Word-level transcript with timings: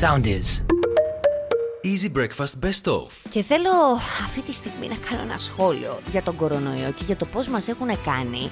Sound 0.00 0.26
is. 0.26 0.64
Easy 1.84 2.08
Breakfast 2.16 2.54
Best 2.64 2.92
Of. 2.92 3.06
Και 3.30 3.42
θέλω 3.42 3.70
αυτή 4.24 4.40
τη 4.40 4.52
στιγμή 4.52 4.88
να 4.88 4.94
κάνω 5.08 5.22
ένα 5.22 5.38
σχόλιο 5.38 5.98
για 6.10 6.22
τον 6.22 6.36
κορονοϊό 6.36 6.90
και 6.90 7.02
για 7.06 7.16
το 7.16 7.24
πώς 7.24 7.48
μας 7.48 7.68
έχουν 7.68 7.88
κάνει, 8.04 8.50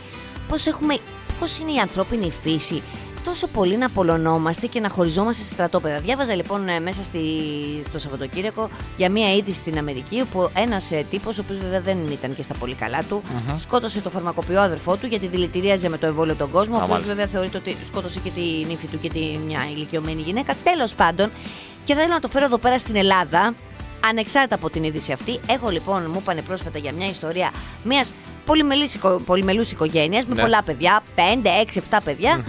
πώς, 0.49 0.67
έχουμε, 0.67 0.99
πώς 1.41 1.59
είναι 1.59 1.73
η 1.73 1.79
ανθρώπινη 1.79 2.33
φύση 2.43 2.83
τόσο 3.25 3.47
πολύ 3.47 3.77
να 3.77 3.87
απολωνόμαστε 3.87 4.67
και 4.67 4.81
να 4.81 4.89
χωριζόμαστε 4.89 5.43
σε 5.43 5.53
στρατόπεδα. 5.53 5.99
Διάβαζα 6.01 6.35
λοιπόν 6.35 6.69
ε, 6.69 6.81
μέσα 6.81 7.03
στη, 7.03 7.21
στο 7.89 7.99
Σαββατοκύριακο 7.99 8.69
για 8.97 9.11
μία 9.11 9.35
είδηση 9.35 9.59
στην 9.59 9.79
Αμερική 9.79 10.21
όπου 10.21 10.51
ένας 10.55 10.91
ε, 10.91 11.05
τύπος, 11.11 11.39
ο 11.39 11.43
οποίος 11.45 11.59
βέβαια 11.59 11.81
δεν 11.81 11.99
ήταν 12.11 12.35
και 12.35 12.43
στα 12.43 12.55
πολύ 12.55 12.75
καλά 12.75 13.03
του, 13.09 13.23
σκότωσε 13.59 14.01
το 14.01 14.11
φαρμακοποιό 14.11 14.61
αδερφό 14.61 14.97
του 14.97 15.07
γιατί 15.07 15.27
δηλητηρίαζε 15.27 15.89
με 15.89 15.99
το 15.99 16.07
εμβόλιο 16.07 16.35
τον 16.35 16.51
κόσμο. 16.51 16.75
Ο 16.75 16.77
οποίος 16.77 16.91
μάλιστα. 16.91 17.15
βέβαια 17.15 17.31
θεωρείται 17.33 17.57
ότι 17.57 17.77
σκότωσε 17.87 18.19
και 18.19 18.31
την 18.31 18.71
ύφη 18.71 18.87
του 18.87 18.99
και 19.01 19.09
τη, 19.09 19.39
μια 19.47 19.61
ηλικιωμένη 19.75 20.23
γυναίκα. 20.23 20.55
Τέλος 20.65 20.95
πάντων, 20.95 21.31
και 21.85 21.95
θέλω 21.95 22.13
να 22.13 22.21
το 22.21 22.29
φέρω 22.29 22.45
εδώ 22.45 22.59
πέρα 22.59 22.79
στην 22.79 22.97
Ελλάδα, 22.97 23.55
ανεξάρτητα 24.09 24.55
από 24.55 24.71
την 24.71 24.85
είδηση 24.85 25.13
αυτή. 25.13 25.41
Έχω 25.47 25.71
λοιπόν, 25.71 26.03
μου 26.13 26.19
είπανε 26.23 26.43
πρόσφατα 26.43 26.79
για 26.79 26.93
μια 26.93 27.09
ιστορία 27.09 27.51
μιας 27.83 28.13
πολυμελούς 29.27 29.71
οικογένειας 29.73 30.25
με 30.25 30.35
Ναι. 30.35 30.41
πολλά 30.43 30.63
παιδιά, 30.63 31.03
5, 31.15 31.21
6, 31.51 31.77
7 31.91 31.99
παιδιά. 32.05 32.45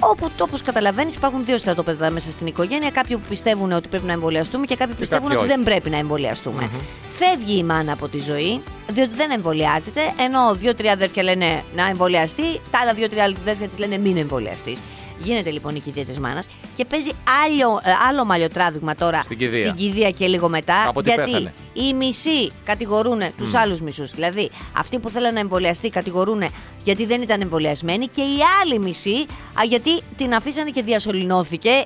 Όπου, 0.00 0.30
όπως 0.40 0.62
καταλαβαίνεις, 0.62 1.14
υπάρχουν 1.14 1.44
δύο 1.44 1.58
στρατόπεδα 1.58 2.10
μέσα 2.10 2.30
στην 2.30 2.46
οικογένεια. 2.46 2.90
Κάποιοι 2.90 3.16
που 3.16 3.22
πιστεύουν 3.28 3.72
ότι 3.72 3.88
πρέπει 3.88 4.06
να 4.06 4.12
εμβολιαστούμε 4.12 4.66
και 4.66 4.76
κάποιοι 4.76 4.94
πιστεύουν 4.94 5.28
κάποιοι 5.28 5.38
ότι 5.42 5.46
όχι. 5.46 5.56
δεν 5.56 5.64
πρέπει 5.64 5.90
να 5.90 5.96
εμβολιαστούμε. 5.96 6.70
Φεύγει 7.18 7.58
η 7.58 7.62
μάνα 7.62 7.92
από 7.92 8.08
τη 8.08 8.18
ζωή, 8.20 8.62
διότι 8.88 9.14
δεν 9.14 9.30
εμβολιάζεται, 9.30 10.00
ενώ 10.20 10.54
δύο-τρία 10.54 10.92
αδέρφια 10.92 11.22
λένε 11.22 11.62
να 11.76 11.86
εμβολιαστεί, 11.88 12.60
τα 12.70 12.78
άλλα 12.82 12.92
δύο-τρία 12.94 13.24
αδέρφια 13.24 13.68
της 13.68 13.78
λένε 13.78 13.98
μην 13.98 14.16
εμβολιαστείς. 14.16 14.80
Γίνεται 15.22 15.50
λοιπόν 15.50 15.74
η 15.74 15.80
κηδεία 15.80 16.04
της 16.04 16.18
μάνας 16.18 16.46
και 16.76 16.84
παίζει 16.84 17.10
άλλο, 17.44 17.80
ε, 17.84 17.90
άλλο 18.08 18.24
μαλλιοτράδειγμα 18.24 18.94
τώρα 18.94 19.22
Στην 19.22 19.38
κηδεία. 19.38 19.70
κηδεία 19.76 20.10
και 20.10 20.26
λίγο 20.26 20.48
μετά. 20.48 20.88
Από 20.88 21.02
τι 21.02 21.08
γιατί 21.08 21.30
πέθανε. 21.30 21.52
οι 21.72 21.94
μισοί 21.94 22.52
κατηγορούν 22.64 23.20
τους 23.36 23.54
άλλους 23.54 23.80
μισούς. 23.80 24.10
Δηλαδή, 24.10 24.50
αυτοί 24.76 24.98
που 24.98 25.08
θέλουν 25.08 25.34
να 25.34 25.40
εμβολιαστεί 25.40 25.88
κατηγορούν 25.88 26.42
γιατί 26.84 27.06
δεν 27.06 27.22
ήταν 27.22 27.40
εμβολιασμένοι 27.40 28.06
και 28.06 28.20
οι 28.20 28.38
άλλοι 28.62 28.78
μισοί 28.78 29.26
α, 29.60 29.64
γιατί 29.68 30.00
την 30.16 30.34
αφήσανε 30.34 30.70
και 30.70 30.82
διασωληνώθηκε. 30.82 31.84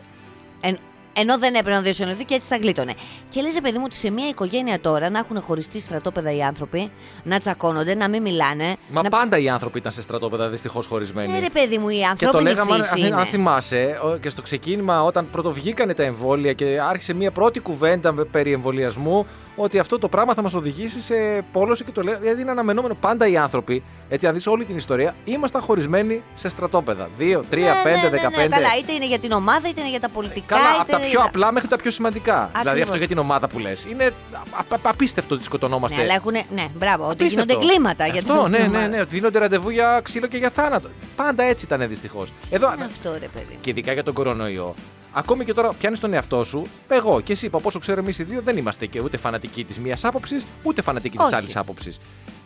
Εν, 1.14 1.22
ενώ 1.22 1.38
δεν 1.38 1.54
έπρεπε 1.54 1.76
να 1.76 1.82
διασωληνωθεί 1.82 2.24
και 2.24 2.34
έτσι 2.34 2.48
τα 2.48 2.56
γλίτωνε. 2.56 2.94
Και 3.30 3.40
λες, 3.42 3.54
ρε 3.54 3.60
παιδί 3.60 3.78
μου, 3.78 3.82
ότι 3.86 3.96
σε 3.96 4.10
μια 4.10 4.28
οικογένεια 4.28 4.80
τώρα 4.80 5.10
να 5.10 5.18
έχουν 5.18 5.40
χωριστεί 5.40 5.80
στρατόπεδα 5.80 6.32
οι 6.34 6.42
άνθρωποι, 6.42 6.90
να 7.24 7.38
τσακώνονται, 7.38 7.94
να 7.94 8.08
μην 8.08 8.22
μιλάνε. 8.22 8.76
Μα 8.90 9.02
να... 9.02 9.08
πάντα 9.08 9.38
οι 9.38 9.48
άνθρωποι 9.48 9.78
ήταν 9.78 9.92
σε 9.92 10.02
στρατόπεδα 10.02 10.48
δυστυχώς 10.48 10.86
χωρισμένοι. 10.86 11.32
Ναι, 11.32 11.38
ρε 11.38 11.48
παιδί 11.52 11.78
μου, 11.78 11.88
η 11.88 11.94
Και 11.96 12.00
το 12.02 12.08
ανθρώπινη 12.08 12.42
λέγαμε, 12.42 12.76
φύση 12.76 12.90
αν, 13.00 13.06
είναι. 13.06 13.14
αν 13.16 13.26
θυμάσαι, 13.26 13.98
ο- 14.04 14.16
και 14.16 14.28
στο 14.28 14.42
ξεκίνημα, 14.42 15.02
όταν 15.04 15.30
πρωτοβγήκανε 15.30 15.94
τα 15.94 16.02
εμβόλια 16.02 16.52
και 16.52 16.78
άρχισε 16.88 17.12
μια 17.14 17.30
πρώτη 17.30 17.60
κουβέντα 17.60 18.12
με- 18.12 18.24
περί 18.24 18.52
εμβολιασμού, 18.52 19.26
ότι 19.56 19.78
αυτό 19.78 19.98
το 19.98 20.08
πράγμα 20.08 20.34
θα 20.34 20.42
μας 20.42 20.54
οδηγήσει 20.54 21.00
σε 21.00 21.14
πόλωση 21.52 21.84
και 21.84 21.90
το 21.90 22.02
λέω. 22.02 22.18
Δηλαδή 22.18 22.40
είναι 22.42 22.50
αναμενόμενο 22.50 22.94
πάντα 23.00 23.26
οι 23.26 23.36
άνθρωποι, 23.36 23.82
έτσι 24.08 24.26
αν 24.26 24.34
δεις 24.34 24.46
όλη 24.46 24.64
την 24.64 24.76
ιστορία, 24.76 25.14
ήμασταν 25.24 25.62
χωρισμένοι 25.62 26.22
σε 26.36 26.48
στρατόπεδα. 26.48 27.08
2, 27.18 27.22
3, 27.22 27.34
5, 27.34 27.40
15. 27.40 28.10
ναι, 28.10 28.18
ναι, 28.18 28.18
ναι, 28.18 28.42
ναι, 28.42 28.48
καλά, 28.48 28.68
είτε 28.80 28.92
είναι 28.92 29.06
για 29.06 29.18
την 29.18 29.32
ομάδα, 29.32 29.68
είτε 29.68 29.80
είναι 29.80 29.90
για 29.90 30.00
τα 30.00 30.08
πολιτικά. 30.08 30.56
Καλά, 30.56 30.68
είτε 30.70 30.80
από 30.80 30.90
τα 30.90 30.98
είναι 30.98 31.06
πιο 31.06 31.18
για- 31.20 31.28
απλά 31.28 31.52
μέχρι 31.52 31.68
τα 31.68 31.76
πιο 31.76 31.90
σημαντικά. 31.90 32.50
Δηλαδή 32.60 32.80
αυτό 32.80 32.96
για 32.96 33.08
την 33.08 33.18
ομάδα 33.18 33.48
που 33.48 33.58
λες. 33.58 33.84
Είναι 33.90 34.04
α- 34.32 34.74
α- 34.74 34.78
απίστευτο 34.90 35.34
ότι 35.34 35.44
σκοτωνόμαστε. 35.44 35.96
Ναι, 35.96 36.02
αλλά 36.02 36.14
έχουν. 36.14 36.32
Ναι, 36.32 36.66
μπράβο, 36.74 37.04
ότι 37.04 37.22
Απίστευτο. 37.22 37.52
γίνονται 37.52 37.72
κλίματα 37.72 38.06
για 38.06 38.20
Αυτό, 38.20 38.42
την 38.42 38.50
ναι, 38.52 38.58
ναι, 38.58 38.64
ομάδα. 38.66 38.86
ναι, 38.88 39.00
ότι 39.00 39.14
δίνονται 39.14 39.38
ραντεβού 39.38 39.70
για 39.70 40.00
ξύλο 40.02 40.26
και 40.26 40.36
για 40.36 40.50
θάνατο. 40.50 40.88
Πάντα 41.16 41.42
έτσι 41.42 41.64
ήταν 41.64 41.88
δυστυχώς. 41.88 42.32
Εδώ, 42.50 42.72
Είναι 42.76 42.84
αυτό, 42.84 43.10
ρε 43.12 43.28
παιδί. 43.34 43.58
και 43.60 43.70
ειδικά 43.70 43.92
για 43.92 44.02
τον 44.02 44.14
κορονοϊό. 44.14 44.74
Ακόμη 45.12 45.44
και 45.44 45.54
τώρα 45.54 45.72
πιάνεις 45.72 46.00
τον 46.00 46.12
εαυτό 46.12 46.44
σου. 46.44 46.62
Εγώ 46.88 47.20
και 47.20 47.32
εσύ, 47.32 47.46
από 47.46 47.60
όσο 47.64 47.78
ξέρω 47.78 48.00
εμείς 48.00 48.18
οι 48.18 48.22
δύο, 48.22 48.40
δεν 48.44 48.56
είμαστε 48.56 48.86
και 48.86 49.00
ούτε 49.00 49.16
φανατικοί 49.16 49.64
της 49.64 49.78
μίας 49.78 50.04
άποψης, 50.04 50.44
ούτε 50.62 50.82
φανατικοί 50.82 51.16
της 51.16 51.26
Όχι. 51.26 51.34
άλλης 51.34 51.56
άποψης. 51.56 51.98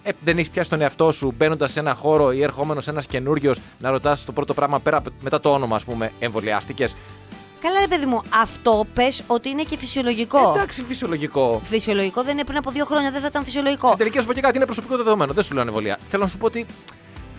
Ε, 0.02 0.10
δεν 0.24 0.38
έχεις 0.38 0.50
πιάσει 0.50 0.70
τον 0.70 0.80
εαυτό 0.80 1.12
σου 1.12 1.32
μπαίνοντας 1.36 1.72
σε 1.72 1.80
ένα 1.80 1.94
χώρο 1.94 2.32
ή 2.32 2.42
ερχόμενος 2.42 2.88
ένας 2.88 3.06
καινούριος 3.06 3.58
να 3.78 3.90
ρωτάς 3.90 4.24
το 4.24 4.32
πρώτο 4.32 4.54
πράγμα 4.54 4.80
πέρα 4.80 4.96
από- 4.96 5.10
μετά 5.22 5.40
το 5.40 5.52
όνομα, 5.52 5.76
ας 5.76 5.84
πούμε, 5.84 6.12
εμβολιάστηκες; 6.18 6.94
Καλά, 7.60 7.80
ρε 7.80 7.86
παιδί 7.88 8.06
μου, 8.06 8.22
αυτό 8.42 8.86
πες 8.94 9.22
ότι 9.26 9.48
είναι 9.48 9.62
και 9.62 9.76
φυσιολογικό. 9.76 10.52
Εντάξει, 10.56 10.82
φυσιολογικό. 10.88 11.60
Φυσιολογικό 11.64 12.22
δεν 12.22 12.32
είναι 12.32 12.44
πριν 12.44 12.58
από 12.58 12.70
δύο 12.70 12.84
χρόνια, 12.84 13.10
δεν 13.10 13.20
θα 13.20 13.26
ήταν 13.26 13.44
φυσιολογικό. 13.44 13.86
Στην 13.86 13.98
τελική, 13.98 14.16
να 14.16 14.22
σου 14.22 14.28
πω 14.28 14.34
και 14.34 14.40
κάτι, 14.40 14.56
είναι 14.56 14.64
προσωπικό 14.64 14.96
δεδομένο. 14.96 15.32
Δεν 15.32 15.44
σου 15.44 15.52
λέω 15.52 15.62
ανεμβολία. 15.62 15.98
Θέλω 16.10 16.22
να 16.22 16.28
σου 16.28 16.38
πω 16.38 16.46
ότι 16.46 16.66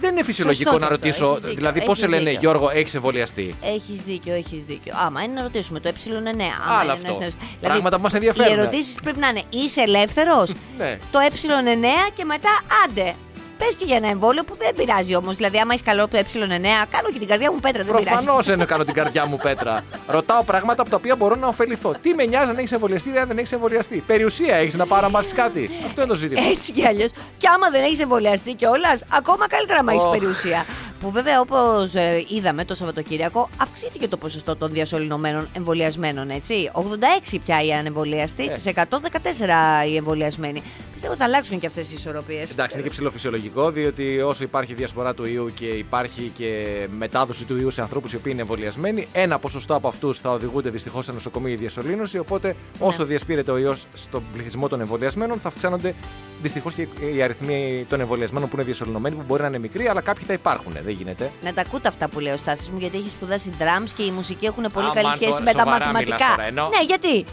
δεν 0.01 0.11
είναι 0.11 0.23
φυσιολογικό 0.23 0.71
Σωστό 0.71 0.85
να 0.85 0.87
και 0.87 0.93
αυτό, 0.93 1.05
ρωτήσω. 1.07 1.25
έχεις 1.27 1.41
δίκιο, 1.41 1.55
δηλαδή, 1.55 1.79
πώς 1.79 1.87
έχεις 1.87 1.99
σε 1.99 2.07
λένε, 2.07 2.23
δίκιο. 2.23 2.39
Γιώργο, 2.39 2.69
έχεις 2.69 2.95
εμβολιαστεί; 2.95 3.55
Έχεις 3.63 4.01
δίκιο, 4.01 4.33
έχεις 4.33 4.63
δίκιο. 4.67 4.93
Άμα 5.05 5.23
είναι 5.23 5.33
να 5.33 5.41
ρωτήσουμε 5.41 5.79
το 5.79 5.89
ε9. 5.89 6.41
Άμα 6.67 6.79
Άλλο 6.79 6.81
είναι 6.81 6.91
αυτό. 6.91 7.07
να- 7.11 7.17
δηλαδή, 7.17 7.35
Πράγματα 7.61 7.95
που 7.95 8.01
μας 8.01 8.13
ενδιαφέρουν. 8.13 8.57
Οι 8.57 8.61
ερωτήσεις 8.61 8.95
πρέπει 9.03 9.19
να 9.19 9.27
είναι 9.27 9.41
είσαι 9.49 9.81
ελεύθερος, 9.81 10.51
Ναι. 10.77 10.97
το 11.11 11.19
ε9 11.65 12.11
και 12.15 12.23
μετά 12.23 12.49
άντε. 12.85 13.15
Πες 13.57 13.75
και 13.75 13.85
για 13.85 13.95
ένα 13.95 14.09
εμβόλιο 14.09 14.43
που 14.43 14.55
δεν 14.57 14.75
πειράζει 14.75 15.15
όμως. 15.15 15.35
Δηλαδή, 15.35 15.57
άμα 15.57 15.73
έχεις 15.73 15.85
καλό 15.85 16.07
το 16.07 16.17
ε9, 16.17 16.87
κάνω 16.89 17.09
και 17.13 17.19
την 17.19 17.27
καρδιά 17.27 17.51
μου 17.51 17.59
πέτρα, 17.59 17.83
δεν 17.83 17.95
πειράζει. 17.95 18.23
Προφανώς 18.23 18.45
δεν 18.45 18.65
κάνω 18.65 18.83
την 18.83 18.93
καρδιά 18.93 19.25
μου 19.25 19.37
πέτρα. 19.37 19.81
Ρωτάω 20.07 20.43
πράγματα 20.43 20.81
από 20.81 20.89
τα 20.89 20.95
οποία 20.95 21.15
μπορώ 21.15 21.35
να 21.35 21.47
ωφεληθώ. 21.47 21.95
Τι 22.01 22.13
με 22.13 22.25
νοιάζει 22.25 22.49
αν 22.49 22.57
έχεις 22.57 22.71
εμβολιαστεί 22.71 23.09
ή 23.13 23.17
αν 23.17 23.27
δεν 23.27 23.37
έχεις 23.37 23.51
εμβολιαστεί. 23.51 24.03
Περιουσία 24.07 24.55
έχεις 24.55 24.75
να 24.75 24.85
πάρει 24.85 25.01
να 25.01 25.09
μάθεις 25.09 25.33
κάτι. 25.33 25.69
Αυτό 25.85 26.01
είναι 26.01 26.09
το 26.09 26.15
ζήτημα. 26.17 26.41
Έτσι 26.47 26.71
κι 26.71 26.85
αλλιώς. 26.87 27.11
Και 27.37 27.47
άμα 27.47 27.69
δεν 27.69 27.83
έχεις 27.83 27.99
εμβολιαστεί 27.99 28.53
κιόλας, 28.53 29.03
ακόμα 29.09 29.47
καλύτερα 29.47 29.79
άμα 29.79 29.91
έχεις 29.91 30.03
Ωχ. 30.03 30.11
περιουσία. 30.11 30.65
Που 31.01 31.11
βέβαια, 31.11 31.39
όπως 31.39 31.91
είδαμε 32.27 32.65
το 32.65 32.75
Σαββατοκύριακο, 32.75 33.49
αυξήθηκε 33.57 34.07
το 34.07 34.17
ποσοστό 34.17 34.55
των 34.55 34.71
διασωληνωμένων 34.71 35.47
εμβολιασμένων, 35.53 36.29
έτσι. 36.29 36.69
86 36.73 37.37
πια 37.45 37.61
οι 37.61 37.73
ανεμβολιαστοί, 37.73 38.43
Ε. 38.43 38.47
τις 38.51 38.65
114 38.65 39.85
οι 39.89 39.95
εμβολιασμένοι. 39.95 40.63
Πιστεύω 40.93 41.13
ότι 41.13 41.21
θα 41.21 41.27
αλλάξουν 41.27 41.59
και 41.59 41.67
αυτές 41.67 41.91
οι 41.91 41.93
ισορροπίες. 41.97 42.51
Εντάξει, 42.51 42.77
είναι 42.77 42.87
και 42.87 42.93
ψηλοφυσιολογικό, 42.93 43.71
διότι 43.71 44.21
όσο 44.21 44.43
υπάρχει 44.43 44.73
διασπορά 44.73 45.13
του 45.13 45.25
ιού 45.25 45.51
και 45.53 45.65
υπάρχει 45.65 46.31
και 46.37 46.65
μετάδοση 46.97 47.45
του 47.45 47.57
ιού 47.57 47.71
σε 47.71 47.81
ανθρώπους 47.81 48.13
οι 48.13 48.15
οποίοι 48.15 48.31
είναι 48.33 48.41
εμβολιασμένοι, 48.41 49.07
ένα 49.11 49.39
ποσοστό 49.39 49.75
από 49.75 49.87
αυτούς 49.87 50.17
θα 50.19 50.31
οδηγούνται 50.31 50.69
δυστυχώς 50.69 51.05
σε 51.05 51.11
νοσοκομεία 51.11 51.53
ή 51.53 51.55
διασωλήνωση. 51.55 52.17
Οπότε, 52.17 52.55
όσο 52.79 53.05
διασπείρεται 53.05 53.51
ο 53.51 53.57
ιός 53.57 53.85
στον 53.93 54.23
πληθυσμό 54.33 54.67
των 54.67 54.79
εμβολιασμένων, 54.81 55.39
θα 55.39 55.47
αυξάνονται 55.47 55.93
δυστυχώς 56.41 56.73
και 56.73 56.87
οι 57.15 57.21
αριθμοί 57.21 57.85
των 57.89 57.99
εμβολιασμένων 57.99 58.49
που 58.49 58.55
είναι 58.55 58.65
διασωληνωμένοι, 58.65 59.15
που 59.15 59.23
μπορεί 59.27 59.41
να 59.41 59.47
είναι 59.47 59.59
μικροί, 59.59 59.87
αλλά 59.87 60.01
κάποιοι 60.01 60.25
θα 60.25 60.33
υπάρχουν. 60.33 60.73
Δεν 60.87 60.95
γίνεται. 60.95 61.31
Να 61.41 61.53
τα 61.53 61.61
ακούτε 61.61 61.87
αυτά 61.87 62.07
που 62.09 62.19
λέει 62.19 62.33
ο 62.33 62.37
Στάθης 62.37 62.69
μου, 62.69 62.77
γιατί 62.79 62.97
έχει 62.97 63.09
σπουδάσει 63.09 63.51
drums 63.59 63.89
και 63.97 64.03
η 64.03 64.11
μουσική 64.11 64.45
έχουν 64.45 64.65
πολύ 64.73 64.85
Αμάν, 64.87 64.95
καλή 65.03 65.13
σχέση 65.15 65.31
τώρα, 65.31 65.43
με 65.43 65.51
τα 65.51 65.59
σοβαρά 65.59 65.77
μαθηματικά. 65.85 66.15
μιλάς 66.15 66.29
τώρα, 66.35 66.47
ενώ- 66.47 66.69
Ναι, 66.69 66.83
γιατί; 66.85 67.25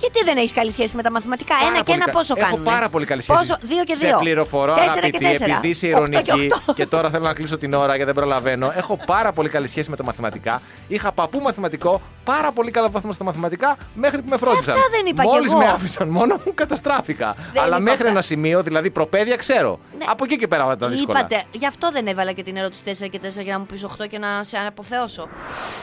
Γιατί 0.00 0.24
δεν 0.24 0.36
έχεις 0.36 0.52
καλή 0.52 0.72
σχέση 0.72 0.96
με 0.96 1.02
τα 1.02 1.10
μαθηματικά; 1.10 1.54
Πάρα 1.54 1.66
ένα 1.68 1.76
και 1.76 1.82
πολύ 1.84 1.96
ένα 1.96 2.04
κα- 2.06 2.12
πόσο 2.12 2.34
Έχω 2.36 2.48
κάνουν. 2.48 2.64
πάρα 2.64 2.88
πολύ 2.88 3.06
καλή 3.06 3.22
σχέση. 3.22 3.38
Πόσο, 3.38 3.56
δύο 3.62 3.84
και 3.84 3.94
δύο. 3.94 4.08
Σε 4.08 4.16
πληροφορώ, 4.18 4.72
Τέσσερα 4.74 4.92
αγαπητή, 4.92 5.18
και 5.18 5.24
τέσσερα. 5.24 5.52
επειδή 5.52 5.68
είσαι 5.68 5.86
Οχτώ 5.86 6.08
και 6.08 6.16
ηρωνική 6.30 6.52
οχτώ. 6.54 6.72
και 6.72 6.86
τώρα 6.86 7.10
θέλω 7.10 7.24
να 7.24 7.32
κλείσω 7.34 7.58
την 7.58 7.74
ώρα 7.74 7.86
γιατί 7.96 8.04
δεν 8.04 8.14
προλαβαίνω. 8.14 8.72
Έχω 8.76 8.98
πάρα 9.06 9.32
πολύ 9.32 9.48
καλή 9.48 9.68
σχέση 9.68 9.90
με 9.90 9.96
τα 9.96 10.04
μαθηματικά. 10.04 10.62
Είχα 10.88 11.12
παππού 11.12 11.40
μαθηματικό, 11.40 12.00
πάρα 12.24 12.52
πολύ 12.52 12.70
καλά 12.70 12.88
βαθμό 12.88 13.12
στα 13.12 13.24
μαθηματικά 13.24 13.76
μέχρι 13.94 14.22
που 14.22 14.28
με 14.28 14.36
φρόντισαν. 14.36 14.74
αυτά 14.74 14.86
δεν 14.90 15.06
είπα 15.06 15.22
κι 15.22 15.28
Μόλις 15.28 15.50
εγώ. 15.50 15.58
με 15.60 15.66
άφησαν 15.66 16.08
μόνο 16.08 16.36
μου, 16.44 16.54
καταστράφηκα. 16.54 17.34
Δεν 17.52 17.62
Αλλά 17.62 17.66
είπα 17.74 17.80
μέχρι 17.80 17.96
αυτά. 17.98 18.08
ένα 18.08 18.20
σημείο, 18.20 18.62
δηλαδή 18.62 18.90
προπαίδεια, 18.90 19.36
ξέρω. 19.36 19.78
Ναι. 19.98 20.04
Από 20.08 20.24
εκεί 20.24 20.36
και 20.36 20.46
πέρα 20.48 20.76
τα 20.76 20.88
δύσκολα. 20.88 21.18
Είπατε, 21.18 21.42
γι' 21.50 21.66
αυτό 21.66 21.90
δεν 21.90 22.06
έβαλα 22.06 22.32
και 22.32 22.42
την 22.42 22.56
ερώτηση 22.56 22.82
4 22.84 23.08
και 23.10 23.18
4 23.22 23.42
για 23.42 23.52
να 23.52 23.58
μου 23.58 23.66
πεις 23.66 23.84
8 23.84 24.06
και 24.08 24.18
να 24.18 24.28
σε 24.42 24.56
αποθεώσω. 24.66 25.28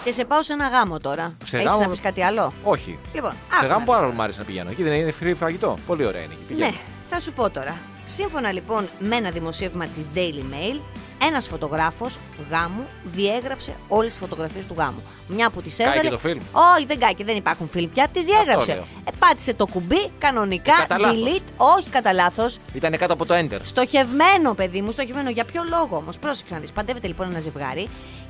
Και 0.03 0.11
σε 0.11 0.25
πάω 0.25 0.43
σε 0.43 0.53
ένα 0.53 0.67
γάμο 0.67 0.99
τώρα. 0.99 1.33
Σε 1.45 1.57
Έχεις 1.57 1.67
γάμο- 1.69 1.81
να 1.83 1.89
πεις 1.89 2.01
κάτι 2.01 2.23
άλλο; 2.23 2.53
Όχι. 2.63 2.99
Λοιπόν, 3.13 3.31
Σε 3.31 3.37
άκου 3.57 3.65
γάμο 3.65 3.79
να 3.79 3.85
πάρα 3.85 4.06
πολύ 4.07 4.15
μου 4.15 4.23
άρεσε 4.23 4.39
να 4.39 4.45
πηγαίνω. 4.45 4.69
Εκεί 4.71 4.83
δεν 4.83 4.93
είναι 4.93 5.13
free 5.23 5.33
φαγητό. 5.35 5.77
Πολύ 5.87 6.05
ωραία 6.05 6.21
είναι. 6.21 6.33
εκεί. 6.33 6.43
Πηγαίνω. 6.47 6.69
Ναι, 6.69 6.75
θα 7.09 7.19
σου 7.19 7.33
πω 7.33 7.49
τώρα. 7.49 7.77
Σύμφωνα 8.05 8.51
λοιπόν 8.51 8.87
με 8.99 9.15
ένα 9.15 9.29
δημοσίευμα 9.29 9.85
της 9.85 10.05
Daily 10.15 10.53
Mail, 10.53 10.79
ένας 11.21 11.47
φωτογράφος 11.47 12.17
γάμου 12.51 12.83
διέγραψε 13.03 13.75
όλες 13.87 14.11
τις 14.11 14.19
φωτογραφίες 14.19 14.65
του 14.65 14.75
γάμου. 14.77 15.03
Μια 15.27 15.49
που 15.49 15.61
τις 15.61 15.75
Κάηκε 15.75 15.89
έβγαλε... 15.89 16.09
το 16.09 16.17
φιλμ; 16.17 16.39
Όχι, 16.75 16.85
δεν 16.85 16.99
κάηκε, 16.99 17.23
δεν 17.23 17.35
υπάρχουν 17.35 17.69
φιλμ 17.71 17.89
πια. 17.93 18.07
Τις 18.13 18.23
διέγραψε. 18.23 18.73
λέω. 18.73 18.85
Ε, 19.05 19.11
πάτησε 19.19 19.53
το 19.53 19.65
κουμπί, 19.67 20.11
κανονικά, 20.17 20.73
Ε, 20.73 20.81
κατά 20.87 20.97
λάθος. 20.97 21.19
delete, 21.19 21.47
όχι 21.57 21.89
κατά 21.89 22.13
λάθος. 22.13 22.57
Ήταν 22.73 22.97
κάτω 22.97 23.13
από 23.13 23.25
το 23.25 23.33
enter. 23.37 23.59
Στοχευμένο, 23.63 24.53
παιδί 24.53 24.81
μου, 24.81 24.91
στοχευμένο. 24.91 25.29
Για 25.29 25.43
ποιο 25.45 25.61
λόγο 25.69 25.95
όμως, 25.97 26.17
πρόσεξε 26.17 26.53
να 26.53 26.59
δεις. 26.59 26.71
Παντεύεται 26.71 27.07
λοιπόν 27.07 27.27
ένα 27.29 27.39
ζευγάρι 27.39 27.87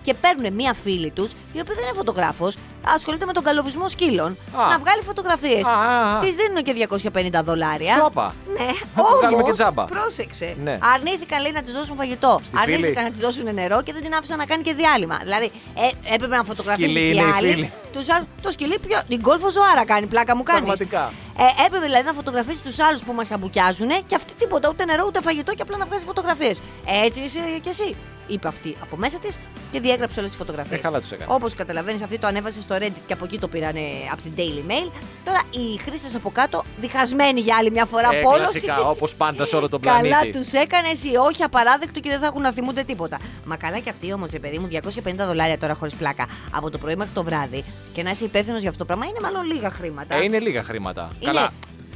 και 0.07 0.13
παίρνουν 0.13 0.53
μία 0.53 0.73
φίλη 0.83 1.09
τους, 1.11 1.31
η 1.31 1.59
οποία 1.61 1.75
δεν 1.75 1.83
είναι 1.83 1.95
φωτογράφος, 1.95 2.55
ασχολείται 2.95 3.25
με 3.25 3.33
τον 3.33 3.43
καλοπισμό 3.43 3.89
σκύλων, 3.89 4.31
Α. 4.61 4.67
να 4.69 4.77
βγάλει 4.83 5.01
φωτογραφίες. 5.05 5.65
Α, 5.65 5.71
α, 5.73 6.15
α. 6.15 6.19
Της 6.19 6.35
δίνουν 6.35 6.63
και 6.63 6.73
250 6.73 7.43
δολάρια. 7.43 7.93
Σόπα. 8.01 8.35
Ναι, 8.57 8.65
Θα 8.95 9.01
το 9.01 9.15
βγάλουμε 9.19 9.41
και 9.41 9.49
όμως, 9.49 9.57
τζάμπα. 9.59 9.83
Πρόσεξε. 9.85 10.55
Ναι. 10.63 10.77
Αρνήθηκαν 10.93 11.41
λέει 11.41 11.51
να 11.51 11.61
της 11.61 11.73
δώσουν 11.73 11.95
φαγητό. 11.95 12.39
Στη 12.43 12.55
Αρνήθηκαν 12.61 12.93
φίλη. 12.93 13.03
να 13.03 13.09
της 13.09 13.19
δώσουν 13.19 13.53
νερό 13.53 13.81
και 13.85 13.93
δεν 13.93 14.01
την 14.01 14.13
άφησαν 14.13 14.37
να 14.37 14.45
κάνει 14.45 14.63
και 14.63 14.73
διάλειμμα. 14.73 15.17
Δηλαδή 15.23 15.51
ε, 15.83 16.13
έπρεπε 16.15 16.35
να 16.35 16.43
φωτογραφίσει 16.43 16.89
Σκυλί 16.89 17.11
και 17.11 17.19
είναι 17.19 17.27
η 17.29 17.33
άλλη. 17.37 17.47
φίλη. 17.53 17.71
Τους 17.93 18.09
άλλους- 18.09 18.27
το 18.41 18.51
σκυλί 18.51 18.77
πιο. 18.87 18.97
Την 19.07 19.21
κόλφο 19.21 19.49
ζωάρα 19.51 19.85
κάνει, 19.85 20.05
πλάκα 20.05 20.35
μου 20.35 20.43
κάνει. 20.43 20.59
Πραγματικά. 20.59 21.11
Ε, 21.39 21.65
έπρεπε 21.65 21.85
δηλαδή 21.85 22.05
να 22.05 22.13
φωτογραφίσει 22.13 22.61
τους 22.63 22.79
άλλους 22.79 23.01
που 23.03 23.13
μας 23.13 23.31
αμπουκιάζουν 23.31 23.89
και 24.07 24.15
αυτή 24.15 24.33
τίποτα, 24.33 24.69
ούτε 24.69 24.85
νερό 24.85 25.03
ούτε 25.07 25.21
φαγητό 25.21 25.51
και 25.53 25.61
απλά 25.61 25.77
να 25.77 25.85
βγάζει 25.85 26.05
φωτογραφίες. 26.05 26.61
Έτσι 27.05 27.19
είσαι 27.19 27.39
κι 27.61 27.69
εσύ. 27.69 27.95
Είπε 28.27 28.47
αυτή 28.47 28.75
από 28.81 28.95
μέσα 28.97 29.17
της, 29.19 29.37
και 29.71 29.79
διέγραψε 29.79 30.19
όλες 30.19 30.31
τις 30.31 30.39
φωτογραφίες. 30.39 30.79
Ε, 30.79 30.81
καλά 30.81 30.99
τους 30.99 31.11
έκανε. 31.11 31.33
Όπως 31.33 31.53
καταλαβαίνεις, 31.53 32.01
αυτή 32.01 32.19
το 32.19 32.27
ανέβασε 32.27 32.61
στο 32.61 32.75
Reddit 32.79 32.91
και 33.07 33.13
από 33.13 33.25
εκεί 33.25 33.39
το 33.39 33.47
πήρανε 33.47 33.81
από 34.11 34.21
την 34.21 34.31
Daily 34.37 34.71
Mail. 34.71 34.91
Τώρα 35.25 35.41
οι 35.51 35.77
χρήστες 35.83 36.15
από 36.15 36.29
κάτω, 36.31 36.63
διχασμένοι 36.79 37.39
για 37.39 37.55
άλλη 37.59 37.71
μια 37.71 37.85
φορά 37.85 38.09
Ε, 38.13 38.21
πόλωση. 38.21 38.41
κλασικά, 38.59 38.79
όπως 38.89 39.15
πάντα 39.15 39.45
σε 39.45 39.55
όλο 39.55 39.69
τον 39.69 39.81
Καλά 39.87 39.99
πλανήτη. 40.01 40.37
τους 40.37 40.51
έκανε 40.53 40.87
ή 40.87 41.15
όχι 41.27 41.43
απαράδεκτο 41.43 41.99
και 41.99 42.09
δεν 42.09 42.19
θα 42.19 42.25
έχουν 42.25 42.41
να 42.41 42.51
θυμούνται 42.51 42.83
τίποτα. 42.83 43.19
Μα 43.45 43.55
καλά 43.57 43.79
και 43.79 43.89
αυτοί 43.89 44.13
όμως, 44.13 44.29
παιδί 44.41 44.57
μου, 44.59 44.67
250 44.67 45.25
δολάρια 45.25 45.57
τώρα 45.57 45.73
χωρίς 45.73 45.93
πλάκα 45.95 46.25
από 46.51 46.69
το 46.69 46.77
πρωί 46.77 46.95
μέχρι 46.95 47.13
το 47.13 47.23
βράδυ 47.23 47.63
και 47.93 48.03
να 48.03 48.09
είσαι 48.09 48.23
υπεύθυνος 48.23 48.59
για 48.61 48.69
αυτό 48.69 48.85
το 48.85 48.85
πράγμα 48.85 49.05
είναι 49.05 49.19
μάλλον 49.21 49.45
λίγα 49.45 49.69
χρήματα. 49.69 50.15
Ε, 50.15 50.23
είναι 50.23 50.39
λίγα 50.39 50.63
χρήματα. 50.63 51.09
Είναι. 51.19 51.31
Καλά. 51.31 51.51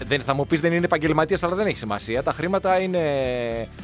Δεν, 0.07 0.21
θα 0.21 0.33
μου 0.33 0.45
πεις 0.47 0.59
δεν 0.61 0.73
είναι 0.73 0.85
επαγγελματίας, 0.85 1.43
αλλά 1.43 1.55
δεν 1.55 1.67
έχει 1.67 1.77
σημασία. 1.77 2.23
Τα 2.23 2.31
χρήματα 2.33 2.79
είναι 2.79 3.01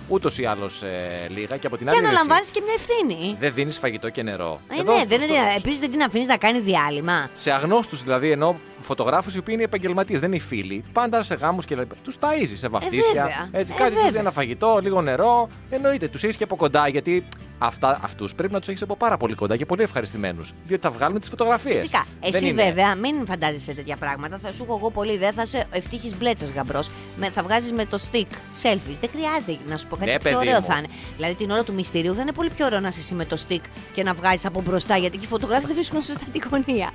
ούτως 0.07 0.37
ή 0.39 0.45
άλλως 0.45 0.83
λίγα 1.29 1.57
και 1.57 1.67
από 1.67 1.77
την 1.77 1.85
και 1.87 1.91
άλλη. 1.91 2.01
ρε, 2.01 2.05
εσύ, 2.07 2.15
αναλαμβάνεις 2.15 2.49
και 2.51 2.61
μια 2.65 2.73
ευθύνη. 2.75 3.35
Δεν 3.39 3.51
δίνεις 3.53 3.77
φαγητό 3.77 4.09
και 4.09 4.23
νερό. 4.23 4.59
Ε, 4.77 4.79
Εδώ 4.79 4.95
ναι, 4.97 5.05
δεν 5.05 5.19
στο- 5.21 5.33
είναι, 5.33 5.43
επίσης 5.57 5.79
δεν 5.79 5.91
την 5.91 6.01
αφήνεις 6.01 6.27
να 6.27 6.37
κάνει 6.37 6.59
διάλειμμα. 6.59 7.29
Σε 7.33 7.51
αγνώστους 7.51 8.03
δηλαδή, 8.03 8.31
ενώ 8.31 8.55
φωτογράφους 8.79 9.35
οι 9.35 9.37
οποίοι 9.37 9.53
είναι 9.57 9.63
επαγγελματίες, 9.63 10.19
δεν 10.19 10.29
είναι 10.29 10.37
οι 10.37 10.45
φίλοι. 10.47 10.83
Πάντα 10.93 11.23
σε 11.23 11.35
γάμους 11.35 11.65
και 11.65 11.75
τους 12.03 12.15
ταΐζεις 12.19 12.57
σε 12.57 12.67
βαφτίσια. 12.67 13.01
βέβαια. 13.23 13.49
έτσι, 13.51 13.73
Ε, 13.75 13.79
κάτι 13.79 13.93
τους 13.93 14.03
βέβαια. 14.03 14.19
ένα 14.21 14.31
φαγητό, 14.31 14.79
λίγο 14.81 15.01
νερό. 15.01 15.49
Εννοείται, 15.69 16.07
τους 16.07 16.23
έχεις 16.23 16.37
και 16.37 16.43
από 16.43 16.55
κοντά 16.55 16.87
γιατί 16.87 17.27
αυτά, 17.59 17.99
αυτούς 18.03 18.35
πρέπει 18.35 18.53
να 18.53 18.59
τους 18.59 18.67
έχεις 18.67 18.81
από 18.81 18.95
πάρα 18.95 19.17
πολύ 19.17 19.33
κοντά 19.35 19.57
και 19.57 19.65
πολύ 19.65 19.81
ευχαριστημένους. 19.83 20.53
Διότι 20.63 20.81
θα 20.81 20.91
βγάλουν 20.91 21.19
τις 21.19 21.29
φωτογραφίες. 21.29 21.75
Φυσικά. 21.79 22.05
Εσύ 22.21 22.53
βέβαια 22.53 22.95
μην 22.95 23.25
φαντάζεσαι 23.25 23.73
τέτοια 23.73 23.95
πράγματα. 23.97 24.37
Θα 24.41 24.51
σου 24.51 24.63
έχω 24.63 24.75
εγώ 24.77 24.91
πολύ 24.91 25.13
ιδέα. 25.13 25.31
Θα 25.31 25.41
είσαι 25.41 25.65
ευτύχη 25.71 26.15
μπλέτσας 26.19 26.51
γαμπρός. 26.51 26.89
Θα 27.33 27.43
βγάζεις 27.43 27.71
με 27.71 27.85
το 27.85 27.99
stick 28.11 28.25
selfies. 28.63 28.97
Δεν 29.01 29.09
χρειάζεται 29.13 29.57
να 29.69 29.77
σου 29.77 29.87
πω 29.87 29.95
κάτι 29.95 30.09
Ναι, 30.11 30.19
πιο 30.19 30.31
παιδί 30.31 30.35
ωραίο 30.47 30.59
μου. 30.59 30.65
θα 30.65 30.77
είναι. 30.77 30.87
Δηλαδή 31.15 31.35
την 31.35 31.51
ώρα 31.51 31.63
του 31.63 31.73
μυστηρίου 31.73 32.15
θα 32.15 32.21
είναι 32.21 32.31
πολύ 32.31 32.49
πιο 32.49 32.65
ωραίο 32.65 32.79
να 32.79 32.87
είσαι 32.87 32.99
εσύ 32.99 33.13
με 33.13 33.25
το 33.25 33.37
stick 33.49 33.61
και 33.93 34.03
να 34.03 34.13
βγάζεις 34.13 34.45
από 34.45 34.61
μπροστά 34.61 34.97
γιατί 34.97 35.17
και 35.17 35.25
οι 35.25 35.27
φωτογράφοι 35.27 35.65
δεν 35.65 35.75
βρίσκουν 35.75 36.03
σωστά 36.03 36.25
τη 36.31 36.39
γωνία. 36.51 36.89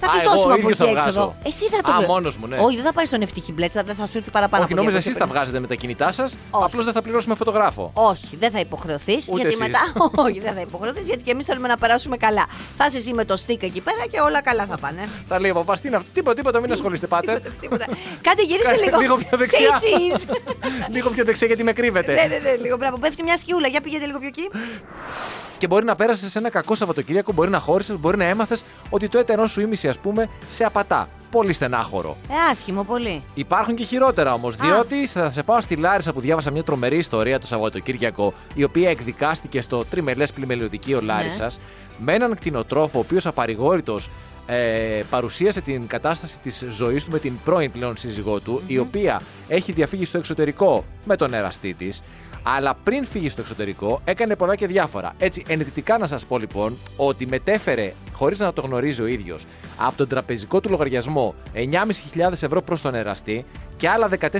Θα 0.00 0.06
Α, 0.06 0.10
γλιτώσουμε 0.14 0.42
εγώ 0.42 0.52
από 0.52 0.60
ίδιος 0.68 0.78
εκεί 0.80 0.82
θα 0.82 0.84
έξω 0.90 1.00
βγάζω. 1.02 1.20
εδώ. 1.20 1.36
Εσύ 1.44 1.64
θα 1.68 1.82
το 1.82 1.90
Α, 1.92 1.96
βγα- 1.96 2.06
μόνος 2.06 2.36
μου, 2.36 2.46
ναι. 2.46 2.56
Όχι, 2.58 2.76
δεν 2.76 2.84
θα 2.84 2.92
πάρεις 2.92 3.10
τον 3.10 3.22
ευτύχη 3.22 3.52
μπλέτσα, 3.52 3.82
δεν 3.82 3.94
θα 3.94 4.06
σου 4.06 4.16
έρθει 4.18 4.30
παραπάνω 4.30 4.62
Όχι, 4.64 4.72
από 4.72 4.82
νόμιζα 4.82 4.98
250. 4.98 5.08
εσείς 5.08 5.16
τα 5.16 5.26
βγάζετε 5.26 5.58
με 5.60 5.66
τα 5.66 5.74
κινητά 5.74 6.12
σας. 6.12 6.34
Απλώς 6.50 6.84
δεν 6.84 6.92
θα 6.92 7.02
πληρώσουμε 7.02 7.34
φωτογράφο. 7.34 7.90
Όχι, 7.94 8.36
δεν 8.36 8.50
θα 8.50 8.58
υποχρεωθείς. 8.60 9.28
Ούτε 9.28 9.40
Γιατί 9.40 9.46
εσείς. 9.46 9.58
μετά. 9.60 9.92
Όχι, 10.26 10.40
δεν 10.40 10.54
θα 10.54 10.60
υποχρεωθείς 10.60 11.06
γιατί 11.06 11.22
και 11.22 11.30
εμείς 11.30 11.44
θέλουμε 11.44 11.68
να 11.68 11.76
περάσουμε 11.76 12.16
καλά. 12.16 12.46
Θα 12.76 12.86
είσαι 12.86 12.96
εσύ 12.96 13.12
με 13.12 13.24
το 13.24 13.34
stick 13.46 13.62
εκεί 13.62 13.80
πέρα 13.80 14.06
και 14.10 14.20
όλα 14.20 14.42
καλά 14.42 14.66
θα 14.66 14.78
πάνε. 14.78 15.08
Τα 15.28 15.40
λέει 15.40 15.50
ο 15.50 15.54
παπάς, 15.54 15.80
τι 15.80 15.88
είναι 15.88 15.96
αυτό. 15.96 16.08
Τίποτα, 16.14 16.36
τίποτα, 16.36 16.60
μην 16.60 16.72
ασχολείστε, 16.72 17.06
πάτε. 17.06 17.42
Τίποτα. 17.60 17.86
Κάντε 18.20 18.42
γυρίστε 18.48 18.70
Κάντε 18.70 18.84
λίγο. 18.84 18.98
λίγο 19.00 19.16
πιο 19.16 19.38
δεξιά. 19.38 19.80
Say 19.80 19.84
cheese. 19.84 20.36
λίγο 20.94 21.10
πιο 21.10 21.24
δεξιά 21.24 21.46
γιατί 21.46 21.64
με 21.64 21.72
κρύβετε. 21.72 22.12
ναι, 22.12 22.22
ναι, 22.22 22.38
ναι, 22.38 22.56
λίγο 22.56 22.76
μπράβο. 22.76 22.98
Πέφτει 22.98 23.22
μια 23.22 23.36
σκιούλα. 23.36 23.68
Για 23.68 23.80
πήγαινε 23.80 24.06
λίγο 24.06 24.18
πιο 24.18 24.28
εκεί. 24.28 24.50
Και 25.58 25.66
μπορεί 25.66 25.84
να 25.84 25.96
πέρασες 25.96 26.30
σε 26.30 26.38
ένα 26.38 26.50
κακό 26.50 26.74
Σαββατοκύριακο, 26.74 27.32
μπορεί 27.32 27.50
να 27.50 27.58
χώρισες, 27.58 27.98
μπορεί 27.98 28.16
να 28.16 28.24
έμαθες 28.24 28.64
ότι 28.90 29.08
το 29.08 29.18
έτερό 29.18 29.46
σου 29.46 29.60
ήμιση, 29.60 29.88
ας 29.88 29.98
πούμε, 29.98 30.28
σε 30.50 30.64
απατά. 30.64 31.08
Πολύ 31.34 31.52
στενάχωρο. 31.52 32.16
Ε, 32.30 32.50
άσχημο 32.50 32.82
πολύ. 32.82 33.22
Υπάρχουν 33.34 33.74
και 33.74 33.84
χειρότερα 33.84 34.32
όμως, 34.32 34.56
διότι 34.56 35.06
θα 35.06 35.30
σε 35.30 35.42
πάω 35.42 35.60
στη 35.60 35.76
Λάρισα 35.76 36.12
που 36.12 36.20
διάβασα 36.20 36.50
μια 36.50 36.62
τρομερή 36.62 36.96
ιστορία 36.96 37.40
το 37.40 37.46
Σαββατοκύριακο, 37.46 38.34
η 38.54 38.64
οποία 38.64 38.90
εκδικάστηκε 38.90 39.60
στο 39.60 39.84
τριμελές 39.84 40.32
πλημελιωδικείο 40.32 41.00
Λάρισας, 41.00 41.58
με 41.98 42.14
έναν 42.14 42.34
κτηνοτρόφο, 42.34 42.98
ο 42.98 43.00
οποίος 43.00 43.26
απαρηγόρητος 43.26 44.10
ε, 44.46 45.00
παρουσίασε 45.10 45.60
την 45.60 45.86
κατάσταση 45.86 46.38
της 46.38 46.64
ζωής 46.70 47.04
του 47.04 47.10
με 47.10 47.18
την 47.18 47.32
πρώην 47.44 47.70
πλέον 47.72 47.96
σύζυγό 47.96 48.40
του, 48.40 48.62
η 48.66 48.78
οποία 48.78 49.20
έχει 49.48 49.72
διαφύγει 49.72 50.04
στο 50.04 50.18
εξωτερικό 50.18 50.84
με 51.04 51.16
τον 51.16 51.34
εραστή 51.34 51.74
της, 51.74 52.02
αλλά 52.46 52.76
πριν 52.84 53.04
φύγει 53.04 53.28
στο 53.28 53.40
εξωτερικό 53.40 54.00
έκανε 54.04 54.36
πολλά 54.36 54.56
και 54.56 54.66
διάφορα. 54.66 55.14
Έτσι, 55.18 55.42
ενδεικτικά 55.48 55.98
να 55.98 56.06
σας 56.06 56.26
πω 56.26 56.38
λοιπόν 56.38 56.76
ότι 56.96 57.26
μετέφερε, 57.26 57.92
χωρίς 58.12 58.40
να 58.40 58.52
το 58.52 58.60
γνωρίζει 58.60 59.02
ο 59.02 59.06
ίδιος, 59.06 59.44
από 59.78 59.96
τον 59.96 60.08
τραπεζικό 60.08 60.60
του 60.60 60.70
λογαριασμό 60.70 61.34
9.500 61.54 62.32
ευρώ 62.32 62.62
προς 62.62 62.80
τον 62.80 62.94
εραστή 62.94 63.44
και 63.76 63.88
άλλα 63.88 64.08
14.000 64.20 64.30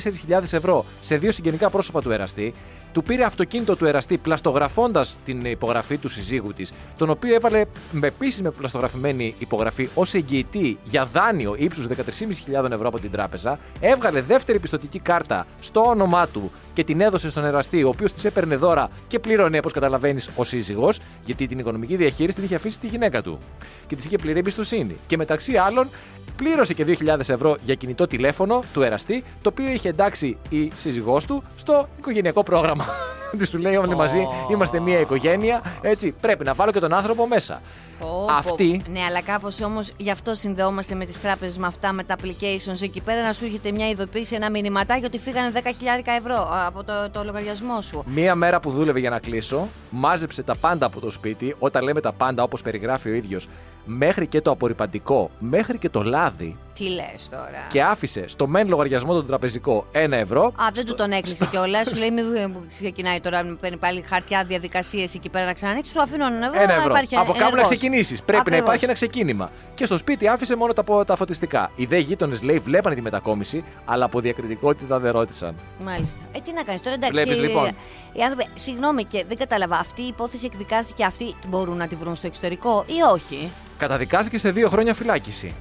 ευρώ 0.50 0.84
σε 1.02 1.16
δύο 1.16 1.32
συγγενικά 1.32 1.70
πρόσωπα 1.70 2.00
του 2.00 2.10
εραστή, 2.10 2.54
του 2.92 3.02
πήρε 3.02 3.24
αυτοκίνητο 3.24 3.76
του 3.76 3.86
εραστή 3.86 4.16
πλαστογραφώντας 4.16 5.18
την 5.24 5.44
υπογραφή 5.44 5.98
του 5.98 6.08
συζύγου 6.08 6.52
της, 6.52 6.72
τον 6.96 7.10
οποίο 7.10 7.34
έβαλε 7.34 7.64
με 7.92 8.06
επίσης 8.06 8.42
με 8.42 8.50
πλαστογραφημένη 8.50 9.34
υπογραφή 9.38 9.88
ως 9.94 10.14
εγγυητή 10.14 10.78
για 10.84 11.06
δάνειο 11.06 11.54
ύψους 11.58 11.86
13.500 11.86 12.70
ευρώ 12.70 12.88
από 12.88 12.98
την 13.00 13.10
τράπεζα, 13.10 13.58
έβγαλε 13.80 14.20
δεύτερη 14.20 14.58
πιστοτική 14.58 14.98
κάρτα 14.98 15.46
στο 15.60 15.80
όνομά 15.80 16.26
του 16.26 16.50
και 16.74 16.84
την 16.84 17.00
έδωσε 17.00 17.30
στον 17.30 17.44
εραστή, 17.44 17.82
ο 17.84 17.88
οποίος 17.88 18.12
της 18.12 18.24
έπαιρνε 18.24 18.56
δώρα 18.56 18.88
και 19.08 19.18
πλήρωνε, 19.18 19.58
όπως 19.58 19.72
καταλαβαίνεις, 19.72 20.30
ο 20.36 20.44
σύζυγος, 20.44 21.00
γιατί 21.24 21.46
την 21.46 21.58
οικονομική 21.58 21.96
διαχείριση 21.96 22.36
την 22.36 22.44
είχε 22.44 22.54
αφήσει 22.54 22.80
τη 22.80 22.86
γυναίκα 22.86 23.22
του. 23.22 23.38
Και 23.86 23.96
της 23.96 24.04
είχε 24.04 24.16
πληρεί 24.16 24.38
εμπιστοσύνη. 24.38 24.96
Και 25.06 25.16
μεταξύ 25.16 25.56
άλλων, 25.56 25.88
πλήρωσε 26.36 26.74
και 26.74 26.84
2.000 26.86 27.18
ευρώ 27.28 27.56
για 27.64 27.74
κινητό 27.74 28.06
τηλέφωνο 28.06 28.62
του 28.72 28.82
εραστή, 28.82 29.23
το 29.42 29.48
οποίο 29.48 29.70
είχε 29.70 29.88
εντάξει 29.88 30.36
η 30.48 30.70
σύζυγός 30.74 31.24
του 31.24 31.42
στο 31.56 31.88
οικογενειακό 31.98 32.42
πρόγραμμα. 32.42 32.86
Τι 33.38 33.46
σου 33.46 33.58
λέει 33.58 33.76
όλοι 33.76 33.96
μαζί, 33.96 34.26
είμαστε 34.50 34.80
μια 34.80 35.00
οικογένεια. 35.00 35.62
Έτσι, 35.82 36.14
πρέπει 36.20 36.44
να 36.44 36.54
βάλω 36.54 36.72
και 36.72 36.80
τον 36.80 36.92
άνθρωπο 36.94 37.26
μέσα. 37.26 37.60
Αυτή. 38.28 38.82
Ναι, 38.88 39.00
αλλά 39.00 39.22
κάπως 39.22 39.60
όμως 39.60 39.92
γι' 39.96 40.10
αυτό 40.10 40.34
συνδεόμαστε 40.34 40.94
με 40.94 41.04
τις 41.04 41.20
τράπεζε 41.20 41.58
με 41.58 41.66
αυτά, 41.66 41.92
με 41.92 42.04
τα 42.04 42.16
applications 42.22 42.82
εκεί 42.82 43.00
πέρα 43.00 43.22
να 43.22 43.32
σου 43.32 43.44
έρχεται 43.44 43.70
μια 43.70 43.88
ειδοποίηση, 43.88 44.34
ένα 44.34 44.50
μηνυματάκι 44.50 45.04
ότι 45.04 45.18
φύγανε 45.18 45.50
10.000 45.54 45.60
ευρώ 46.18 46.34
α, 46.34 46.66
από 46.66 46.84
το, 46.84 46.92
το 47.12 47.24
λογαριασμό 47.24 47.80
σου. 47.80 48.04
Μία 48.06 48.34
μέρα 48.34 48.60
που 48.60 48.70
δούλευε 48.70 48.98
για 48.98 49.10
να 49.10 49.18
κλείσω, 49.18 49.68
μάζεψε 49.90 50.42
τα 50.42 50.56
πάντα 50.56 50.86
από 50.86 51.00
το 51.00 51.10
σπίτι. 51.10 51.56
Όταν 51.58 51.82
λέμε 51.82 52.00
τα 52.00 52.12
πάντα, 52.12 52.42
όπως 52.42 52.62
περιγράφει 52.62 53.10
ο 53.10 53.12
ίδιος, 53.12 53.48
μέχρι 53.84 54.26
και 54.26 54.40
το 54.40 54.50
απορριπαντικό, 54.50 55.30
μέχρι 55.38 55.78
και 55.78 55.88
το 55.88 56.02
λάδι. 56.02 56.56
Τι 56.74 56.88
λες 56.88 57.28
τώρα; 57.30 57.66
Και 57.68 57.82
άφησε 57.82 58.28
στο 58.28 58.46
μεν 58.46 58.68
λογαριασμό 58.68 59.14
τον 59.14 59.26
τραπεζικό 59.26 59.86
1 59.92 60.10
ευρώ. 60.10 60.44
Α, 60.44 60.66
δεν 60.74 60.86
του 60.86 60.94
τον 60.94 61.10
έκλεισε 61.10 61.46
κιόλας. 61.50 61.88
Σου 61.88 61.96
λέει, 61.96 62.10
μην 62.10 62.24
ξεκινάει 62.68 63.20
τώρα, 63.24 63.42
μην 63.42 63.58
παίρνει 63.58 63.76
πάλι 63.76 64.04
χαρτιά 64.08 64.44
διαδικασίες 64.44 65.14
εκεί 65.14 65.28
πέρα 65.28 65.44
να 65.44 65.52
ξανανοίξει. 65.52 65.90
Σου 65.92 66.02
αφήνω 66.02 66.26
ένα 66.26 66.46
ευρώ. 66.46 66.58
Ένα 66.60 66.66
να 66.66 66.72
ευρώ. 66.72 66.90
υπάρχει 66.90 67.16
Από 67.16 67.24
κάπου 67.24 67.38
να 67.38 67.44
ενεργός. 67.46 67.68
ξεκινήσεις. 67.68 68.18
Πρέπει 68.22 68.32
να 68.32 68.38
Ακριβώς. 68.40 68.60
υπάρχει 68.66 68.84
ένα 68.84 68.92
ξεκίνημα. 68.92 69.50
Και 69.74 69.84
στο 69.86 69.96
σπίτι 69.98 70.28
άφησε 70.28 70.56
μόνο 70.56 70.72
τα, 70.72 71.04
τα 71.04 71.16
φωτιστικά. 71.16 71.70
Οι 71.76 71.84
δε 71.84 71.98
γείτονες 71.98 72.42
λέει 72.42 72.58
βλέπανε 72.58 72.94
τη 72.94 73.00
μετακόμιση, 73.00 73.64
αλλά 73.84 74.04
από 74.04 74.20
διακριτικότητα 74.20 74.98
δεν 74.98 75.12
ρώτησαν. 75.12 75.54
Μάλιστα. 75.84 76.18
Ε, 76.32 76.38
τι 76.40 76.52
να 76.52 76.62
κάνεις 76.62 76.80
τώρα, 76.82 76.94
εντάξει. 76.94 77.12
Βλέπεις, 77.22 77.36
και- 77.40 77.46
λοιπόν. 77.46 77.76
Οι 78.12 78.22
άνθρωποι, 78.22 78.46
συγγνώμη 78.54 79.04
και 79.04 79.24
δεν 79.28 79.36
κατάλαβα. 79.36 79.76
Αυτή 79.76 80.02
η 80.02 80.06
υπόθεση 80.06 80.46
εκδικάστηκε 80.46 81.04
αυτή 81.04 81.34
μπορούν 81.48 81.76
να 81.76 81.86
τη 81.86 81.94
βρουν 81.94 82.14
στο 82.16 82.26
εξωτερικό 82.26 82.84
ή 82.86 83.02
όχι; 83.12 83.50
Καταδικάστηκε 83.78 84.38
σε 84.38 84.50
δύο 84.50 84.68
χρόνια 84.68 84.94
φυλάκιση. 84.94 85.54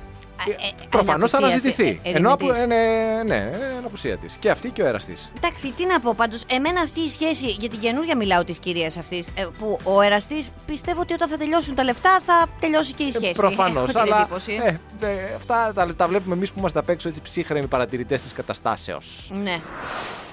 Ε, 0.48 0.52
ε, 0.52 0.88
Προφανώς 0.90 1.30
θα 1.32 1.38
αναπουσίαση, 1.38 1.68
αναζητηθεί. 1.68 2.00
ε, 2.04 2.18
Ενώ 2.18 2.30
ερευνητής. 2.30 2.50
απο- 2.50 2.62
ε, 2.62 2.66
ναι, 2.66 3.24
ναι, 3.36 3.50
ε, 3.54 3.78
αναπουσία 3.78 4.18
της. 4.18 4.36
Και 4.40 4.50
αυτή 4.50 4.70
και 4.70 4.82
ο 4.82 4.86
έραστη. 4.86 5.16
Εντάξει, 5.38 5.74
τι 5.78 5.86
να 5.86 6.00
πω 6.00 6.14
πάντως. 6.18 6.44
Εμένα 6.48 6.82
αυτή 6.82 7.00
η 7.00 7.10
σχέση, 7.10 7.46
για 7.46 7.70
την 7.70 7.80
καινούρια 7.80 8.16
μιλάω 8.18 8.44
της 8.44 8.60
κυρίας 8.60 8.98
αυτής, 8.98 9.28
που 9.60 9.80
ο 9.84 10.02
εραστή 10.02 10.46
πιστεύω 10.66 11.02
ότι 11.02 11.14
όταν 11.14 11.30
θα 11.30 11.38
τελειώσουν 11.38 11.76
τα 11.76 11.84
λεφτά 11.84 12.20
θα 12.26 12.46
τελειώσει 12.60 12.94
και 12.94 13.04
η 13.04 13.12
σχέση. 13.12 13.32
Προφανώς. 13.34 13.84
Έχω 13.84 13.92
την 13.92 14.00
Αλλά 14.00 14.20
εντύπωση. 14.22 14.60
ε, 14.64 14.74
δε, 15.00 15.08
αυτά 15.36 15.72
τα, 15.76 15.96
τα 15.96 16.08
βλέπουμε 16.08 16.36
εμείς 16.36 16.52
που 16.52 16.60
είμαστε 16.60 16.80
απ' 16.80 16.90
έξω 16.90 17.08
έτσι 17.10 17.22
ψύχρεμοι 17.22 17.68
παρατηρητές 17.68 18.22
της 18.22 18.34
καταστάσεως. 18.34 19.32
Ναι. 19.44 19.56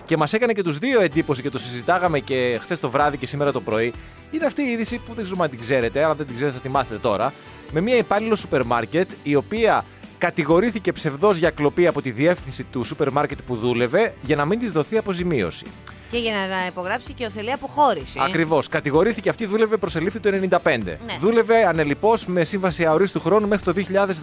Και 0.04 0.16
μας 0.16 0.32
έκανε 0.32 0.52
και 0.52 0.62
τους 0.62 0.78
δύο 0.78 1.00
εντύπωση 1.00 1.42
και 1.42 1.50
το 1.50 1.58
συζητάγαμε 1.58 2.18
και 2.18 2.58
χθες 2.62 2.80
το 2.80 2.90
βράδυ 2.90 3.16
και 3.16 3.26
σήμερα 3.26 3.52
το 3.52 3.60
πρωί. 3.60 3.92
Είναι 4.30 4.46
αυτή 4.46 4.62
η 4.62 4.70
είδηση 4.70 4.96
που 4.98 5.14
δεν 5.14 5.22
ξέρουμε 5.24 5.44
αν 5.44 5.50
την 5.50 5.60
ξέρετε, 5.60 6.04
αλλά 6.04 6.14
δεν 6.14 6.26
την 6.26 6.34
ξέρετε 6.34 6.56
θα 6.56 6.62
τη 6.62 6.68
μάθετε 6.68 6.98
τώρα. 7.00 7.32
Με 7.72 7.80
μια 7.80 7.96
υπάλληλο 7.96 8.34
σούπερ 8.34 8.64
μάρκετ 8.64 9.08
η 9.22 9.34
οποία 9.34 9.84
κατηγορήθηκε 10.20 10.92
ψευδός 10.92 11.36
για 11.36 11.50
κλοπή 11.50 11.86
από 11.86 12.02
τη 12.02 12.10
διεύθυνση 12.10 12.64
του 12.64 12.82
σούπερ 12.82 13.10
μάρκετ 13.12 13.38
που 13.46 13.54
δούλευε 13.54 14.14
για 14.22 14.36
να 14.36 14.44
μην 14.44 14.58
της 14.58 14.70
δοθεί 14.70 14.96
αποζημίωση. 14.96 15.64
Και 16.10 16.18
για 16.18 16.32
να 16.32 16.66
υπογράψει 16.66 17.12
και 17.12 17.24
ο 17.24 17.30
Θελή 17.30 17.52
αποχώρηση. 17.52 18.18
Ακριβώς. 18.22 18.68
Κατηγορήθηκε 18.68 19.28
αυτή, 19.28 19.46
δούλευε 19.46 19.76
προσελήφθη 19.76 20.20
το 20.20 20.30
1995. 20.30 20.58
Ναι. 20.84 20.96
Δούλευε 21.18 21.66
ανελειπώς 21.66 22.26
με 22.26 22.44
σύμβαση 22.44 22.84
αορίστου 22.84 23.20
χρόνου 23.20 23.48
μέχρι 23.48 23.64
το 23.64 23.72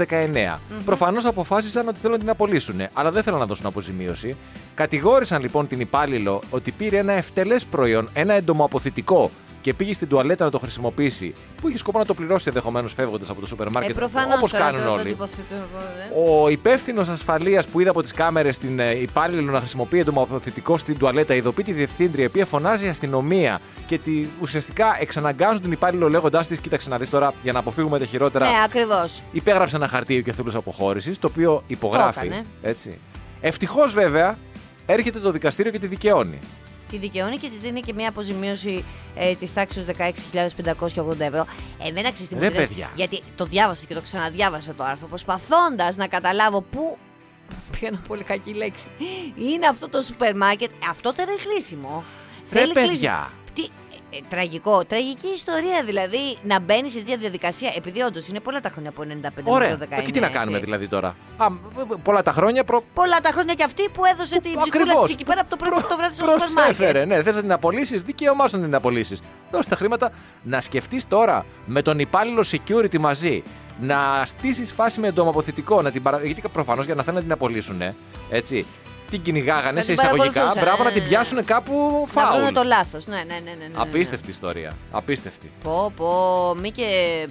2019. 0.08 0.60
Προφανώς 0.86 1.26
αποφάσισαν 1.26 1.88
ότι 1.88 2.00
θέλουν 2.00 2.16
να 2.16 2.22
την 2.22 2.30
απολύσουν, 2.30 2.82
αλλά 2.94 3.12
δεν 3.12 3.24
θέλουν 3.24 3.40
να 3.40 3.46
δώσουν 3.46 3.66
αποζημίωση. 3.66 4.36
Κατηγόρησαν 4.76 5.42
λοιπόν 5.42 5.68
την 5.68 5.80
υπάλληλο 5.80 6.42
ότι 6.50 6.72
πήρε 6.72 6.98
ένα 6.98 7.14
ευτελές 7.14 7.66
προϊόν, 7.66 8.10
ένα 8.14 8.34
εντομοαποθητικό 8.34 9.32
και 9.62 9.74
πήγε 9.74 9.94
στην 9.94 10.08
τουαλέτα 10.08 10.46
να 10.46 10.52
το 10.52 10.60
χρησιμοποιήσει, 10.60 11.34
που 11.62 11.68
είχε 11.68 11.78
σκοπό 11.78 12.00
να 12.00 12.06
το 12.06 12.14
πληρώσει 12.14 12.46
ενδεχομένως 12.48 12.94
φεύγοντας 12.94 13.30
από 13.30 13.40
το 13.40 13.48
σούπερ 13.48 13.68
Ε, 13.68 13.70
μάρκετ. 13.70 13.96
προφανώς 13.96 14.38
Όπως 14.38 14.52
τώρα, 14.52 14.64
κάνουν 14.64 14.82
το- 14.82 14.88
το 14.88 14.94
όλοι. 14.94 15.10
τοποθετώ 15.10 15.54
εγώ, 15.56 15.84
ναι. 15.98 16.42
Ο 16.44 16.50
υπεύθυνος 16.50 17.08
ασφαλείας 17.08 17.66
που 17.68 17.80
είδε 17.80 17.90
από 17.90 18.02
τις 18.02 18.12
κάμερες 18.14 18.58
την 18.58 18.80
ε, 18.80 18.92
υπάλληλο 19.02 19.52
να 19.52 19.60
χρησιμοποιεί 19.60 20.00
εντομοαποθητικό 20.00 20.78
στην 20.78 20.98
τουαλέτα, 20.98 21.34
ειδοποιεί 21.36 21.64
τη 21.64 21.72
διευθύντρια, 21.72 22.24
η 22.24 22.28
οποία 22.28 22.46
φωνάζει 22.46 22.86
η 22.86 22.90
αστυνομία 22.90 23.60
και 23.88 23.98
τη, 23.98 24.26
ουσιαστικά 24.42 24.98
εξαναγκάζουν 25.00 25.62
την 25.62 25.72
υπάλληλο 25.72 26.10
λέγοντάς 26.10 26.48
της: 26.48 26.60
Κοίταξε 26.60 26.90
να 26.90 26.98
δεις 26.98 27.10
τώρα 27.10 27.34
για 27.44 27.52
να 27.52 27.60
αποφύγουμε 27.60 28.00
τα 28.00 28.06
χειρότερα. 28.06 28.46
Ναι, 28.50 28.64
ακριβώς. 28.66 29.22
Υπέγραψε 29.32 29.76
ένα 29.76 29.88
χαρτί 29.88 30.18
ο 30.18 30.22
κεφαλού 30.22 30.58
αποχώρησης, 30.58 31.20
το 31.20 31.28
οποίο 31.28 31.64
υπογράφει. 31.68 32.26
έκανε. 32.26 32.42
έτσι. 32.62 32.98
Ευτυχώς 33.42 33.94
βέβαια 33.94 34.38
έρχεται 34.86 35.20
το 35.20 35.32
δικαστήριο 35.32 35.72
και 35.72 35.80
τη 35.80 35.88
δικαιώνει. 35.88 36.40
Τη 36.90 36.98
δικαιώνει 36.98 37.38
και 37.38 37.50
της 37.50 37.60
δίνει 37.60 37.82
και 37.82 37.94
μια 37.94 38.10
αποζημίωση 38.10 38.84
ε, 39.16 39.36
της 39.36 39.54
τάξης 39.54 39.86
16.580 39.98 41.20
ευρώ. 41.20 41.46
Εμένα 41.88 42.12
ξέρεις 42.12 42.28
τι 42.28 42.36
μου 42.36 42.42
Ρε, 42.42 42.50
τρέχει, 42.50 42.68
παιδιά. 42.68 42.92
Γιατί 42.96 43.22
το 43.36 43.46
διάβασα 43.46 43.86
και 43.88 43.94
το 43.94 44.02
ξαναδιάβασα 44.02 44.74
το 44.74 44.84
άρθρο, 44.84 45.08
προσπαθώντας 45.08 45.96
να 45.96 46.08
καταλάβω 46.08 46.62
πού. 46.62 46.98
Πήγα 47.72 48.00
πολύ 48.08 48.24
κακή 48.24 48.54
λέξη. 48.54 48.88
Είναι 49.36 49.68
αυτό 49.68 49.90
το 49.90 50.02
σούπερ 50.02 50.36
μάρκετ. 50.36 50.72
Αυτό 50.90 51.14
δεν 51.14 51.30
είναι 51.30 51.40
χρήσιμο. 51.40 52.04
Ρε, 52.52 52.60
Θέλει 52.60 52.74
παιδιά. 52.74 52.90
κλείσιμο. 52.90 53.28
Τι, 53.54 53.62
ε, 53.62 53.66
ε, 53.66 53.87
τραγικό. 54.30 54.86
Τραγική 54.86 55.28
ιστορία 55.36 55.84
δηλαδή 55.86 56.38
να 56.44 56.60
μπαίνεις 56.60 56.92
σε 56.92 56.98
τέτοια 56.98 57.18
διαδικασία. 57.18 57.72
Επειδή 57.76 58.02
όντως 58.02 58.28
είναι 58.28 58.40
πολλά 58.40 58.60
τα 58.60 58.70
χρόνια 58.70 58.90
από 58.90 59.02
95 59.04 59.06
Ωραία. 59.44 59.70
μέχρι 59.70 59.88
το 59.88 59.96
19. 60.00 60.04
Και 60.06 60.12
τι 60.12 60.20
να 60.20 60.30
κάνουμε 60.30 60.52
έτσι. 60.58 60.66
δηλαδή 60.66 60.88
τώρα; 60.88 61.16
Α, 61.38 61.46
πολλά 62.04 62.22
τα 62.24 62.32
χρόνια 62.32 62.64
προ... 62.64 62.84
Πολλά 62.94 63.20
τα 63.20 63.30
χρόνια 63.32 63.54
και 63.54 63.64
αυτή 63.64 63.90
που 63.94 64.06
έδωσε 64.06 64.34
την 64.42 64.42
ψυχούλα 64.60 64.64
Ακριβώς. 64.84 65.04
της 65.06 65.14
εκεί 65.14 65.24
πέρα 65.26 65.42
από 65.42 65.50
το 65.50 65.56
πρωί 65.56 65.70
μέχρι 65.70 65.88
το 65.90 65.98
βράδυ 65.98 66.16
στο 66.16 66.26
Προ- 66.26 66.40
σούπερ 66.40 66.54
προσέφερε, 66.64 67.00
μάρκετ. 67.00 67.18
ναι. 67.18 67.24
Θες 67.24 67.36
να 67.36 67.42
την 67.42 67.52
απολύσεις, 67.52 68.02
δικαίωμά 68.02 68.48
σου 68.48 68.58
να 68.58 68.64
την 68.64 68.76
απολύσεις. 68.76 69.20
Δώσε 69.52 69.70
τα 69.70 69.76
χρήματα 69.76 70.12
να 70.44 70.62
σκεφτείς 70.62 71.08
τώρα 71.08 71.46
με 71.66 71.82
τον 71.82 72.00
υπάλληλο 72.00 72.44
security 72.52 72.98
μαζί 72.98 73.44
να 73.82 73.98
στήσεις 74.26 74.72
φάση 74.72 75.00
με 75.00 75.08
εντομοποθετικό. 75.08 75.82
Να 75.82 75.92
την 75.92 76.02
παρα... 76.04 76.20
Γιατί 76.26 76.42
προφανώς 76.54 76.86
για 76.86 76.96
να 76.96 77.02
θέλουν 77.04 77.18
να 77.18 77.24
την 77.24 77.32
απολύσουν, 77.32 77.82
έτσι. 78.30 78.66
Την 79.10 79.22
κυνηγάγανε 79.22 79.72
Να 79.72 79.80
σε 79.80 79.86
την 79.86 79.94
εισαγωγικά. 79.94 80.24
παρακολουθούσαν, 80.26 80.64
Μπράβο 80.64 80.84
ναι, 80.84 80.90
να 80.90 80.94
την 80.94 81.02
ναι, 81.04 81.08
πιάσουν 81.08 81.44
κάπου 81.46 82.06
Να 82.16 82.22
φάουλ. 82.22 82.42
βρουν 82.42 82.54
το 82.54 82.64
λάθος. 82.64 83.06
Ναι, 83.06 83.16
ναι, 83.16 83.24
ναι, 83.24 83.40
ναι, 83.46 83.52
ναι, 83.60 83.66
ναι. 83.66 83.82
Απίστευτη 83.82 84.30
ιστορία. 84.30 84.76
Απίστευτη. 84.92 85.52
Πω, 85.64 85.92
πω, 85.96 86.56
μη 86.62 86.72
και. 86.72 86.88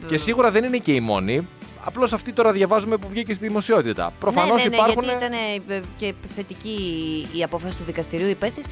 Και 0.07 0.17
σίγουρα 0.17 0.51
δεν 0.51 0.65
είναι 0.65 0.77
και 0.79 0.93
η 0.93 1.01
μόνη. 1.01 1.49
Απλώς 1.85 2.13
αυτή 2.13 2.33
τώρα 2.33 2.53
διαβάζουμε 2.53 2.97
που 2.97 3.07
βγήκε 3.11 3.35
στη 3.35 3.47
δημοσιότητα. 3.47 4.13
Προφανώ 4.21 4.55
ναι, 4.55 4.63
ναι, 4.63 4.69
ναι, 4.69 4.75
υπάρχουν. 4.75 5.03
Γιατί 5.05 5.25
ήταν 5.25 5.33
ε, 5.69 5.81
και 5.97 6.15
θετική 6.37 6.77
η 7.33 7.43
απόφαση 7.43 7.77
του 7.77 7.83
δικαστηρίου 7.87 8.29
υπέρ 8.29 8.51
της. 8.51 8.67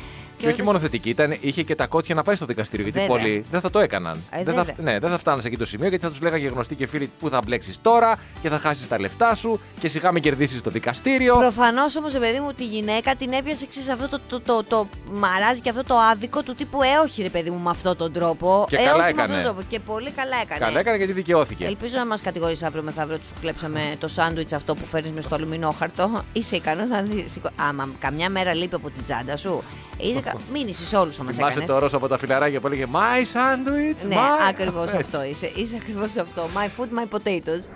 Και 0.45 0.53
όχι 0.53 0.63
μόνο 0.63 0.79
θετική, 0.79 1.09
ήταν, 1.09 1.37
είχε 1.41 1.63
και 1.63 1.75
τα 1.75 1.87
κότια 1.87 2.15
να 2.15 2.23
πάει 2.23 2.37
στο 2.37 2.47
δικαστήριο. 2.47 2.85
Γιατί 2.85 2.99
Βέβαια. 2.99 3.17
πολλοί 3.17 3.45
δεν 3.51 3.61
θα 3.61 3.71
το 3.71 3.79
έκαναν. 3.79 4.23
Ε, 4.31 4.43
δεν, 4.43 4.55
θα, 4.55 4.63
βέβαια. 4.63 4.93
ναι, 4.93 4.99
δεν 4.99 5.11
θα 5.11 5.19
φτάνανε 5.19 5.43
σε 5.43 5.49
εκεί 5.49 5.57
το 5.57 5.67
σημείο 5.67 5.89
γιατί 5.89 6.05
θα 6.05 6.11
τους 6.11 6.21
λέγανε 6.21 6.47
γνωστοί 6.47 6.75
και 6.75 6.87
φίλοι 6.87 7.11
που 7.19 7.29
θα 7.29 7.41
μπλέξεις 7.45 7.79
τώρα 7.83 8.19
και 8.43 8.49
θα 8.49 8.59
χάσεις 8.59 8.89
τα 8.89 9.01
λεφτά 9.01 9.35
σου 9.35 9.61
και 9.81 9.89
σιγά 9.89 10.13
μην 10.13 10.23
κερδίσεις 10.23 10.61
το 10.61 10.71
δικαστήριο. 10.71 11.37
Προφανώς 11.37 11.97
όμως, 11.97 12.13
παιδί 12.13 12.41
μου, 12.41 12.53
τη 12.53 12.65
γυναίκα 12.65 13.15
την 13.17 13.33
έπιασε 13.33 13.65
εξή 13.65 13.91
αυτό 13.91 14.09
το, 14.09 14.21
το, 14.29 14.41
το, 14.41 14.65
το, 14.65 14.87
μαράζει 15.13 15.61
και 15.61 15.69
αυτό 15.69 15.83
το 15.85 15.97
άδικο 15.99 16.43
του 16.43 16.55
τύπου 16.55 16.83
Ε, 16.83 16.87
όχι, 17.05 17.23
ρε 17.23 17.29
παιδί 17.29 17.51
μου, 17.51 17.59
με 17.59 17.71
αυτόν 17.71 17.97
τον 17.97 18.13
τρόπο. 18.13 18.67
Και 18.69 18.77
ε, 18.77 18.85
καλά 18.85 19.03
όχι 19.03 19.09
έκανε. 19.09 19.17
Με 19.17 19.23
αυτόν 19.23 19.37
τον 19.37 19.45
τρόπο. 19.45 19.69
Και 19.69 19.81
πολύ 19.81 20.11
καλά 20.11 20.37
έκανε. 20.43 20.61
Καλά 20.61 20.79
έκανε 20.79 20.97
γιατί 20.97 21.13
δικαιώθηκε. 21.13 21.65
Ελπίζω 21.65 21.97
να 21.97 22.07
μας 22.07 22.21
κατηγορήσει 22.21 22.65
αύριο 22.65 22.83
μεθαύριο 22.83 23.17
ότι 23.17 23.27
σου 23.27 23.35
κλέψαμε 23.41 23.81
το 23.99 24.09
σάντουιτς 24.09 24.53
αυτό 24.53 24.75
που 24.75 24.85
φέρνεις 24.85 25.13
με 25.13 25.21
στο 25.21 25.35
αλουμινόχαρτο. 25.35 26.25
Είσαι 26.33 26.57
ικανός 26.57 26.89
να 26.89 27.03
δεις. 27.03 27.39
Άμα 27.57 27.89
καμιά 27.99 28.31
μέρα 28.31 28.55
λείπει 28.55 28.75
από 28.75 28.91
την 28.91 29.05
τσάντα 29.05 29.37
σου. 29.37 29.63
Είσαι... 29.99 30.34
κα- 30.39 30.45
Μήνυση 30.53 30.85
σε 30.87 30.97
όλους 30.97 31.17
θα 31.17 31.23
μας 31.25 31.35
Θυμάσαι 31.35 31.53
έκανες. 31.53 31.75
το 31.75 31.79
Ρώσο 31.81 31.97
από 31.97 32.09
τα 32.09 32.19
φιλαράκια 32.19 32.61
που 32.61 32.67
έλεγε 32.67 32.87
My 32.93 33.23
sandwich, 33.23 34.07
Ναι, 34.09 34.15
my... 34.17 34.49
ακριβώς 34.49 34.85
Έτσι. 34.93 34.97
αυτό 34.97 35.25
είσαι. 35.25 35.51
Είσαι 35.55 35.77
ακριβώς 35.81 36.17
αυτό. 36.17 36.49
My 36.55 36.65
food, 36.81 36.89
my 36.99 37.17
potatoes. 37.19 37.69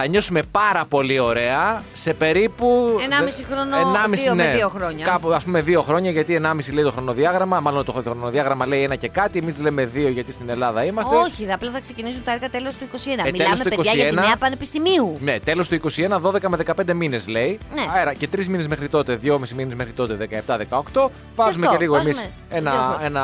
Θα 0.00 0.06
νιώσουμε 0.06 0.42
πάρα 0.50 0.84
πολύ 0.88 1.18
ωραία 1.18 1.82
σε 1.94 2.14
περίπου. 2.14 2.98
Ενάμιση 3.04 3.44
δε- 3.48 3.54
χρόνο, 3.54 3.76
ενάμιση, 3.76 4.22
δύο 4.22 4.34
με 4.34 4.46
ναι. 4.46 4.54
δύο 4.54 4.68
χρόνια. 4.68 5.04
Κάπου 5.04 5.32
ας 5.32 5.44
πούμε 5.44 5.60
δύο 5.62 5.82
χρόνια, 5.82 6.10
γιατί 6.10 6.34
ενάμιση 6.34 6.72
λέει 6.72 6.84
το 6.84 6.90
χρονοδιάγραμμα. 6.92 7.60
Μάλλον 7.60 7.84
το 7.84 7.92
χρονοδιάγραμμα 7.92 8.66
λέει 8.66 8.82
ένα 8.82 8.94
και 8.94 9.08
κάτι. 9.08 9.38
Εμείς 9.38 9.54
λέμε 9.60 9.84
δύο, 9.84 10.08
γιατί 10.08 10.32
στην 10.32 10.48
Ελλάδα 10.48 10.84
είμαστε. 10.84 11.16
Όχι, 11.16 11.52
απλά 11.52 11.70
θα 11.70 11.80
ξεκινήσουν 11.80 12.22
τα 12.24 12.32
έργα 12.32 12.48
τέλος 12.50 12.74
του 12.76 12.84
21. 12.92 13.26
Ε, 13.26 13.30
Μιλάμε, 13.30 13.36
τέλος 13.36 13.58
του 13.58 13.68
παιδιά, 13.68 13.92
για 13.92 14.04
τη 14.04 14.10
21. 14.10 14.14
νέα 14.14 14.36
πανεπιστημίου. 14.38 15.18
Ναι, 15.20 15.38
τέλος 15.40 15.68
του 15.68 15.74
21, 15.74 16.20
12 16.20 16.48
με 16.48 16.56
15 16.56 16.92
μήνες 16.94 17.26
λέει. 17.28 17.58
Ναι. 17.74 17.84
Άρα 18.00 18.14
και 18.14 18.28
τρεις 18.28 18.48
μήνες 18.48 18.66
μέχρι 18.66 18.88
τότε, 18.88 19.18
2,5 19.22 19.54
μήνες 19.56 19.74
μέχρι 19.74 19.92
τότε, 19.92 20.14
17-18. 20.14 21.10
Βάζουμε 21.34 21.66
και, 21.68 21.74
αυτό, 21.74 21.80
λίγο 21.80 21.96
εμείς 21.96 22.16
βάζουμε 22.16 22.32
δύο 22.48 22.58
ένα, 22.58 22.70
χρόνια. 22.70 23.06
ένα, 23.06 23.22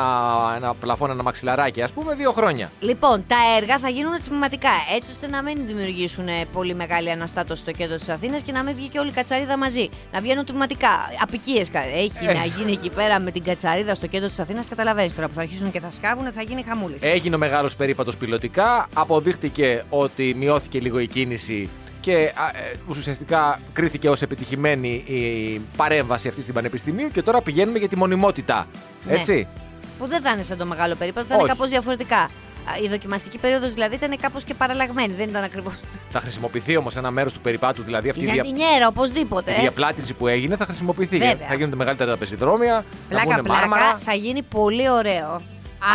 ένα 0.55 0.73
πλαφόν, 0.73 1.09
ένα 1.11 1.23
μαξιλαράκι, 1.23 1.81
ας 1.81 1.91
πούμε, 1.91 2.13
δύο 2.13 2.31
χρόνια. 2.31 2.71
Λοιπόν, 2.79 3.23
τα 3.27 3.35
έργα 3.57 3.77
θα 3.79 3.89
γίνουν 3.89 4.13
τμηματικά, 4.27 4.69
έτσι 4.95 5.11
ώστε 5.11 5.27
να 5.27 5.41
μην 5.43 5.57
δημιουργήσουν 5.67 6.27
ε, 6.27 6.45
πολύ 6.53 6.75
μεγάλη 6.75 7.11
αναστάτωση 7.11 7.61
στο 7.61 7.71
κέντρο 7.71 7.95
της 7.95 8.09
Αθήνας 8.09 8.41
και 8.41 8.51
να 8.51 8.63
μην 8.63 8.75
βγει 8.75 8.87
και 8.87 8.99
όλη 8.99 9.09
η 9.09 9.11
κατσαρίδα 9.11 9.57
μαζί. 9.57 9.89
Να 10.11 10.19
βγαίνουν 10.19 10.45
τμηματικά. 10.45 10.89
Απικίες 11.21 11.69
έχει 11.95 12.25
Ε. 12.25 12.33
να 12.33 12.45
γίνει 12.45 12.71
εκεί 12.71 12.89
πέρα 12.89 13.19
με 13.19 13.31
την 13.31 13.43
κατσαρίδα 13.43 13.95
στο 13.95 14.07
κέντρο 14.07 14.27
της 14.27 14.39
Αθήνας. 14.39 14.67
Καταλαβαίνεις 14.69 15.15
τώρα 15.15 15.27
που 15.27 15.33
θα 15.33 15.41
αρχίσουν 15.41 15.71
και 15.71 15.79
θα 15.79 15.91
σκάβουν, 15.91 16.31
θα 16.31 16.41
γίνει 16.41 16.63
χαμούλης. 16.67 17.01
Έγινε 17.01 17.35
ο 17.35 17.37
μεγάλος 17.37 17.75
περίπατος 17.75 18.17
πιλωτικά. 18.17 18.87
Αποδείχτηκε 18.93 19.83
ότι 19.89 20.33
μειώθηκε 20.37 20.79
λίγο 20.79 20.99
η 20.99 21.07
κίνηση 21.07 21.69
και 22.05 22.31
α, 22.35 22.47
ε, 22.59 22.75
ουσιαστικά 22.87 23.59
κρίθηκε 23.73 24.09
ως 24.09 24.21
επιτυχημένη 24.21 25.03
η 25.05 25.61
παρέμβαση 25.77 26.27
αυτή 26.27 26.41
στην 26.41 26.53
Πανεπιστημίου 26.53 27.09
και 27.13 27.21
τώρα 27.21 27.41
πηγαίνουμε 27.41 27.77
για 27.77 27.87
τη 27.87 27.95
μονιμότητα. 27.97 28.67
Ναι. 29.07 29.13
Έτσι; 29.13 29.47
Που 29.99 30.07
δεν 30.07 30.21
θα 30.21 30.31
είναι 30.31 30.43
σαν 30.43 30.57
το 30.57 30.65
μεγάλο 30.65 30.95
περίπατο, 30.95 31.25
θα 31.27 31.33
είναι 31.33 31.43
Όχι. 31.43 31.51
κάπως 31.51 31.69
διαφορετικά. 31.69 32.17
Α, 32.17 32.29
Η 32.83 32.87
δοκιμαστική 32.87 33.37
περίοδος 33.37 33.73
δηλαδή 33.73 33.95
ήταν 33.95 34.17
κάπως 34.21 34.43
και 34.43 34.53
παραλλαγμένη, 34.53 35.13
δεν 35.13 35.29
ήταν 35.29 35.43
ακριβώς. 35.43 35.73
Θα 36.11 36.19
χρησιμοποιηθεί 36.19 36.77
όμως 36.77 36.95
ένα 36.95 37.11
μέρος 37.11 37.33
του 37.33 37.39
περιπάτου, 37.39 37.83
δηλαδή 37.83 38.09
αυτή 38.09 38.21
Η 38.23 38.27
η 38.27 38.31
δια... 38.31 38.43
Ζαντινιέρα, 38.43 38.87
οπωσδήποτε. 38.87 39.51
η 39.51 39.59
διαπλάτηση 39.59 40.13
που 40.13 40.27
έγινε 40.27 40.55
θα 40.55 40.65
χρησιμοποιηθεί. 40.65 41.17
Βέβαια. 41.17 41.47
Θα 41.47 41.53
γίνουν 41.55 41.69
τα 41.69 41.75
μεγαλύτερα 41.75 42.11
τα 42.11 42.17
πεζιδρόμια, 42.17 42.73
θα 42.73 42.83
Πλάκα, 43.09 43.29
βγουν 43.29 43.43
πλάκα, 43.43 43.59
μάρμαρα. 43.67 43.99
θα 44.05 44.13
γίνει 44.13 44.41
πολύ 44.41 44.89
ωραίο. 44.89 45.41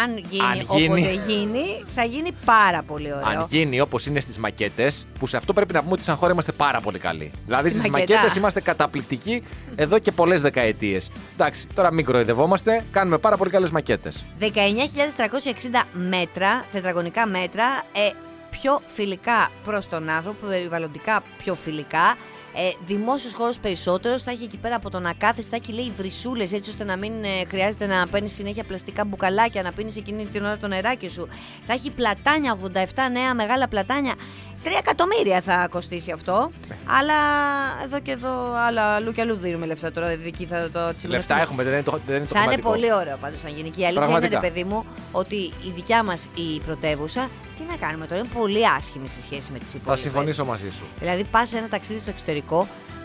Αν 0.02 0.16
γίνει, 0.28 0.42
Αν 0.44 0.60
γίνει. 0.76 0.84
όποτε 1.02 1.32
γίνει, 1.32 1.84
θα 1.94 2.04
γίνει 2.04 2.32
πάρα 2.44 2.82
πολύ 2.82 3.12
ωραίο. 3.12 3.26
Αν 3.40 3.46
γίνει 3.50 3.80
όπως 3.80 4.06
είναι 4.06 4.20
στις 4.20 4.38
μακέτες, 4.38 5.06
που 5.18 5.26
σε 5.26 5.36
αυτό 5.36 5.52
πρέπει 5.52 5.72
να 5.72 5.80
πούμε 5.80 5.92
ότι 5.92 6.02
σαν 6.02 6.16
χώρα 6.16 6.32
είμαστε 6.32 6.52
πάρα 6.52 6.80
πολύ 6.80 6.98
καλοί. 6.98 7.30
Δηλαδή 7.46 7.68
Στη 7.70 7.78
στις 7.78 7.90
μακέτα. 7.90 8.12
μακέτες 8.14 8.36
είμαστε 8.36 8.60
καταπληκτικοί 8.60 9.42
εδώ 9.76 9.98
και 9.98 10.12
πολλές 10.12 10.40
δεκαετίες. 10.40 11.10
Εντάξει, 11.34 11.66
τώρα 11.74 11.92
μην 11.92 12.04
κροϊδευόμαστε, 12.04 12.84
κάνουμε 12.90 13.18
πάρα 13.18 13.36
πολύ 13.36 13.50
καλές 13.50 13.70
μακέτες. 13.70 14.24
19.360 14.38 15.82
μέτρα, 15.92 16.64
τετραγωνικά 16.72 17.26
μέτρα, 17.26 17.64
ε, 17.92 18.10
πιο 18.50 18.80
φιλικά 18.94 19.50
προς 19.64 19.88
τον 19.88 20.08
άνθρωπο, 20.08 20.46
περιβαλλοντικά 20.46 21.22
πιο 21.44 21.54
φιλικά. 21.54 22.16
Ε, 22.62 22.72
Δημόσιος 22.86 23.34
χώρος 23.34 23.58
περισσότερος, 23.58 24.22
θα 24.22 24.30
έχει 24.30 24.44
εκεί 24.44 24.56
πέρα 24.56 24.76
από 24.76 24.90
τον 24.90 25.06
ακάθεση, 25.06 25.48
θα 25.48 25.56
έχει 25.56 25.72
λέει 25.72 25.92
βρυσούλες 25.96 26.52
έτσι 26.52 26.70
ώστε 26.70 26.84
να 26.84 26.96
μην 26.96 27.24
ε, 27.24 27.44
χρειάζεται 27.48 27.86
να 27.86 28.06
παίρνεις 28.06 28.32
συνέχεια 28.32 28.64
πλαστικά 28.64 29.04
μπουκαλάκια, 29.04 29.62
να 29.62 29.72
πίνεις 29.72 29.96
εκείνη 29.96 30.26
την 30.26 30.44
ώρα 30.44 30.58
το 30.58 30.68
νεράκι 30.68 31.08
σου. 31.08 31.28
Θα 31.64 31.72
έχει 31.72 31.90
πλατάνια, 31.90 32.58
87 32.74 32.84
νέα 33.12 33.34
μεγάλα 33.34 33.68
πλατάνια. 33.68 34.14
3 34.64 34.68
εκατομμύρια 34.78 35.40
θα 35.40 35.68
κοστίσει 35.70 36.10
αυτό. 36.10 36.50
Αλλά 36.98 37.14
εδώ 37.84 38.00
και 38.00 38.10
εδώ, 38.10 38.54
άλλα 38.66 38.82
αλλού 38.82 39.12
και 39.12 39.20
αλλού 39.20 39.36
δίνουμε 39.36 39.66
λεφτά 39.66 39.92
τώρα. 39.92 40.08
Εκεί 40.08 40.46
θα 40.46 40.56
το 40.56 40.70
τσιμιώσουμε. 40.70 41.16
Λεφτά 41.16 41.40
έχουμε, 41.40 41.62
δεν 41.62 41.72
είναι 41.72 41.82
το, 41.82 41.98
δεν 42.06 42.16
είναι 42.16 42.24
το 42.26 42.34
Θα 42.34 42.40
είναι 42.42 42.52
χρηματικό. 42.52 42.70
πολύ 42.70 42.92
ωραίο 42.92 43.16
πάντως 43.20 43.42
να 43.42 43.48
γίνει. 43.48 43.70
Και 43.70 43.80
η 43.80 43.84
αλήθεια 43.84 44.00
Πραγματικά. 44.00 44.36
είναι, 44.36 44.46
ρε 44.46 44.52
παιδί 44.52 44.64
μου, 44.68 44.84
ότι 45.12 45.36
η 45.36 45.70
δικιά 45.74 46.02
μας 46.02 46.28
η 46.34 46.60
πρωτεύουσα, 46.66 47.28
τι 47.58 47.62
να 47.70 47.76
κάνουμε 47.86 48.06
τώρα, 48.06 48.20
είναι 48.20 48.28
πολύ 48.38 48.68
άσχημη 48.68 49.08
σε 49.08 49.22
σχέση 49.22 49.52
με 49.52 49.58
τις 49.58 49.68
υπόλοιπε. 49.74 49.90
Θα 49.90 49.96
συμφωνήσω 49.96 50.44
μαζί 50.44 50.70
σου. 50.70 50.84
Δηλαδή, 51.00 51.24
πας 51.24 51.48
σε 51.48 51.58
ένα 51.58 51.68
ταξίδι 51.68 51.98
στο 52.00 52.10
εξωτερικό 52.10 52.60
ε, 52.60 52.99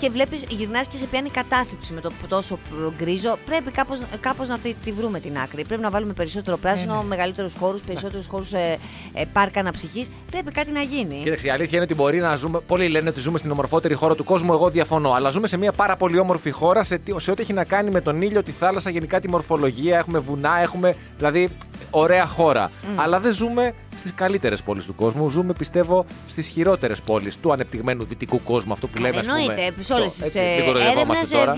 και 0.00 0.10
βλέπεις, 0.10 0.44
γυρνάς 0.48 0.86
και 0.86 0.96
σε 0.96 1.06
πιάνει 1.06 1.30
κατάθλιψη 1.30 1.92
με 1.92 2.00
το 2.00 2.10
τόσο 2.28 2.58
γκρίζο. 2.96 3.38
Πρέπει 3.44 3.70
κάπως, 3.70 4.02
κάπως 4.20 4.48
να 4.48 4.58
τη, 4.58 4.74
τη 4.84 4.92
βρούμε 4.92 5.20
την 5.20 5.38
άκρη. 5.38 5.64
Πρέπει 5.64 5.82
να 5.82 5.90
βάλουμε 5.90 6.12
περισσότερο 6.12 6.56
πράσινο, 6.56 6.94
ναι. 6.96 7.02
μεγαλύτερους 7.08 7.52
χώρους, 7.58 7.80
περισσότερους 7.80 8.26
χώρους 8.26 8.52
ε, 8.52 8.78
ε, 9.14 9.24
πάρκα 9.32 9.60
αναψυχής. 9.60 10.08
Πρέπει 10.30 10.50
κάτι 10.52 10.70
να 10.70 10.80
γίνει. 10.82 11.20
Κοίταξε, 11.22 11.46
η 11.46 11.50
αλήθεια 11.50 11.70
είναι 11.72 11.82
ότι 11.84 11.94
μπορεί 11.94 12.18
να 12.20 12.34
ζούμε. 12.36 12.60
Πολλοί 12.60 12.88
λένε 12.88 13.08
ότι 13.08 13.20
ζούμε 13.20 13.38
στην 13.38 13.50
ομορφότερη 13.50 13.94
χώρα 13.94 14.14
του 14.14 14.24
κόσμου. 14.24 14.52
Εγώ 14.52 14.70
διαφωνώ. 14.70 15.12
Αλλά 15.12 15.30
ζούμε 15.30 15.48
σε 15.48 15.56
μια 15.56 15.72
πάρα 15.72 15.96
πολύ 15.96 16.18
όμορφη 16.18 16.50
χώρα 16.50 16.82
σε, 16.82 16.98
τι- 16.98 17.14
σε 17.20 17.30
ό,τι 17.30 17.42
έχει 17.42 17.52
να 17.52 17.64
κάνει 17.64 17.90
με 17.90 18.00
τον 18.00 18.22
ήλιο, 18.22 18.42
τη 18.42 18.50
θάλασσα, 18.50 18.90
γενικά 18.90 19.20
τη 19.20 19.28
μορφολογία. 19.28 19.98
Έχουμε 19.98 20.18
βουνά, 20.18 20.58
έχουμε. 20.60 20.94
Δηλαδή, 21.16 21.48
ωραία 21.94 22.26
χώρα. 22.26 22.70
Αλλά 22.96 23.20
δεν 23.20 23.32
ζούμε 23.32 23.74
στις 23.98 24.12
καλύτερες 24.14 24.62
πόλεις 24.62 24.84
του 24.84 24.94
κόσμου. 24.94 25.28
Ζούμε, 25.28 25.52
πιστεύω, 25.52 26.04
στις 26.28 26.46
χειρότερες 26.46 27.00
πόλεις 27.00 27.36
του 27.40 27.52
ανεπτυγμένου 27.52 28.04
δυτικού 28.04 28.42
κόσμου. 28.42 28.72
Αυτό 28.72 28.86
που 28.86 28.98
λέμε, 28.98 29.18
ας 29.18 29.26
πούμε. 29.26 29.38
Εννοείται, 29.38 29.72
σε 29.82 29.92
όλες 29.92 30.06
Αυτό, 30.06 30.24
τις 30.24 30.34
έτσι, 30.34 30.38
μην 30.38 30.46
έρευνες. 30.48 30.66
κοροϊδευόμαστε 30.72 31.36
τώρα. 31.36 31.54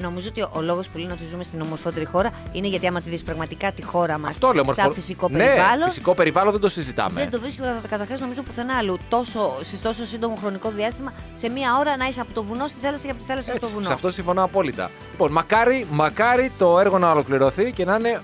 Νομίζω 0.00 0.28
ότι 0.28 0.40
ο 0.42 0.60
λόγος 0.60 0.88
που 0.88 0.98
λένε 0.98 1.12
ότι 1.12 1.22
ζούμε 1.30 1.42
στην 1.42 1.60
ομορφότερη 1.60 2.04
χώρα 2.04 2.30
είναι 2.52 2.66
γιατί 2.68 2.86
άμα 2.86 3.00
τη 3.00 3.10
δεις 3.10 3.22
πραγματικά 3.22 3.72
τη 3.72 3.82
χώρα 3.82 4.18
μας 4.18 4.30
Αυτό 4.30 4.52
λέω, 4.52 4.64
μορφο- 4.64 4.82
σαν 4.82 4.92
φυσικό 4.92 5.28
ναι, 5.28 5.38
περιβάλλον. 5.38 5.88
φυσικό 5.88 6.14
περιβάλλον 6.14 6.52
δεν 6.52 6.60
το 6.60 6.68
συζητάμε. 6.68 7.20
Δεν 7.20 7.30
το 7.30 7.40
βρίσκει 7.40 7.62
καταρχάς 7.90 8.20
νομίζω 8.20 8.42
πουθενά 8.42 8.76
άλλου. 8.76 8.98
Τόσο, 9.08 9.52
σε 9.62 9.76
τόσο 9.82 10.04
σύντομο 10.06 10.34
χρονικό 10.40 10.70
διάστημα, 10.70 11.12
σε 11.32 11.48
μία 11.48 11.76
ώρα 11.78 11.96
να 11.96 12.06
είσαι 12.06 12.20
από 12.20 12.32
το 12.32 12.42
βουνό 12.44 12.66
στη 12.66 12.76
θάλασσα 12.80 13.04
και 13.04 13.10
από 13.10 13.20
τη 13.20 13.26
θάλασσα 13.26 13.46
στο 13.52 13.56
Έτσι, 13.62 13.72
βουνό. 13.74 13.86
σε 13.86 13.92
αυτό 13.92 14.10
συμφωνώ 14.10 14.42
απόλυτα. 14.44 14.90
Λοιπόν, 15.10 15.32
μακάρι, 15.32 15.86
μακάρι 15.90 16.52
το 16.58 16.78
έργο 16.78 16.98
να 16.98 17.10
ολοκληρωθεί 17.10 17.72
και 17.72 17.84
να 17.84 17.94
είναι 17.94 18.20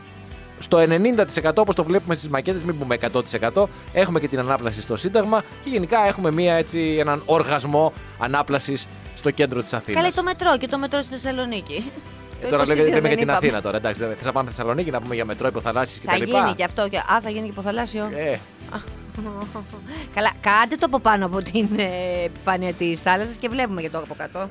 στο 0.59 0.79
90% 0.79 1.53
όπως 1.57 1.75
το 1.75 1.85
βλέπουμε 1.85 2.15
στις 2.15 2.29
μακέτες, 2.29 2.62
μην 2.62 2.79
πούμε 2.79 2.99
100%. 3.53 3.65
Έχουμε 3.93 4.21
και 4.21 4.29
την 4.29 4.38
ανάπλαση 4.38 4.81
στο 4.81 4.97
Σύνταγμα 4.97 5.43
και 5.65 5.71
γενικά 5.71 6.07
έχουμε 6.07 6.31
μία, 6.31 6.55
έτσι, 6.55 6.97
έναν 7.00 7.23
οργασμό 7.27 7.93
ανάπλασης 8.19 8.87
στο 9.15 9.31
κέντρο 9.31 9.62
της 9.62 9.73
Αθήνας. 9.73 10.00
Καλά, 10.03 10.15
το 10.15 10.23
μετρό 10.23 10.57
και 10.59 10.69
το 10.69 10.79
μετρό 10.79 11.03
στη 11.03 11.11
Θεσσαλονίκη. 11.11 11.93
Ε, 12.43 12.45
Το 12.45 12.49
Τώρα 12.50 12.62
22 12.62 12.67
λέμε, 12.67 12.83
λέμε 12.83 12.91
δεν 12.93 13.00
για 13.00 13.11
την 13.11 13.21
είπαμε. 13.23 13.37
Αθήνα 13.38 13.61
τώρα. 13.62 13.77
Εντάξει, 13.77 14.00
δεν 14.05 14.17
θα 14.21 14.33
πάμε 14.33 14.49
στη 14.50 14.57
Θεσσαλονίκη 14.57 14.91
να 14.91 15.00
πούμε 15.00 15.15
για 15.15 15.25
μετρό, 15.25 15.47
υποθαλάσσεις 15.49 16.00
Θα 16.05 16.12
κτλ. 16.15 16.23
γίνει 16.23 16.55
και 16.57 16.65
αυτό. 16.65 16.88
Και... 16.88 16.97
Α, 16.97 17.19
θα 17.23 17.31
γίνει 17.31 17.45
και 17.45 17.50
υποθαλάσσιο. 17.50 18.11
Ε, 18.17 18.38
Καλά, 20.15 20.33
κάντε 20.41 20.75
το 20.75 20.87
από 20.87 21.00
πάνω 21.00 21.27
από 21.27 21.43
την 21.43 21.69
ε, 21.77 22.25
επιφάνεια 22.25 22.73
της 22.73 23.00
θάλασσας 23.00 23.37
και 23.37 23.49
βλέπουμε 23.49 23.81
και 23.81 23.91
το 23.91 23.99
από 23.99 24.15
κάτω. 24.19 24.49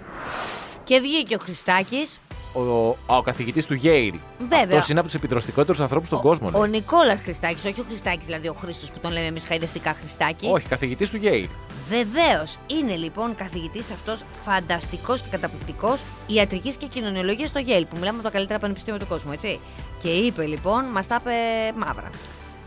Και 0.84 1.00
βγήκε 1.00 1.36
ο 1.36 1.38
Χριστάκης. 1.38 2.20
Ο, 2.58 2.98
ο 3.06 3.22
καθηγητής 3.22 3.66
του 3.66 3.80
Yale. 3.84 4.16
Βέβαια. 4.40 4.64
Αυτός 4.64 4.90
είναι 4.90 5.00
από 5.00 5.08
τους 5.08 5.18
επιδροστικότερου 5.18 5.82
ανθρώπους 5.82 6.08
στον 6.08 6.22
κόσμο. 6.22 6.50
Ο 6.54 6.62
λέει. 6.62 6.70
Νικόλας 6.70 7.22
Χριστάκης, 7.22 7.66
όχι 7.66 7.80
ο 7.80 7.86
Χριστάκης, 7.88 8.26
δηλαδή 8.26 8.48
ο 8.48 8.54
Χρήστος 8.54 8.92
που 8.92 9.00
τον 9.00 9.12
λέμε 9.12 9.26
εμείς 9.26 9.46
χαϊδευτικά 9.46 9.94
Χριστάκη. 9.94 10.48
Όχι, 10.52 10.68
καθηγητής 10.68 11.10
του 11.10 11.20
Yale. 11.24 11.46
Βεβαίως 11.90 12.56
είναι 12.68 12.96
λοιπόν 12.96 13.36
καθηγητής 13.36 13.92
αυτός 13.92 14.24
φανταστικός 14.44 15.22
και 15.22 15.28
καταπληκτικός 15.32 16.02
ιατρικής 16.28 16.78
και 16.78 16.86
κοινωνιολογίας 16.86 17.50
στο 17.50 17.60
Yale, 17.68 17.84
που 17.90 17.98
μιλάμε 17.98 18.18
από 18.18 18.24
τα 18.24 18.30
καλύτερα 18.30 18.60
πανεπιστήμια 18.60 19.00
του 19.00 19.08
κόσμου, 19.08 19.32
έτσι. 19.32 19.60
Και 20.02 20.10
είπε 20.10 20.46
λοιπόν, 20.46 20.86
μας 20.86 21.08
τα 21.08 21.18
είπε 21.22 21.32
μαύρα. 21.78 22.10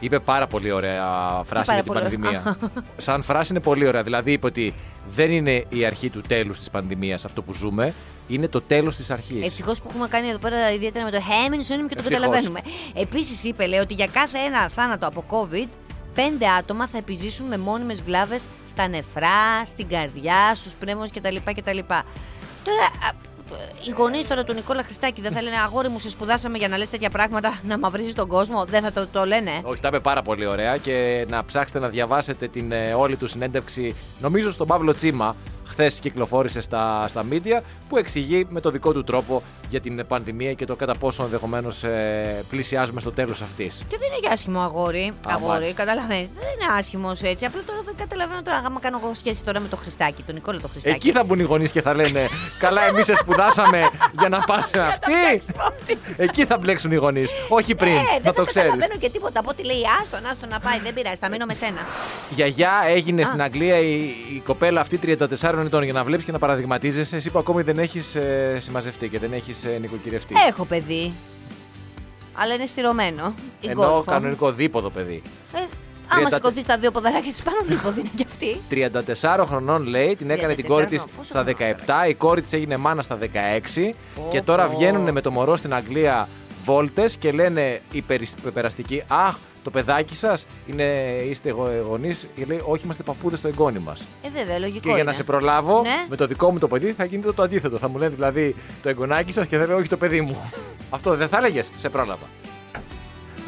Είπε 0.01 0.19
πάρα 0.19 0.47
πολύ 0.47 0.71
ωραία 0.71 1.03
φράση 1.45 1.67
πάρα 1.67 1.81
για 1.81 1.83
την 1.83 1.93
πολύ 1.93 2.01
πανδημία. 2.01 2.57
Σαν 2.97 3.23
φράση 3.23 3.53
είναι 3.53 3.61
πολύ 3.61 3.87
ωραία. 3.87 4.03
Δηλαδή 4.03 4.33
είπε 4.33 4.47
ότι 4.47 4.75
δεν 5.15 5.31
είναι 5.31 5.65
η 5.69 5.85
αρχή 5.85 6.11
του 6.11 6.21
τέλους 6.21 6.59
της 6.59 6.71
πανδημίας 6.71 7.25
αυτό 7.25 7.43
που 7.43 7.53
ζούμε, 7.53 7.95
είναι 8.29 8.49
το 8.49 8.61
τέλος 8.61 8.97
της 8.97 9.11
αρχής. 9.11 9.47
Ευτυχώς 9.47 9.81
που 9.81 9.87
έχουμε 9.91 10.09
κάνει 10.09 10.29
εδώ 10.29 10.39
πέρα 10.39 10.73
ιδιαίτερα 10.73 11.05
με 11.05 11.11
το 11.11 11.21
Χέμιν 11.21 11.63
Σόνιμ 11.63 11.87
και 11.87 11.95
το 11.95 12.01
Ευτυχώς. 12.01 12.21
καταλαβαίνουμε. 12.21 12.61
Επίσης 12.95 13.45
είπε, 13.45 13.67
λέει, 13.67 13.79
ότι 13.81 13.95
για 13.95 14.07
κάθε 14.13 14.39
ένα 14.39 14.69
θάνατο 14.69 15.07
από 15.07 15.25
COVID, 15.31 15.69
πέντε 16.15 16.47
άτομα 16.59 16.87
θα 16.87 16.99
επιζήσουν 16.99 17.47
με 17.47 17.59
μόνιμες 17.59 18.03
βλάβες 18.03 18.45
στα 18.69 18.89
νεφρά, 18.89 19.67
στην 19.67 19.89
καρδιά, 19.89 20.55
στους 20.55 20.73
πνεύμονες 20.73 21.11
κτλ. 21.11 21.37
κτλ. 21.45 21.79
Τώρα, 22.65 22.85
α, 22.85 23.11
οι 23.87 23.91
γονείς 23.91 24.27
τώρα 24.27 24.45
του 24.45 24.55
Νικόλα 24.55 24.83
Χριστάκη 24.83 25.21
δεν 25.21 25.33
θα 25.33 25.43
λένε 25.43 25.57
Αγόρι 25.57 25.89
μου, 25.89 25.99
σε 25.99 26.11
σπουδάσαμε 26.11 26.59
για 26.59 26.69
να 26.69 26.77
λες 26.79 26.91
τέτοια 26.91 27.11
πράγματα, 27.11 27.61
να 27.63 27.79
μαυρίζεις 27.79 28.15
τον 28.15 28.29
κόσμο. 28.29 28.65
Δεν 28.65 28.83
θα 28.83 28.93
το, 28.93 29.07
το 29.13 29.25
λένε. 29.25 29.51
Όχι, 29.63 29.81
τα 29.81 29.89
είπε 29.89 29.99
πάρα 30.01 30.23
πολύ 30.23 30.47
ωραία 30.47 30.77
και 30.77 31.27
να 31.29 31.45
ψάξετε 31.45 31.79
να 31.79 31.89
διαβάσετε 31.89 32.49
την 32.49 32.73
ε, 32.73 32.93
όλη 32.93 33.17
του 33.17 33.27
συνέντευξη, 33.27 33.97
νομίζω 34.21 34.53
στον 34.53 34.67
Παύλο 34.67 34.95
Τσίμα, 34.95 35.37
χθες 35.71 35.95
κυκλοφόρησε 35.95 36.61
στα, 36.61 37.05
στα 37.09 37.25
media, 37.31 37.61
που 37.89 37.97
εξηγεί 37.97 38.47
με 38.51 38.61
το 38.61 38.71
δικό 38.71 38.93
του 38.93 39.05
τρόπο 39.05 39.43
για 39.71 39.81
την 39.81 40.05
πανδημία 40.09 40.53
και 40.53 40.65
το 40.67 40.77
κατά 40.77 40.95
πόσο 40.95 41.23
ενδεχομένως 41.23 41.85
ε, 41.85 42.45
πλησιάζουμε 42.51 43.01
στο 43.01 43.11
τέλος 43.13 43.43
αυτής. 43.43 43.85
Και 43.89 43.97
δεν 43.99 44.09
είναι 44.09 44.19
για 44.21 44.31
άσχημο 44.33 44.61
αγόρι. 44.61 45.13
αγόρι, 45.29 45.49
μάλιστα. 45.51 45.75
καταλαβαίνεις. 45.85 46.29
Δεν 46.35 46.45
είναι 46.55 46.79
άσχημος 46.79 47.23
έτσι. 47.23 47.45
Απλά 47.45 47.61
τώρα 47.67 47.81
δεν 47.85 47.95
καταλαβαίνω 47.99 48.43
τώρα. 48.43 48.57
Άμα 48.67 48.81
κάνω 48.81 49.01
εγώ 49.03 49.15
σχέση 49.15 49.45
τώρα 49.45 49.61
με 49.61 49.69
το 49.69 49.77
Χριστάκη, 49.77 50.23
τον 50.23 50.35
Νικόλα 50.35 50.61
το 50.61 50.69
Χριστάκη. 50.69 50.95
Εκεί 50.97 51.13
θα 51.13 51.25
μπουν 51.25 51.39
οι 51.39 51.43
γονείς 51.43 51.73
και 51.73 51.83
θα 51.83 51.95
λένε 51.95 52.27
Καλά, 52.59 52.83
εμείς 52.87 53.05
σε 53.05 53.17
σπουδάσαμε 53.17 53.91
για 54.19 54.29
να 54.29 54.41
πας 54.41 54.69
σε 54.69 54.81
αυτή. 55.69 55.99
Εκεί 56.17 56.45
θα 56.45 56.59
μπλέξουν 56.59 56.93
οι 56.93 56.97
γονείς. 56.97 57.31
Όχι 57.49 57.75
πριν, 57.75 57.93
Ε, 57.93 57.97
να 57.97 58.03
δεν 58.23 58.33
το 58.35 58.41
θα 58.41 58.45
ξέρεις. 58.45 58.71
καταλαβαίνω 58.71 59.01
και 59.01 59.11
τίποτα 59.11 59.41
από 59.41 59.49
ό,τι 59.51 59.65
λέει. 59.65 59.83
Άστον, 60.01 60.27
άστον 60.31 60.49
να 60.49 60.61
πάει. 60.61 60.79
Δεν 60.79 60.95
πειράζει, 60.95 61.17
θα 61.17 61.29
μείνω 61.29 61.45
με 61.47 61.55
σένα. 61.55 61.81
Γιαγιά 62.31 62.73
έγινε 62.89 63.23
Α. 63.23 63.27
στην 63.27 63.43
Αγγλία 63.43 63.79
η, 63.79 63.95
η 64.35 64.43
κοπέλα 64.45 64.81
αυτή 64.81 64.99
34 65.03 65.60
ετών 65.67 65.83
για 65.83 65.93
να 65.93 66.05
βλέπεις 66.05 66.25
και 66.25 66.33
να 66.33 66.39
παραδειγματίζεσαι. 66.39 67.17
Εσύ 67.17 67.31
που 67.31 67.39
ακόμη 67.39 67.63
δεν 67.63 67.79
έχεις 67.79 68.15
ε, 68.15 68.57
συμμαζευτεί 68.61 69.09
και 69.09 69.19
δεν 69.19 69.33
έχεις 69.33 69.65
ε, 69.65 69.79
νοικοκυρευτεί. 69.81 70.35
Έχω 70.49 70.65
παιδί. 70.65 71.13
Αλλά 72.35 72.55
είναι 72.55 72.67
στηρωμένο. 72.67 73.35
Η 73.61 73.69
Ενώ 73.71 73.83
γκόλφο. 73.85 74.03
κανονικό 74.11 74.53
δίποδο 74.53 74.91
παιδί. 74.91 75.23
Ε, 75.55 75.59
άμα 76.09 76.29
30 76.29 76.33
σηκωθείς 76.33 76.67
τα 76.67 76.77
δύο 76.79 76.91
ποδαράκια 76.91 77.31
της 77.33 77.43
πάνω, 77.43 77.59
δίποδο 77.67 78.01
είναι 78.01 78.11
κι 78.17 78.27
αυτή. 78.29 78.61
34 79.41 79.45
χρονών 79.47 79.83
λέει, 79.87 80.17
την 80.17 80.31
έκανε 80.31 80.55
την 80.55 80.65
34 80.65 80.69
κόρη 80.69 80.87
της 80.87 81.03
πόσο 81.17 81.29
στα 81.29 81.45
χρόνο 81.59 81.75
17, 82.07 82.09
η 82.09 82.15
κόρη 82.15 82.41
της 82.43 82.53
έγινε 82.53 82.77
μάνα 82.77 83.03
στα 83.03 83.19
16 83.21 83.27
Πω, 84.15 84.29
και 84.31 84.43
τώρα 84.43 84.67
πω. 84.67 84.77
βγαίνουν 84.77 85.13
με 85.13 85.21
το 85.21 85.31
μωρό 85.31 85.57
στην 85.57 85.75
Αγγλία 85.75 86.29
βόλτες 86.65 87.17
και 87.17 87.33
λένε 87.33 87.81
οι 87.93 88.01
περισ- 88.03 88.51
περαστικοί, 88.55 89.03
Αχ, 89.09 89.37
το 89.65 89.71
παιδάκι 89.71 90.15
σας 90.15 90.47
είστε 91.31 91.51
γονείς. 91.89 92.27
Και 92.35 92.45
λέει, 92.45 92.61
Όχι, 92.65 92.85
είμαστε 92.85 93.03
παππούδες 93.03 93.39
στο 93.39 93.49
εγγόνι 93.49 93.79
μας. 93.79 94.05
Ε, 94.23 94.29
βέβαια, 94.31 94.59
λογικό. 94.59 94.81
Και 94.81 94.87
για 94.89 94.97
να 94.97 95.01
είναι. 95.03 95.13
σε 95.13 95.23
προλάβω, 95.23 95.81
Ναι. 95.83 96.07
με 96.09 96.17
το 96.17 96.27
δικό 96.27 96.53
μου 96.53 96.59
το 96.59 96.69
παιδί 96.69 96.93
θα 96.93 97.05
γίνεται 97.05 97.33
το 97.33 97.43
αντίθετο. 97.43 97.77
Θα 97.77 97.89
μου 97.89 97.99
λένε 97.99 98.15
δηλαδή 98.15 98.55
το 98.83 98.89
εγγονάκι 98.89 99.33
σας 99.33 99.47
και 99.47 99.59
θα 99.59 99.67
λέω 99.67 99.77
Όχι 99.77 99.89
το 99.89 99.97
παιδί 99.97 100.21
μου. 100.21 100.37
Αυτό 100.91 101.15
δεν 101.17 101.29
θα 101.29 101.37
έλεγες, 101.39 101.71
σε 101.79 101.89
πρόλαβα. 101.89 102.27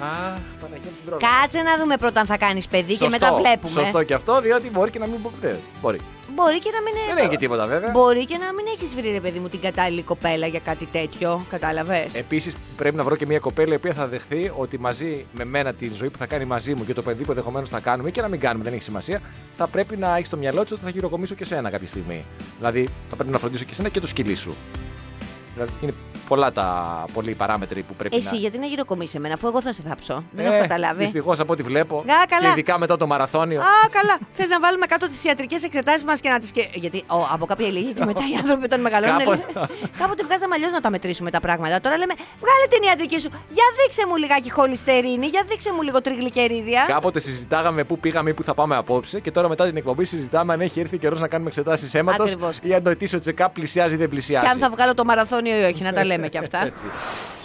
Αχ, 0.03 0.39
Παναγία 0.61 0.91
μου, 0.91 0.97
την 0.97 1.05
πρόλαβα. 1.07 1.27
Κάτσε 1.41 1.61
να 1.63 1.77
δούμε 1.79 1.97
πρώτα 1.97 2.21
αν 2.21 2.27
θα 2.27 2.37
κάνεις 2.37 2.67
παιδί 2.69 2.95
Σωστό, 2.95 3.05
και 3.05 3.11
μετά 3.11 3.35
βλέπουμε. 3.35 3.73
Σωστό 3.83 4.03
και 4.03 4.15
αυτό, 4.15 4.41
διότι 4.41 4.71
μπορεί 4.71 4.91
και 4.91 4.99
να 4.99 5.07
μην. 5.07 5.19
ε, 5.43 5.55
Μπορεί. 5.81 5.99
Μπορεί 6.35 6.59
και 6.59 6.71
να 6.75 6.83
μην 6.83 6.93
Δεν 7.09 7.17
έχει 7.17 7.29
και 7.29 7.37
τίποτα 7.37 7.67
βέβαια. 7.67 7.91
Μπορεί 7.91 8.25
και 8.25 8.37
να 8.39 8.53
μην 8.53 8.65
έχεις 8.77 8.95
βρει, 8.95 9.11
ρε 9.11 9.21
παιδί 9.21 9.39
μου, 9.39 9.49
την 9.49 9.61
κατάλληλη 9.61 10.03
κοπέλα 10.03 10.47
για 10.47 10.61
κάτι 10.61 10.89
τέτοιο. 10.93 11.45
Κατάλαβες; 11.51 12.15
Επίσης, 12.15 12.55
πρέπει 12.77 12.97
να 12.97 13.03
βρω 13.03 13.17
και 13.17 13.27
μια 13.27 13.38
κοπέλα 13.38 13.73
η 13.73 13.77
οποία 13.77 13.93
θα 13.93 14.07
δεχθεί 14.07 14.53
ότι 14.57 14.79
μαζί 14.79 15.27
με 15.33 15.45
μένα 15.45 15.73
τη 15.73 15.91
ζωή 15.95 16.11
που 16.11 16.19
θα 16.19 16.27
κάνει 16.27 16.45
μαζί 16.45 16.75
μου 16.75 16.85
και 16.85 16.93
το 16.93 17.03
παιδί 17.03 17.25
που 17.25 17.31
ενδεχομένως 17.31 17.69
θα 17.69 17.81
κάνουμε 17.81 18.11
και 18.11 18.21
να 18.21 18.29
μην 18.29 18.41
κάνουμε, 18.41 18.65
δεν 18.65 18.73
έχει 18.73 18.83
σημασία, 18.83 19.21
θα 19.57 19.67
πρέπει 19.67 19.97
να 19.97 20.17
έχει 20.17 20.27
στο 20.27 20.37
μυαλό 20.37 20.62
της 20.62 20.73
ότι 20.73 20.81
θα 20.85 20.91
γυροκομίσω 20.91 21.35
και 21.35 21.45
σένα 21.45 21.71
κάποια 21.71 21.88
στιγμή. 21.88 22.25
Δηλαδή, 22.59 22.88
θα 23.09 23.17
πρέπει 23.17 23.31
να 23.31 23.38
φροντίσω 23.38 23.65
και 23.65 23.75
σένα 23.75 23.88
και 23.88 24.01
το 24.01 24.07
σκυλί 24.07 24.35
σου. 24.35 24.57
Δηλαδή, 25.55 25.73
είναι 25.81 25.95
πολλά 26.29 26.53
τα 26.53 27.05
πολλοί 27.12 27.31
οι 27.31 27.35
παράμετροι 27.35 27.83
που 27.83 27.95
πρέπει 27.95 28.17
Εσύ, 28.17 28.29
να. 28.31 28.37
γιατί 28.37 28.59
να 28.59 28.67
γυροκομίσει 28.67 29.17
εμένα, 29.17 29.35
αφού 29.35 29.47
εγώ 29.47 29.62
θα 29.62 29.73
σε 29.73 29.83
θάψω. 29.88 30.25
Δεν 30.31 30.45
Ε, 30.47 30.49
έχω 30.49 30.61
καταλάβει. 30.61 31.03
Δυστυχώς 31.03 31.41
από 31.41 31.53
ό,τι 31.53 31.62
βλέπω. 31.62 31.99
Α, 31.99 32.03
καλά. 32.29 32.43
Και 32.43 32.49
ειδικά 32.49 32.79
μετά 32.79 32.97
το 32.97 33.07
μαραθώνιο. 33.07 33.61
Α, 33.61 33.65
καλά. 33.91 34.19
Θες 34.37 34.49
να 34.49 34.61
βάλουμε 34.61 34.87
κάτω 34.87 35.07
τις 35.09 35.25
ιατρικές 35.25 35.62
εξετάσεις 35.65 36.05
μας 36.05 36.21
και 36.21 36.29
να 36.29 36.38
τις. 36.38 36.51
Γιατί 36.75 37.05
ο, 37.07 37.17
από 37.33 37.47
κάποια 37.47 37.67
ηλικία 37.67 37.93
και 37.93 38.05
μετά 38.05 38.21
οι 38.33 38.37
άνθρωποι 38.43 38.69
τον 38.69 38.81
μεγαλώνουν. 38.81 39.19
Κάποτε- 39.19 39.47
λένε- 39.55 39.69
Κάποτε 39.99 40.23
βγάζαμε 40.25 40.55
αλλιώς 40.55 40.73
να 40.73 40.81
τα 40.81 40.91
μετρήσουμε 40.91 41.31
τα 41.31 41.41
πράγματα. 41.41 41.81
Τώρα 41.81 41.97
λέμε, 41.97 42.15
βγάλε 42.17 42.65
την 42.71 42.83
ιατρική 42.88 43.19
σου. 43.21 43.29
Για 43.57 43.65
δείξε 43.83 44.03
μου 44.09 44.17
λιγάκι 44.17 44.51
χολυστερίνη, 44.51 45.27
για 45.27 45.43
δείξε 45.49 45.73
μου 45.73 45.83
λίγο 45.83 46.01
τριγλικερίδια. 46.01 46.85
Κάποτε 46.88 47.21
συζητάγαμε 47.21 47.85
πού 47.85 47.99
πήγαμε 47.99 48.31
ή 48.31 48.35
πού 48.35 48.43
θα 48.43 48.55
πάμε 48.55 48.77
απόψε 48.77 49.21
και 49.21 49.31
τώρα 49.31 49.49
μετά 49.49 49.65
την 49.67 49.77
εκπομπή 49.77 50.05
συζητάμε 50.05 50.53
αν 50.53 50.61
έχει 50.61 50.81
έρθει 50.81 50.99
καιρός 50.99 51.21
να 51.21 51.29
κάνουμε 51.29 51.49
εξετάσεις 51.49 51.95
αίματος 51.95 52.31
Ακριβώς. 52.33 52.59
ή 52.62 52.75
αν 52.75 52.83
το 52.83 52.91
ετήσιο 52.91 53.19
τσεκάπ 53.19 53.53
πλησιάζει 53.53 53.95
ή 53.95 53.97
δεν 53.97 54.09
πλησιάζει. 54.09 54.45
Και 54.47 54.51
αν 54.53 54.59
θα 54.59 54.71
βγάλω 54.71 54.95
το 54.95 55.05
μαραθώνιο 55.05 55.41
ή 55.46 55.62
όχι, 55.64 55.83
να 55.83 55.92
τα 55.92 56.05
λέμε 56.05 56.28
κι 56.28 56.38
αυτά. 56.38 56.64
Έτσι. 56.66 56.85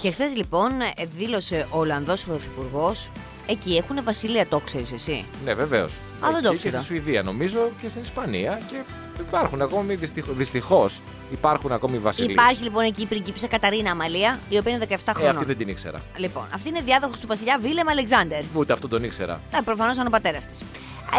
και 0.02 0.12
χθες 0.12 0.36
λοιπόν 0.36 0.82
ε, 0.82 1.06
δήλωσε 1.18 1.68
ο 1.72 1.80
Ολλανδός 1.80 2.24
Πρωθυπουργός, 2.24 3.10
εκεί 3.48 3.76
έχουν 3.78 4.04
βασιλεία, 4.04 4.48
το 4.48 4.60
ξέρεις 4.60 4.92
εσύ; 4.92 5.26
Ναι, 5.46 5.54
βεβαίως. 5.54 5.92
δεν 6.32 6.42
το 6.44 6.50
Και 6.50 6.56
ήξερα. 6.56 6.78
στη 6.78 6.86
Σουηδία 6.88 7.24
νομίζω 7.24 7.72
και 7.82 7.90
στην 7.90 8.02
Ισπανία 8.02 8.60
και 8.70 8.76
υπάρχουν 9.20 9.62
ακόμη 9.62 9.98
δυστυχώς 10.28 11.00
υπάρχουν 11.32 11.72
ακόμη 11.72 11.98
βασιλείς. 11.98 12.32
Υπάρχει 12.32 12.64
λοιπόν 12.64 12.84
εκεί 12.84 13.02
η 13.02 13.06
πριγκίπισσα 13.06 13.48
Καταρίνα 13.48 13.92
Αμαλία, 13.92 14.40
η 14.50 14.58
οποία 14.58 14.72
είναι 14.74 14.86
17 14.90 14.94
Ε, 15.08 15.12
χρόνων. 15.12 15.32
αυτή 15.36 15.46
δεν 15.46 15.58
την 15.58 15.68
ήξερα. 15.68 16.00
Λοιπόν, 16.18 16.44
αυτή 16.54 16.70
είναι 16.70 16.82
διάδοχος 16.82 17.20
του 17.20 17.28
βασιλιά 17.28 17.58
Βίλεμ 17.62 17.90
Αλεξάνδερ. 17.90 18.42
Ούτε 18.56 18.74
αυτό 18.74 18.88
τον 18.88 19.04
ήξερα. 19.04 19.42
Ε, 19.52 19.58
Προφανώς 19.66 19.94
ήταν 19.94 20.08
ο 20.08 20.10
πατέρας 20.10 20.48
της. 20.48 20.60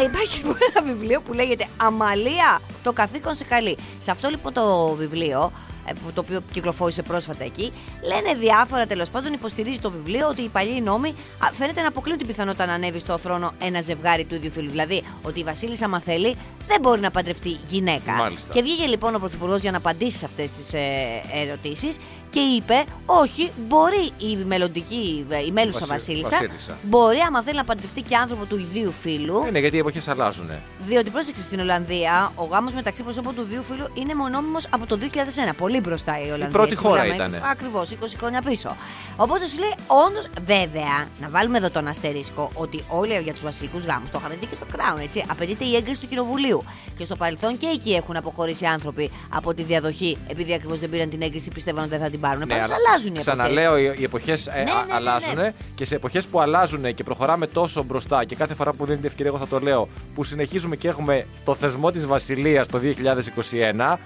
Υπάρχει 0.07 0.37
λοιπόν 0.39 0.57
ένα 0.75 0.93
βιβλίο 0.93 1.21
που 1.21 1.33
λέγεται 1.33 1.67
Αμαλία, 1.77 2.61
το 2.83 2.93
καθήκον 2.93 3.35
σε 3.35 3.45
καλή. 3.45 3.77
Σε 4.01 4.11
αυτό 4.11 4.29
λοιπόν 4.29 4.53
το 4.53 4.89
βιβλίο, 4.99 5.41
ε, 5.45 5.47
που- 5.53 5.78
το 6.15 6.21
οποίο 6.21 6.43
κυκλοφόρησε 6.53 7.03
πρόσφατα 7.03 7.45
εκεί, 7.45 7.73
λένε 8.03 8.39
διάφορα 8.39 8.87
τέλος 8.87 9.11
πάντων. 9.11 9.33
Υποστηρίζει 9.33 9.81
το 9.81 9.91
βιβλίο 9.91 10.29
ότι 10.29 10.43
οι 10.43 10.49
παλιοί 10.49 10.81
νόμοι 10.85 11.09
α, 11.09 11.47
φαίνεται 11.59 11.81
να 11.81 11.89
αποκλείουν 11.89 12.19
την 12.19 12.27
πιθανότητα 12.27 12.67
να 12.67 12.73
ανέβει 12.73 12.99
στο 12.99 13.19
θρόνο 13.19 13.53
ένα 13.63 13.81
ζευγάρι 13.81 14.25
του 14.25 14.35
ίδιου 14.35 14.51
φίλου. 14.51 14.71
Δηλαδή 14.71 15.03
ότι 15.23 15.41
η 15.41 15.45
Βασίλισσα, 15.45 15.85
άμα 15.85 16.01
θέλει, 16.01 16.37
δεν 16.67 16.81
μπορεί 16.81 17.01
να 17.01 17.11
παντρευτεί 17.11 17.59
γυναίκα. 17.69 18.13
Μάλιστα. 18.13 18.53
Και 18.53 18.63
βγήκε 18.63 18.87
λοιπόν 18.87 19.15
ο 19.15 19.19
Πρωθυπουργός 19.19 19.61
για 19.61 19.71
να 19.71 19.77
απαντήσει 19.77 20.19
σε 20.19 20.25
αυτές 20.25 20.51
τις 20.51 20.73
ε, 20.73 21.23
ερωτήσεις 21.35 21.97
και 22.31 22.41
είπε: 22.41 22.85
Όχι, 23.07 23.51
μπορεί 23.69 24.11
η 24.19 24.37
μελλοντική, 24.37 25.27
η 25.47 25.51
μέλουσα 25.53 25.79
Βασι- 25.79 25.91
Βασίλισσα, 25.93 26.29
Βασίλισσα. 26.31 26.77
μπορεί 26.83 27.19
άμα 27.19 27.43
θέλει 27.43 27.57
να 27.57 27.65
παντρευτεί 27.65 28.03
και 28.03 28.17
άνθρωπο 28.17 28.45
του 28.45 28.57
ιδίου 28.59 28.93
φίλου. 29.03 29.43
Ε, 29.47 29.51
ναι, 29.51 29.59
γιατί 29.59 29.77
οι 29.77 29.79
εποχές 29.79 30.09
αλλάζουν. 30.09 30.51
Διότι 30.79 31.11
πρόσεξε 31.11 31.43
στην 31.43 31.61
Ολλανδία, 31.61 32.33
ο 32.35 32.45
γάμος 32.45 32.75
μεταξύ 32.75 33.03
προσώπων 33.03 33.35
του 33.35 33.43
δύο 33.51 33.63
φίλου 33.63 33.87
είναι 33.95 34.15
μονόμιμος 34.15 34.67
από 34.71 34.87
το 34.87 34.97
2001. 34.97 35.55
Πολύ 35.57 35.81
μπροστά 35.81 36.19
η 36.21 36.25
Ολλανδία. 36.25 36.49
πρώτη 36.49 36.73
έτσι 36.73 36.83
χώρα 36.85 37.03
μιλάμε. 37.03 37.15
ήτανε. 37.25 37.41
Ακριβώς, 37.51 37.91
20 37.91 37.97
χρόνια 38.19 38.43
πίσω. 38.43 38.77
Οπότε 39.17 39.47
σου 39.49 39.59
λέει, 39.59 39.75
όντως, 40.07 40.27
βέβαια, 40.47 41.07
να 41.21 41.29
βάλουμε 41.29 41.59
εδώ 41.59 41.71
τον 41.71 41.87
αστερίσκο 41.89 42.51
ότι 42.55 42.85
όλοι 42.89 43.21
για 43.23 43.33
τους 43.33 43.43
βασιλικούς 43.43 43.85
γάμους, 43.85 44.11
το 44.11 44.19
είχαμε 44.21 44.35
δει 44.41 44.47
και 44.47 44.55
στο 44.55 44.67
Crown, 44.77 45.01
έτσι, 45.03 45.25
απαιτείται 45.29 45.65
η 45.65 45.77
έγκριση 45.77 46.01
του 46.01 46.09
κοινοβουλίου. 46.09 46.65
Και 46.97 47.05
στο 47.05 47.17
παρελθόν 47.17 47.59
και 47.59 47.67
εκεί 47.67 47.93
έχουν 47.95 48.17
αποχωρήσει 48.17 48.65
άνθρωποι 48.67 49.11
από 49.29 49.55
τη 49.55 49.63
διαδοχή, 49.63 50.19
επειδή 50.29 50.53
ακριβώς 50.55 50.79
δεν 50.79 50.91
πήραν 50.91 51.09
την 51.09 51.23
έγκριση, 51.23 51.51
πιστεύαν 51.51 51.81
ότι 51.83 51.91
δεν 51.91 52.01
θα 52.01 52.11
την 52.11 52.18
πάρουν. 52.21 52.47
Ναι, 52.47 52.55
αλλά 52.55 52.75
αλλάζουν 52.75 53.15
οι 53.15 53.19
εποχές. 53.19 53.23
Ξαναλέω, 53.23 53.79
οι, 53.79 53.95
οι 53.99 54.05
εποχές 54.05 54.47
ναι, 54.47 54.63
ναι, 54.63 54.95
αλλάζουν 54.95 55.35
ναι. 55.35 55.53
και 55.75 55.85
σε 55.85 55.95
εποχές 55.95 56.27
που 56.27 56.41
αλλάζουν 56.41 56.95
και 56.95 57.05
προχωράμε 57.05 57.47
τόσο 57.47 57.83
μπροστά 57.83 58.25
και 58.25 58.35
κάθε 58.35 58.55
φορά 58.55 58.73
που 58.73 58.85
δίνεται 58.85 59.07
ευκαιρία, 59.07 59.33
εγώ 59.35 59.41
θα 59.41 59.49
το 59.49 59.59
λέω, 59.59 59.89
που 60.15 60.25
συνεχίζουμε 60.25 60.77
και 60.77 60.89
έχουμε 60.89 61.27
το 61.45 61.55
θεσμό 61.55 61.91
της 61.91 62.07
Βασιλείας 62.07 62.69
το 62.69 62.81
2021. 62.83 63.97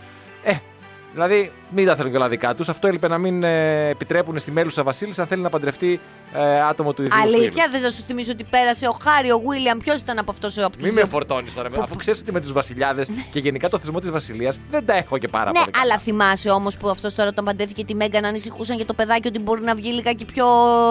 Ε, 0.45 0.53
δηλαδή, 1.13 1.53
μην 1.71 1.87
τα 1.87 1.97
θέλουν 1.97 2.11
και 2.11 2.17
όλα 2.17 2.29
δικά 2.29 2.55
τους. 2.55 2.69
Αυτό 2.69 2.87
έλειπε 2.87 3.09
να 3.09 3.19
μην 3.19 3.43
ε, 3.43 3.89
επιτρέπουν 3.89 4.39
στη 4.39 4.51
μέλουσα 4.51 4.83
Βασίλισσα 4.83 5.23
αν 5.23 5.29
θέλει 5.29 5.43
να 5.43 5.51
παντρευτεί 5.51 6.01
ε, 6.35 6.61
άτομο 6.63 6.93
του 6.93 7.03
ίδιου 7.03 7.15
φίλου. 7.17 7.35
Αλήθεια, 7.37 7.69
δεν 7.71 7.81
θα 7.81 7.91
σου 7.91 8.03
θυμίσω 8.07 8.31
ότι 8.33 8.45
πέρασε 8.45 8.87
ο 8.87 8.97
Χάρη, 9.03 9.31
ο 9.31 9.39
Βίλιαμ, 9.49 9.79
ποιος 9.79 10.01
ήταν 10.01 10.19
από 10.19 10.31
αυτός 10.31 10.59
από 10.59 10.73
τους 10.77 10.83
Μην 10.85 10.95
δύο; 10.95 11.03
με 11.03 11.09
φορτώνεις 11.09 11.55
τώρα, 11.55 11.69
αφού 11.81 11.97
ξέρεις 11.97 12.21
ότι 12.21 12.33
με 12.33 12.41
τους 12.41 12.53
βασιλιάδες 12.53 13.07
και 13.33 13.39
γενικά 13.39 13.69
το 13.69 13.79
θεσμό 13.79 14.01
της 14.01 14.11
Βασιλείας 14.11 14.59
δεν 14.71 14.87
τα 14.87 14.95
έχω 14.97 15.19
και 15.19 15.29
πάρα 15.29 15.51
Ναι, 15.51 15.59
πολύ. 15.59 15.71
καλά. 15.71 15.85
αλλά 15.85 15.99
θυμάσαι 16.01 16.51
όμως 16.51 16.77
που 16.77 16.89
αυτός 16.89 17.15
τώρα 17.15 17.33
τον 17.33 17.45
παντρεύτηκε 17.45 17.85
τη 17.85 17.95
Μέγκα 17.95 18.21
να 18.21 18.29
ανησυχούσαν 18.29 18.77
για 18.77 18.87
το 18.87 18.95
παιδάκι 18.95 19.29
ότι 19.29 19.39
μπορεί 19.39 19.63
να 19.63 19.75
βγει 19.75 19.91
λιγάκι 19.93 20.25
πιο. 20.25 20.47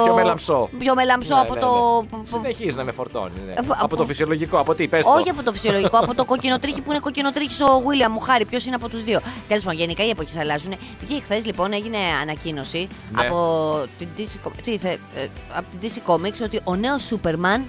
Πιο 0.05 0.13
μελαμψό. 0.13 0.69
Πιο 0.79 0.95
μελαμψό 0.95 1.33
Ναι, 1.35 1.41
από 1.41 1.53
ναι, 1.53 1.59
το. 1.59 1.67
ναι. 2.11 2.23
Συνεχίζει 2.31 2.75
να 2.77 2.83
με 2.83 2.91
φορτώνει. 2.91 3.31
ναι. 3.45 3.53
Από- 3.57 3.73
Από, 3.73 3.83
από- 3.85 3.95
το 3.95 4.05
φυσιολογικό, 4.05 4.57
από 4.59 4.75
τι, 4.75 4.87
πες 4.87 5.03
το. 5.03 5.11
Όχι 5.11 5.29
από 5.29 5.43
το 5.43 5.51
φυσιολογικό, 5.51 5.97
από 5.97 6.15
το 6.15 6.25
κοκκινοτρίχι 6.25 6.81
που 6.81 6.91
είναι 6.91 6.99
κοκκινοτρίχι 6.99 7.63
ο 7.63 7.83
Βίλιαμ 7.87 8.11
μου 8.11 8.19
χάρη. 8.19 8.45
Ποιος 8.45 8.65
είναι 8.65 8.75
από 8.75 8.89
τους 8.89 9.03
δύο; 9.03 9.19
Τέλος 9.47 9.63
πάντων, 9.63 9.79
γενικά 9.79 10.05
η 10.05 10.09
εποχές 10.11 10.37
αλλάζουν. 10.37 10.73
Βγήκε 11.05 11.21
χθες 11.21 11.45
λοιπόν, 11.45 11.73
έγινε 11.73 11.97
ανακοίνωση 12.21 12.87
Ναι. 13.11 13.25
από, 13.27 13.79
την 13.99 14.07
DC, 14.17 14.47
Com- 14.47 14.51
τι 14.63 14.77
θε- 14.77 14.99
ε, 15.15 15.27
από 15.53 15.65
την 15.79 15.91
DC 15.91 16.11
Comics 16.11 16.43
ότι 16.43 16.59
ο 16.63 16.75
νέος 16.75 17.03
Σούπερμαν 17.03 17.65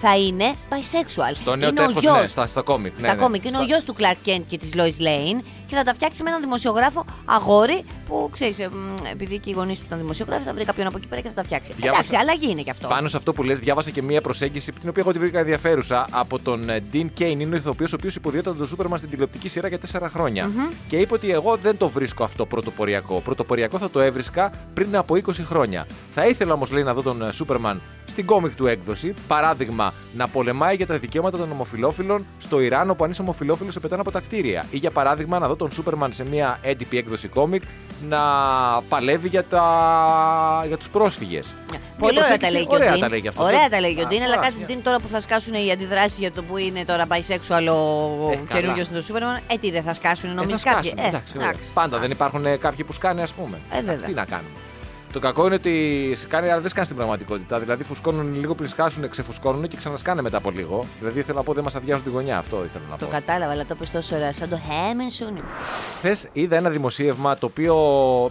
θα 0.00 0.16
είναι 0.16 0.54
bisexual. 0.70 1.30
Στο 1.34 1.56
νέο 1.56 1.68
είναι 1.68 1.80
ο 1.80 1.84
τέσχος, 1.84 2.02
γιος, 2.02 2.20
ναι, 2.20 2.26
στα, 2.26 2.46
στα 2.46 2.60
κόμικ. 2.62 2.92
στα 2.98 3.06
ναι, 3.06 3.14
ναι. 3.14 3.22
κόμικ. 3.22 3.44
Είναι 3.44 3.56
ο 3.56 3.60
Στα- 3.60 3.66
γιος 3.68 3.84
του 3.84 3.94
Clark 3.98 4.28
Kent 4.28 4.42
και 4.48 4.58
της 4.58 4.70
Lois 4.74 5.02
Lane 5.02 5.42
και 5.74 5.80
θα 5.80 5.86
τα 5.86 5.94
φτιάξει 5.94 6.22
με 6.22 6.28
έναν 6.28 6.40
δημοσιογράφο 6.42 7.04
αγόρι 7.24 7.84
που 8.08 8.28
ξέρεις, 8.32 8.56
επειδή 9.12 9.38
και 9.38 9.50
οι 9.50 9.52
γονείς 9.52 9.78
του 9.78 9.84
ήταν 9.86 9.98
δημοσιογράφοι, 9.98 10.42
θα 10.44 10.52
βρει 10.54 10.64
κάποιον 10.64 10.86
από 10.86 10.96
εκεί 10.96 11.06
πέρα 11.06 11.20
και 11.20 11.28
θα 11.28 11.34
τα 11.34 11.42
φτιάξει. 11.42 11.72
Διάβασα- 11.76 12.04
Εντάξει, 12.04 12.16
αλλαγή 12.30 12.50
είναι 12.50 12.62
και 12.62 12.70
αυτό. 12.70 12.88
Πάνω 12.88 13.08
σε 13.08 13.16
αυτό 13.16 13.32
που 13.32 13.42
λες, 13.42 13.58
διάβασα 13.58 13.90
και 13.90 14.02
μία 14.02 14.20
προσέγγιση 14.20 14.72
την 14.72 14.88
οποία 14.88 15.02
εγώ 15.02 15.12
τη 15.12 15.18
βρήκα 15.18 15.38
ενδιαφέρουσα 15.38 16.06
από 16.10 16.38
τον 16.38 16.68
ε, 16.70 16.82
Dean 16.92 17.06
Kane. 17.18 17.36
Είναι 17.38 17.54
ο 17.54 17.58
ηθοποιός 17.58 17.92
ο 17.92 17.96
οποίος 17.98 18.14
υποδιόταν 18.16 18.56
τον 18.56 18.66
Σούπερμαν 18.66 18.98
στην 18.98 19.10
τηλεοπτική 19.10 19.48
σειρά 19.48 19.68
για 19.68 19.78
τέσσερα 19.78 20.08
χρόνια. 20.08 20.50
Και 20.88 20.96
είπε 20.96 21.14
ότι 21.14 21.30
εγώ 21.30 21.56
δεν 21.56 21.76
το 21.78 21.88
βρίσκω 21.88 22.24
αυτό 22.24 22.46
πρωτοποριακό. 22.46 23.20
Πρωτοποριακό 23.20 23.78
θα 23.78 23.90
το 23.90 24.00
έβρισκα 24.00 24.52
πριν 24.74 24.96
από 24.96 25.14
20 25.14 25.20
χρόνια. 25.44 25.86
Θα 26.14 26.26
ήθελα 26.26 26.52
όμως, 26.52 26.70
λέει, 26.70 26.82
να 26.82 26.94
δω 26.94 27.02
τον 27.02 27.22
ε, 27.22 27.32
Σούπερμαν 27.32 27.80
στην 28.06 28.26
κόμικ 28.26 28.54
του 28.54 28.66
έκδοση. 28.66 29.14
Παράδειγμα, 29.28 29.92
να 30.16 30.28
πολεμάει 30.28 30.76
για 30.76 30.86
τα 30.86 30.98
δικαιώματα 30.98 31.38
των 31.38 31.50
ομοφυλόφιλων 31.52 32.26
στο 32.38 32.60
Ιράν, 32.60 32.90
όπου 32.90 33.04
αν 33.04 33.10
είσαι 33.10 33.22
ομοφυλόφιλος 33.22 33.72
σε 33.72 33.80
πετάνε 33.80 34.00
από 34.00 34.10
τα 34.10 34.20
κτίρια. 34.20 34.64
Ή 34.70 34.76
για 34.76 34.90
παράδειγμα, 34.90 35.38
να 35.38 35.48
δω 35.48 35.56
τον 35.56 35.63
Σούπερμαν 35.70 36.12
σε 36.12 36.24
μια 36.24 36.58
έντυπη 36.62 36.98
έκδοση 36.98 37.28
κόμικ 37.28 37.62
να 38.08 38.18
παλεύει 38.88 39.28
για, 39.28 39.44
τα... 39.44 39.64
για 40.66 40.76
τους 40.76 40.88
πρόσφυγες. 40.88 41.54
Πολύ 41.98 42.18
ωραία 42.24 42.36
τα 42.38 42.50
λέει 42.50 42.62
και 42.66 42.68
ο 42.72 42.74
Ωραία 42.74 42.94
Dean. 42.94 42.98
τα 43.00 43.08
λέει 43.08 43.20
και 43.20 43.28
αυτό. 43.28 43.42
Ωραία 43.42 43.68
τα 43.68 43.80
λέει 43.80 43.94
και 43.94 44.00
ο 44.00 44.04
Α, 44.04 44.08
Dean, 44.10 44.20
αλλά 44.24 44.34
α, 44.34 44.38
κάτσε 44.38 44.58
Dean 44.68 44.78
τώρα 44.82 44.98
που 44.98 45.08
θα 45.08 45.20
σκάσουν 45.20 45.54
οι 45.54 45.70
αντιδράσεις 45.72 46.18
για 46.18 46.32
το 46.32 46.42
που 46.42 46.56
είναι 46.56 46.84
τώρα 46.84 47.06
bisexual 47.08 47.66
ο 47.68 48.30
Ε, 48.32 48.36
καινούριο 48.48 48.70
καλά. 48.72 48.84
στο 48.84 49.02
Σούπερμαν. 49.02 49.40
Ε, 49.46 49.56
τι 49.60 49.70
δεν 49.70 49.82
θα 49.82 49.94
σκάσουν, 49.94 50.30
Ε, 50.30 50.32
νομίζεις 50.32 50.62
θα 50.62 50.72
κάποιοι. 50.72 50.90
σκάσουν, 50.90 51.04
Ε, 51.06 51.08
εντάξει, 51.16 51.32
βέβαια. 51.32 51.48
εντάξει. 51.48 51.68
Πάντα 51.74 51.98
δεν 51.98 52.10
υπάρχουν 52.10 52.46
ε, 52.46 52.56
κάποιοι 52.56 52.84
που 52.84 52.92
σκάνε, 52.92 53.22
ας 53.22 53.32
πούμε. 53.32 53.58
Ε, 53.70 53.80
βέβαια. 53.82 54.06
Τι 54.06 54.12
να 54.12 54.24
κάνουμε. 54.24 54.48
Το 55.14 55.20
κακό 55.20 55.46
είναι 55.46 55.54
ότι 55.54 56.12
σε 56.16 56.26
κάνει, 56.26 56.48
αλλά 56.50 56.60
δεν 56.60 56.70
σκάνε 56.70 56.84
στην 56.84 56.96
πραγματικότητα. 56.96 57.58
Δηλαδή, 57.58 57.84
φουσκώνουν 57.84 58.34
λίγο 58.40 58.54
πριν 58.54 58.68
σκάσουν, 58.68 59.08
ξεφουσκώνουν 59.10 59.68
και 59.68 59.76
ξανασκάνε 59.76 60.22
μετά 60.22 60.36
από 60.36 60.50
λίγο. 60.50 60.84
Δηλαδή, 60.98 61.22
θέλω 61.22 61.38
να 61.38 61.44
πω, 61.44 61.52
δεν 61.52 61.62
μας 61.64 61.76
αδειάζουν 61.76 62.04
τη 62.04 62.10
γωνιά. 62.10 62.38
Αυτό 62.38 62.64
ήθελα 62.64 62.84
να 62.90 62.96
Το 62.96 63.04
πω. 63.06 63.10
κατάλαβα, 63.12 63.52
αλλά 63.52 63.64
το 63.66 63.74
πες 63.74 63.90
τόσο 63.90 64.16
ωραία. 64.16 64.32
Σαν 64.32 64.48
το 64.48 64.56
Χέμεν 64.56 65.10
Σούνι. 65.10 65.40
Χθες 65.98 66.26
είδα 66.32 66.56
ένα 66.56 66.70
δημοσίευμα 66.70 67.38
το 67.38 67.46
οποίο 67.46 67.74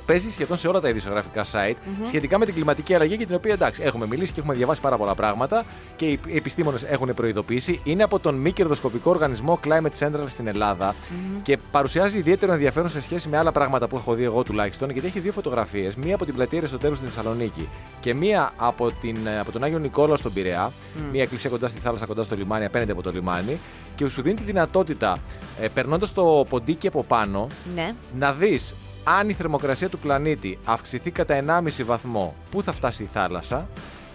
παίζει 0.06 0.32
σχεδόν 0.32 0.58
σε 0.58 0.68
όλα 0.68 0.80
τα 0.80 0.90
ειδησιογραφικά 0.90 1.46
site 1.52 1.76
σχετικά 2.06 2.38
με 2.38 2.46
την 2.46 2.54
κλιματική 2.54 2.94
αλλαγή 2.94 3.16
για 3.16 3.26
την 3.26 3.36
οποία 3.36 3.54
εντάξει, 3.54 3.82
έχουμε 3.84 4.06
μιλήσει 4.08 4.32
και 4.32 4.40
έχουμε 4.40 4.54
διαβάσει 4.54 4.82
πάρα 4.82 4.98
πολλά 4.98 5.16
πράγματα 5.16 5.66
και 5.96 6.06
οι 6.06 6.20
επιστήμονες 6.34 6.84
έχουν 6.84 7.14
προειδοποιήσει. 7.14 7.82
Είναι 7.84 8.04
από 8.04 8.20
τον 8.20 8.36
μη 8.36 8.52
κερδοσκοπικό 8.52 9.10
οργανισμό 9.10 9.60
Climate 9.66 10.08
Central 10.08 10.26
στην 10.28 10.48
ελλαδα 10.48 10.96
και 11.44 11.58
παρουσιάζει 11.72 12.18
ιδιαίτερο 12.18 12.52
ενδιαφέρον 12.52 12.90
σε 12.90 13.02
σχέση 13.02 13.30
με 13.30 13.38
άλλα 13.38 13.52
πράγματα 13.52 13.88
που 13.88 13.96
έχω 13.96 14.14
δει 14.14 14.24
εγώ 14.24 14.44
τουλάχιστον 14.44 14.90
γιατί 14.90 15.08
έχει 15.08 15.20
δύο 15.20 15.32
φωτογραφίες. 15.32 15.96
Μία 15.96 16.16
από 16.16 16.26
την 16.26 16.34
πλατεία 16.34 16.62
Αριστοτέλου 16.74 16.96
στην 16.96 17.08
Θεσσαλονίκη 17.08 17.68
και 18.00 18.14
μία 18.14 18.54
από, 18.58 18.92
την, 19.02 19.18
από 19.40 19.52
τον 19.52 19.64
Άγιο 19.64 19.80
Νικόλαο 19.80 20.16
στον 20.16 20.34
Πειραιά. 20.34 20.72
Μία 21.12 21.22
εκκλησία 21.22 21.50
κοντά 21.50 21.68
στη 21.68 21.80
θάλασσα, 21.80 22.06
κοντά 22.06 22.24
στο 22.24 22.36
λιμάνι, 22.36 22.66
απέναντι 22.66 22.92
από 22.92 23.02
το 23.02 23.12
λιμάνι. 23.12 23.60
Και 23.96 24.08
σου 24.08 24.22
δίνει 24.22 24.36
τη 24.36 24.44
δυνατότητα, 24.44 25.18
ε, 25.62 25.68
περνώντας 25.68 26.14
το 26.14 26.46
ποντίκι 26.50 26.88
από 26.88 27.04
πάνω, 27.04 27.48
Ναι. 27.76 27.96
να 28.18 28.34
δεις 28.34 28.74
αν 29.04 29.30
η 29.30 29.34
θερμοκρασία 29.34 29.90
του 29.90 30.00
πλανήτη 30.00 30.58
αυξηθεί 30.66 31.12
κατά 31.12 31.36
1,5 31.36 31.84
βαθμό, 31.84 32.36
πού 32.52 32.62
θα 32.64 32.72
φτάσει 32.72 33.04
η 33.04 33.10
θάλασσα 33.14 33.68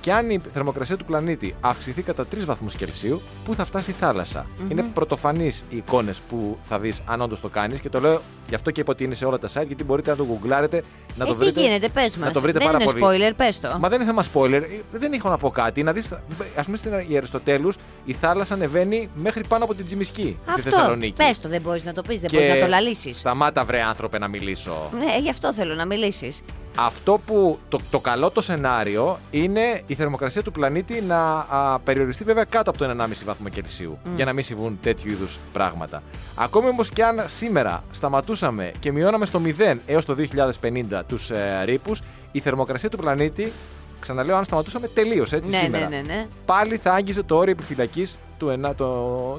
και 0.09 0.15
αν 0.15 0.31
η 0.31 0.41
θερμοκρασία 0.53 0.97
του 0.97 1.05
πλανήτη 1.05 1.55
αυξηθεί 1.61 2.03
κατά 2.03 2.25
3 2.35 2.37
βαθμούς 2.45 2.75
Κελσίου, 2.75 3.21
πού 3.45 3.55
θα 3.55 3.65
φτάσει 3.65 3.91
η 3.91 3.95
θαλασσα 4.01 4.47
Είναι 4.69 4.83
πρωτοφανείς 4.95 5.65
οι 5.71 5.77
εικόνες 5.77 6.21
που 6.29 6.59
θα 6.63 6.79
δεις 6.79 7.01
αν 7.07 7.21
όντως 7.21 7.41
το 7.41 7.49
κάνεις 7.49 7.81
και 7.81 7.89
το 7.89 8.01
λέω 8.01 8.21
γι' 8.49 8.55
αυτό 8.55 8.71
και 8.71 8.81
είπα 8.81 8.93
ότι 8.93 9.05
είναι 9.05 9.15
σε 9.15 9.25
όλα 9.25 9.39
τα 9.39 9.49
site 9.49 9.67
γιατί 9.67 9.85
μπορείτε 9.85 10.11
να 10.11 10.17
το 10.17 10.25
γκουγκλάρετε, 10.27 10.83
να 11.17 11.25
ε, 11.25 11.29
το 11.29 11.35
βρείτε. 11.35 11.53
τι 11.53 11.61
γίνεται, 11.61 11.89
πες 11.89 12.17
να 12.17 12.25
μας. 12.25 12.33
το 12.35 12.41
βρείτε 12.41 12.59
δεν 12.59 12.67
πάρα 12.71 12.83
είναι 12.83 12.93
πολύ. 13.01 13.25
spoiler, 13.29 13.33
πες 13.37 13.61
το. 13.61 13.77
Μα 13.81 13.89
δεν 13.89 14.01
είναι 14.01 14.11
θέμα 14.11 14.25
spoiler. 14.35 14.63
ε, 14.93 14.99
Δεν 14.99 15.13
έχω 15.13 15.29
να 15.29 15.37
πω 15.39 15.51
κάτι. 15.51 15.83
Να 15.83 15.93
δεις, 15.93 16.13
ας 16.57 16.65
πούμε 16.65 16.77
στην 16.77 16.93
Αριστοτέλους 17.17 17.77
η 18.05 18.13
θάλασσα 18.13 18.55
ανεβαίνει 18.55 19.09
μέχρι 19.15 19.45
πάνω 19.49 19.65
από 19.65 19.75
την 19.75 19.87
Τζιμισκή 19.87 20.37
στη 20.43 20.51
Αυτό, 20.59 20.71
Θεσσαλονίκη. 20.71 21.13
πες 21.17 21.39
το, 21.41 21.49
δεν 21.49 21.61
μπορείς 21.61 21.85
να 21.85 21.93
το 21.93 22.03
πεις, 22.03 22.21
δεν 22.21 22.31
Και 22.31 22.37
μπορείς 22.37 22.53
να 22.55 22.61
το 22.61 22.67
λαλήσεις. 22.67 23.19
Σταμάτα 23.19 23.65
βρε 23.65 23.83
άνθρωπε 23.83 24.19
να 24.19 24.29
μιλήσω. 24.29 24.91
Ναι, 24.99 25.19
γι' 25.23 25.31
αυτό 25.31 25.53
θέλω 25.53 25.75
να 25.75 25.85
μιλήσεις. 25.85 26.43
Αυτό 26.81 27.21
που 27.27 27.59
το, 27.69 27.79
το 27.91 27.99
καλό 28.01 28.31
το 28.31 28.41
σενάριο 28.43 29.19
είναι 29.31 29.83
η 29.87 29.95
θερμοκρασία 29.99 30.43
του 30.43 30.53
πλανήτη 30.53 31.01
να 31.03 31.19
α, 31.39 31.79
περιοριστεί 31.85 32.25
βέβαια 32.25 32.45
κάτω 32.45 32.71
από 32.71 32.79
το 32.79 32.97
1,5 33.01 33.07
βαθμό 33.25 33.49
Κελσίου 33.49 33.99
για 34.17 34.25
να 34.25 34.33
μην 34.33 34.43
συμβούν 34.45 34.79
τέτοιου 34.83 35.11
είδους 35.13 35.39
πράγματα. 35.53 36.03
Ακόμη 36.35 36.69
όμως 36.69 36.89
και 36.89 37.05
αν 37.05 37.25
σήμερα 37.29 37.83
σταματούσαμε 37.91 38.71
και 38.81 38.93
μειώναμε 38.93 39.27
στο 39.27 39.41
0 39.73 39.77
έως 39.87 40.05
το 40.05 40.17
2050 40.61 41.01
τους 41.07 41.31
ε, 41.31 41.63
ρήπους, 41.65 42.01
η 42.33 42.41
θερμοκρασία 42.41 42.89
του 42.89 42.97
πλανήτη, 42.97 43.53
ξαναλέω, 44.01 44.37
αν 44.37 44.45
σταματούσαμε 44.45 44.87
τελείω 44.89 45.27
έτσι 45.33 45.51
Ναι, 45.51 45.57
σήμερα. 45.57 45.89
ναι, 45.89 45.97
ναι, 45.97 46.03
ναι. 46.15 46.27
Πάλι 46.47 46.77
θα 46.77 46.93
άγγιζε 46.93 47.23
το 47.23 47.37
όριο 47.37 47.53
επιφυλακής 47.53 48.19
του, 48.39 48.49
ένα- 48.49 48.75
το, 48.75 48.87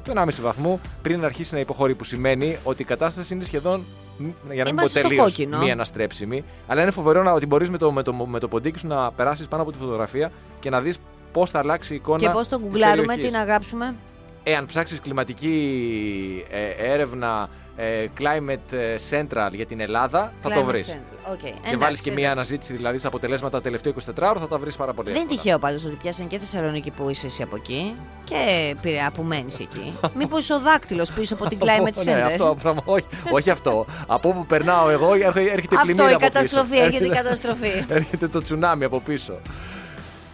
του 0.04 0.12
1,5 0.14 0.26
βαθμού 0.40 0.80
πριν 1.02 1.24
αρχίσει 1.24 1.54
να 1.54 1.60
υποχωρεί. 1.60 1.94
Που 1.94 2.04
σημαίνει 2.04 2.56
ότι 2.64 2.82
η 2.82 2.84
κατάσταση 2.84 3.34
είναι 3.34 3.44
σχεδόν, 3.44 3.80
μ, 4.18 4.24
για 4.24 4.32
να 4.46 4.48
μην 4.54 4.64
πω 4.64 4.70
Είμαστε 4.70 4.98
στο 4.98 5.08
τελείως, 5.08 5.24
κόκκινο. 5.24 5.58
μη 5.58 5.70
αναστρέψιμη. 5.70 6.44
Αλλά 6.66 6.82
είναι 6.82 6.90
φοβερό 6.90 7.22
να, 7.22 7.32
ότι 7.32 7.46
μπορείς 7.46 7.70
με 7.70 7.78
το, 7.78 7.92
με, 7.92 8.02
το, 8.02 8.12
με 8.14 8.38
το 8.38 8.48
ποντίκι 8.48 8.78
σου 8.78 8.86
να 8.86 9.12
περάσεις 9.12 9.48
πάνω 9.48 9.62
από 9.62 9.72
τη 9.72 9.78
φωτογραφία 9.78 10.30
και 10.60 10.70
να 10.70 10.80
δεις 10.80 10.98
πώς 11.32 11.50
θα 11.50 11.58
αλλάξει 11.58 11.92
η 11.92 11.96
εικόνα. 11.96 12.18
Και 12.18 12.28
πώς 12.30 12.48
το 12.48 12.56
της 12.56 12.64
γκουγκλάρουμε, 12.66 13.06
περιοχής. 13.06 13.32
τι 13.32 13.38
να 13.38 13.44
γράψουμε. 13.44 13.94
Εάν 14.42 14.66
ψάξεις 14.66 15.00
κλιματική 15.00 16.44
ε, 16.50 16.92
έρευνα 16.92 17.48
ε, 17.69 17.69
Climate 18.18 18.74
Central 19.10 19.50
για 19.52 19.66
την 19.66 19.80
Ελλάδα, 19.80 20.32
θα 20.42 20.50
το 20.50 20.60
Climate 20.60 20.64
βρεις. 20.64 20.86
Central. 20.88 21.32
Οκ, 21.32 21.38
Και 21.38 21.46
εντάξει, 21.48 21.76
βάλεις 21.76 22.00
και 22.00 22.10
μία 22.10 22.18
εντάξει. 22.18 22.38
αναζήτηση 22.38 22.72
δηλαδή 22.72 22.98
στα 22.98 23.08
αποτελέσματα 23.08 23.56
τα 23.56 23.62
τελευταία 23.62 23.92
24 23.92 24.28
ώρα, 24.28 24.40
θα 24.40 24.48
τα 24.48 24.58
βρεις 24.58 24.76
πάρα 24.76 24.92
πολύ. 24.92 25.06
Δεν 25.12 25.16
είναι 25.16 25.24
εύκολα. 25.30 25.42
τυχαίο 25.42 25.58
πάντως 25.58 25.84
ότι 25.84 25.94
πιάσαν 26.02 26.26
και 26.28 26.38
Θεσσαλονίκη 26.38 26.90
που 26.90 27.08
είσαι 27.10 27.26
εσύ 27.26 27.42
από 27.42 27.56
εκεί 27.56 27.94
και 28.24 28.74
Πειραιά 28.80 29.10
που 29.14 29.22
μένεις 29.22 29.60
εκεί. 29.60 29.98
Μήπως 30.18 30.50
ο 30.50 30.60
δάκτυλος 30.60 31.12
πίσω 31.12 31.34
από 31.34 31.48
την 31.48 31.58
Climate 31.60 32.04
Ναι, 32.04 32.14
Center; 32.16 32.22
αυτό, 32.26 32.56
πράγμα, 32.62 32.82
όχι, 32.84 33.04
όχι 33.30 33.50
αυτό. 33.50 33.86
από 34.06 34.28
όπου 34.28 34.46
περνάω 34.46 34.88
εγώ 34.90 35.14
έρχεται, 35.14 35.40
έρχεται 35.40 35.74
η 35.74 35.78
Αυτό 35.78 35.84
πλημμύρα 35.84 36.10
η 36.10 36.14
από 36.14 36.24
καταστροφή, 36.24 36.70
πίσω. 36.70 36.82
έρχεται 36.84 37.04
η 37.04 37.08
καταστροφή. 37.10 37.84
έρχεται 37.98 38.28
το 38.28 38.42
τσουνάμι 38.42 38.84
από 38.84 39.00
πίσω. 39.00 39.38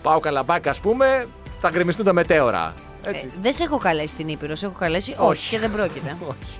Πάω 0.02 0.20
καλαμπάκα, 0.20 0.70
ας 0.70 0.80
πούμε, 0.80 1.26
θα 1.60 1.68
γκρεμιστούν 1.70 2.04
τα 2.04 2.12
μετέωρα. 2.12 2.74
Έτσι. 3.06 3.26
Ε, 3.26 3.38
δεν 3.42 3.52
σε 3.52 3.62
έχω 3.64 3.78
καλέσει 3.78 4.06
στην 4.08 4.28
Ήπειρος, 4.28 4.58
σε 4.58 4.66
έχω 4.66 4.74
καλέσει. 4.78 5.10
Όχι, 5.18 5.20
Όχι. 5.30 5.48
και 5.50 5.58
δεν 5.58 5.72
πρόκειται. 5.72 6.16
όχι. 6.30 6.58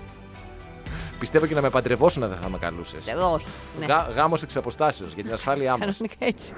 Πιστεύω 1.19 1.47
και 1.47 1.55
να 1.55 1.61
με 1.61 1.71
παντρευόσουν 1.71 2.29
δεν 2.29 2.39
θα 2.43 2.49
με 2.49 2.59
καλούσες. 2.59 3.07
Ε, 3.07 3.15
όχι. 3.15 3.47
Ναι. 3.81 3.87
Γά, 3.87 4.09
Γάμος 4.15 4.43
εξ 4.43 4.57
αποστάσεως 4.57 5.13
για 5.13 5.23
την 5.23 5.33
ασφάλειά 5.33 5.71
μας. 5.77 5.81
Κανονικά 5.97 6.17
έτσι. 6.19 6.53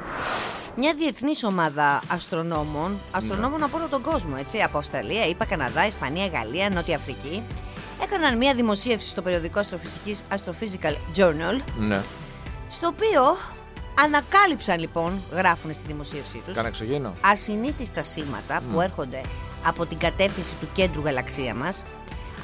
Μια 0.76 0.94
διεθνής 0.94 1.44
ομάδα 1.44 2.00
αστρονόμων, 2.08 2.98
αστρονόμων 3.10 3.62
από 3.62 3.76
όλο 3.76 3.86
τον 3.90 4.02
κόσμο, 4.02 4.34
έτσι, 4.38 4.58
από 4.58 4.78
Αυστραλία, 4.78 5.26
ΗΠΑ, 5.26 5.44
Καναδά, 5.44 5.86
Ισπανία, 5.86 6.26
Γαλλία, 6.26 6.68
Νότια 6.70 6.96
Αφρική, 6.96 7.42
έκαναν 8.02 8.36
μια 8.36 8.54
δημοσίευση 8.54 9.08
στο 9.08 9.22
περιοδικό 9.22 9.58
αστροφυσικής 9.58 10.20
Astrophysical 10.34 10.94
Journal, 11.16 11.60
ναι. 11.78 12.00
στο 12.70 12.86
οποίο 12.86 13.22
ανακάλυψαν 14.04 14.78
λοιπόν, 14.80 15.20
γράφουν 15.32 15.72
στη 15.72 15.82
δημοσίευσή 15.86 16.42
τους, 16.46 16.54
Κάνα 16.54 16.68
εξωγήινο. 16.68 17.12
ασυνήθιστα 17.20 18.02
σήματα 18.02 18.62
που 18.72 18.80
έρχονται 18.80 19.20
από 19.64 19.86
την 19.86 19.98
κατεύθυνση 19.98 20.54
του 20.60 20.68
κέντρου 20.74 21.02
γαλαξία 21.02 21.54
μας. 21.54 21.82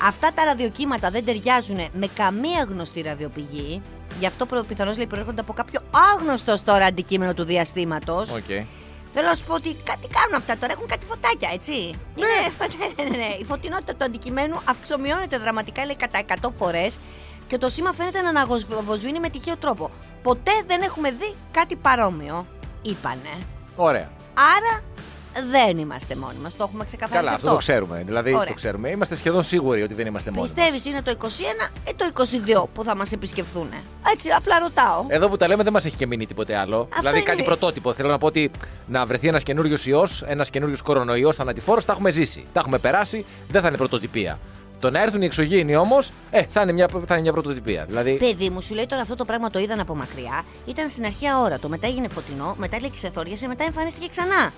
Αυτά 0.03 0.33
τα 0.35 0.45
ραδιοκύματα 0.45 1.11
δεν 1.11 1.25
ταιριάζουν 1.25 1.77
με 1.93 2.07
καμία 2.15 2.67
γνωστή 2.69 3.01
ραδιοπηγή. 3.01 3.83
Γι' 4.19 4.27
αυτό 4.27 4.47
πιθανώς 4.69 4.97
λέει 4.97 5.07
προέρχονται 5.07 5.41
από 5.41 5.53
κάποιο 5.53 5.81
άγνωστο 6.13 6.57
τώρα 6.65 6.85
αντικείμενο 6.85 7.35
του 7.35 7.45
διαστήματος. 7.45 8.31
Οκ. 8.31 8.67
Θέλω 9.17 9.27
να 9.27 9.35
σου 9.35 9.45
πω 9.45 9.55
ότι 9.55 9.77
κάτι 9.85 10.09
κάνουν 10.09 10.35
αυτά 10.35 10.57
τώρα, 10.57 10.73
έχουν 10.73 10.87
κάτι 10.87 11.07
φωτάκια, 11.07 11.51
έτσι. 11.53 11.73
Είναι, 12.17 12.37
ναι, 12.97 13.05
ναι, 13.05 13.17
ναι. 13.17 13.35
Η 13.41 13.45
φωτεινότητα 13.45 13.95
του 13.95 14.05
αντικειμένου 14.05 14.61
αυξομειώνεται 14.65 15.39
δραματικά, 15.39 15.85
λέει 15.85 15.97
κατά 15.97 16.23
100 16.43 16.51
φορές 16.59 16.99
και 17.47 17.59
το 17.59 17.69
σήμα 17.69 17.93
φαίνεται 17.93 18.21
να 18.23 18.29
αναβοσβήνει 18.29 19.21
με 19.21 19.29
τυχαίο 19.29 19.57
τρόπο. 19.57 19.91
Ποτέ 20.23 20.53
δεν 20.67 20.83
έχουμε 20.83 21.11
δει 21.11 21.35
κάτι 21.51 21.77
παρόμοιο, 21.77 22.47
είπανε. 22.83 23.39
Ωραία. 23.77 24.11
Άρα 24.35 24.83
δεν 25.51 25.79
είμαστε 25.79 26.17
μόνοι 26.17 26.39
μας. 26.43 26.57
Το 26.57 26.65
έχουμε 26.69 26.85
ξεκαθαρίσει 26.85 27.25
Καλά, 27.25 27.37
αυτό 27.37 27.49
το 27.51 27.57
ξέρουμε. 27.57 28.03
Δηλαδή 28.07 28.33
Ωραία. 28.35 28.47
το 28.47 28.55
ξέρουμε. 28.55 28.91
Είμαστε 28.91 29.17
σχεδόν 29.17 29.43
σίγουροι 29.43 29.83
ότι 29.83 29.95
δεν 29.95 30.07
είμαστε 30.07 30.31
μόνοι. 30.31 30.43
μας. 30.43 30.53
Πιστεύει 30.53 30.89
είναι 30.91 31.03
το 31.03 31.11
21 31.11 31.71
ή 31.91 31.95
το 31.97 32.05
22 32.65 32.69
που 32.75 32.83
θα 32.85 32.97
μας 32.97 33.13
επισκεφθούν. 33.13 33.69
Έτσι, 34.13 34.29
απλά 34.31 34.59
ρωτάω. 34.59 35.05
Εδώ 35.09 35.29
που 35.29 35.37
τα 35.37 35.49
λέμε 35.49 35.63
δεν 35.63 35.73
μας 35.73 35.85
έχει 35.85 35.97
και 35.97 36.07
μείνει 36.07 36.27
τίποτε 36.27 36.57
άλλο. 36.57 36.89
δηλαδή 36.99 37.17
είναι- 37.19 37.27
κάτι 37.27 37.43
πρωτότυπο. 37.43 37.93
Θέλω 37.93 38.09
να 38.09 38.19
πω 38.19 38.27
ότι 38.27 38.51
να 38.87 39.07
βρεθεί 39.07 39.29
ένας 39.29 39.43
καινούριος 39.43 39.87
ιός, 39.87 40.23
ένας 40.27 40.51
καινούριος 40.51 40.83
κορονοϊός 40.83 41.37
θανατηφόρο, 41.37 41.83
τα 41.83 41.93
έχουμε 41.93 42.11
ζήσει. 42.11 42.45
Τα 42.53 42.61
έχουμε 42.61 42.79
περάσει, 42.79 43.25
δεν 43.49 43.63
θα 43.63 43.69
είναι 43.69 43.77
πρωτοτυπία. 43.77 44.39
Το 44.81 44.91
να 44.91 45.03
έρθουν 45.03 45.23
οι 45.23 45.25
εξωγήινοι 45.25 45.77
όμως, 45.77 46.11
ε, 46.31 46.43
θα 46.43 46.61
είναι 46.63 46.73
μια, 46.73 46.89
θα 46.93 47.15
είναι 47.15 47.21
μια 47.21 47.33
πρωτοτυπία. 47.33 47.85
Δηλαδή, 47.89 48.13
Παιδί 48.13 48.51
μου, 48.51 48.61
σου 48.61 48.75
λέει 48.75 48.87
τώρα 48.87 49.03
αυτό 49.03 49.15
το 49.15 49.25
πράγμα 49.25 49.51
το 49.51 49.59
είδαν 49.59 49.81
από 49.81 49.95
μακριά. 49.95 50.45
Ήταν 50.67 50.89
στην 50.89 51.05
αρχαία 51.05 51.41
ώρα. 51.41 51.59
Το 51.59 51.69
μετά 51.69 51.87
έγινε 51.87 52.09
φωτεινό, 52.09 52.55
μετά 52.59 52.77
λέει 52.81 52.91
ξεθόριασε, 52.91 53.47
μετά 53.47 53.65
εμφανίστηκε 53.65 54.07
ξανά. 54.11 54.53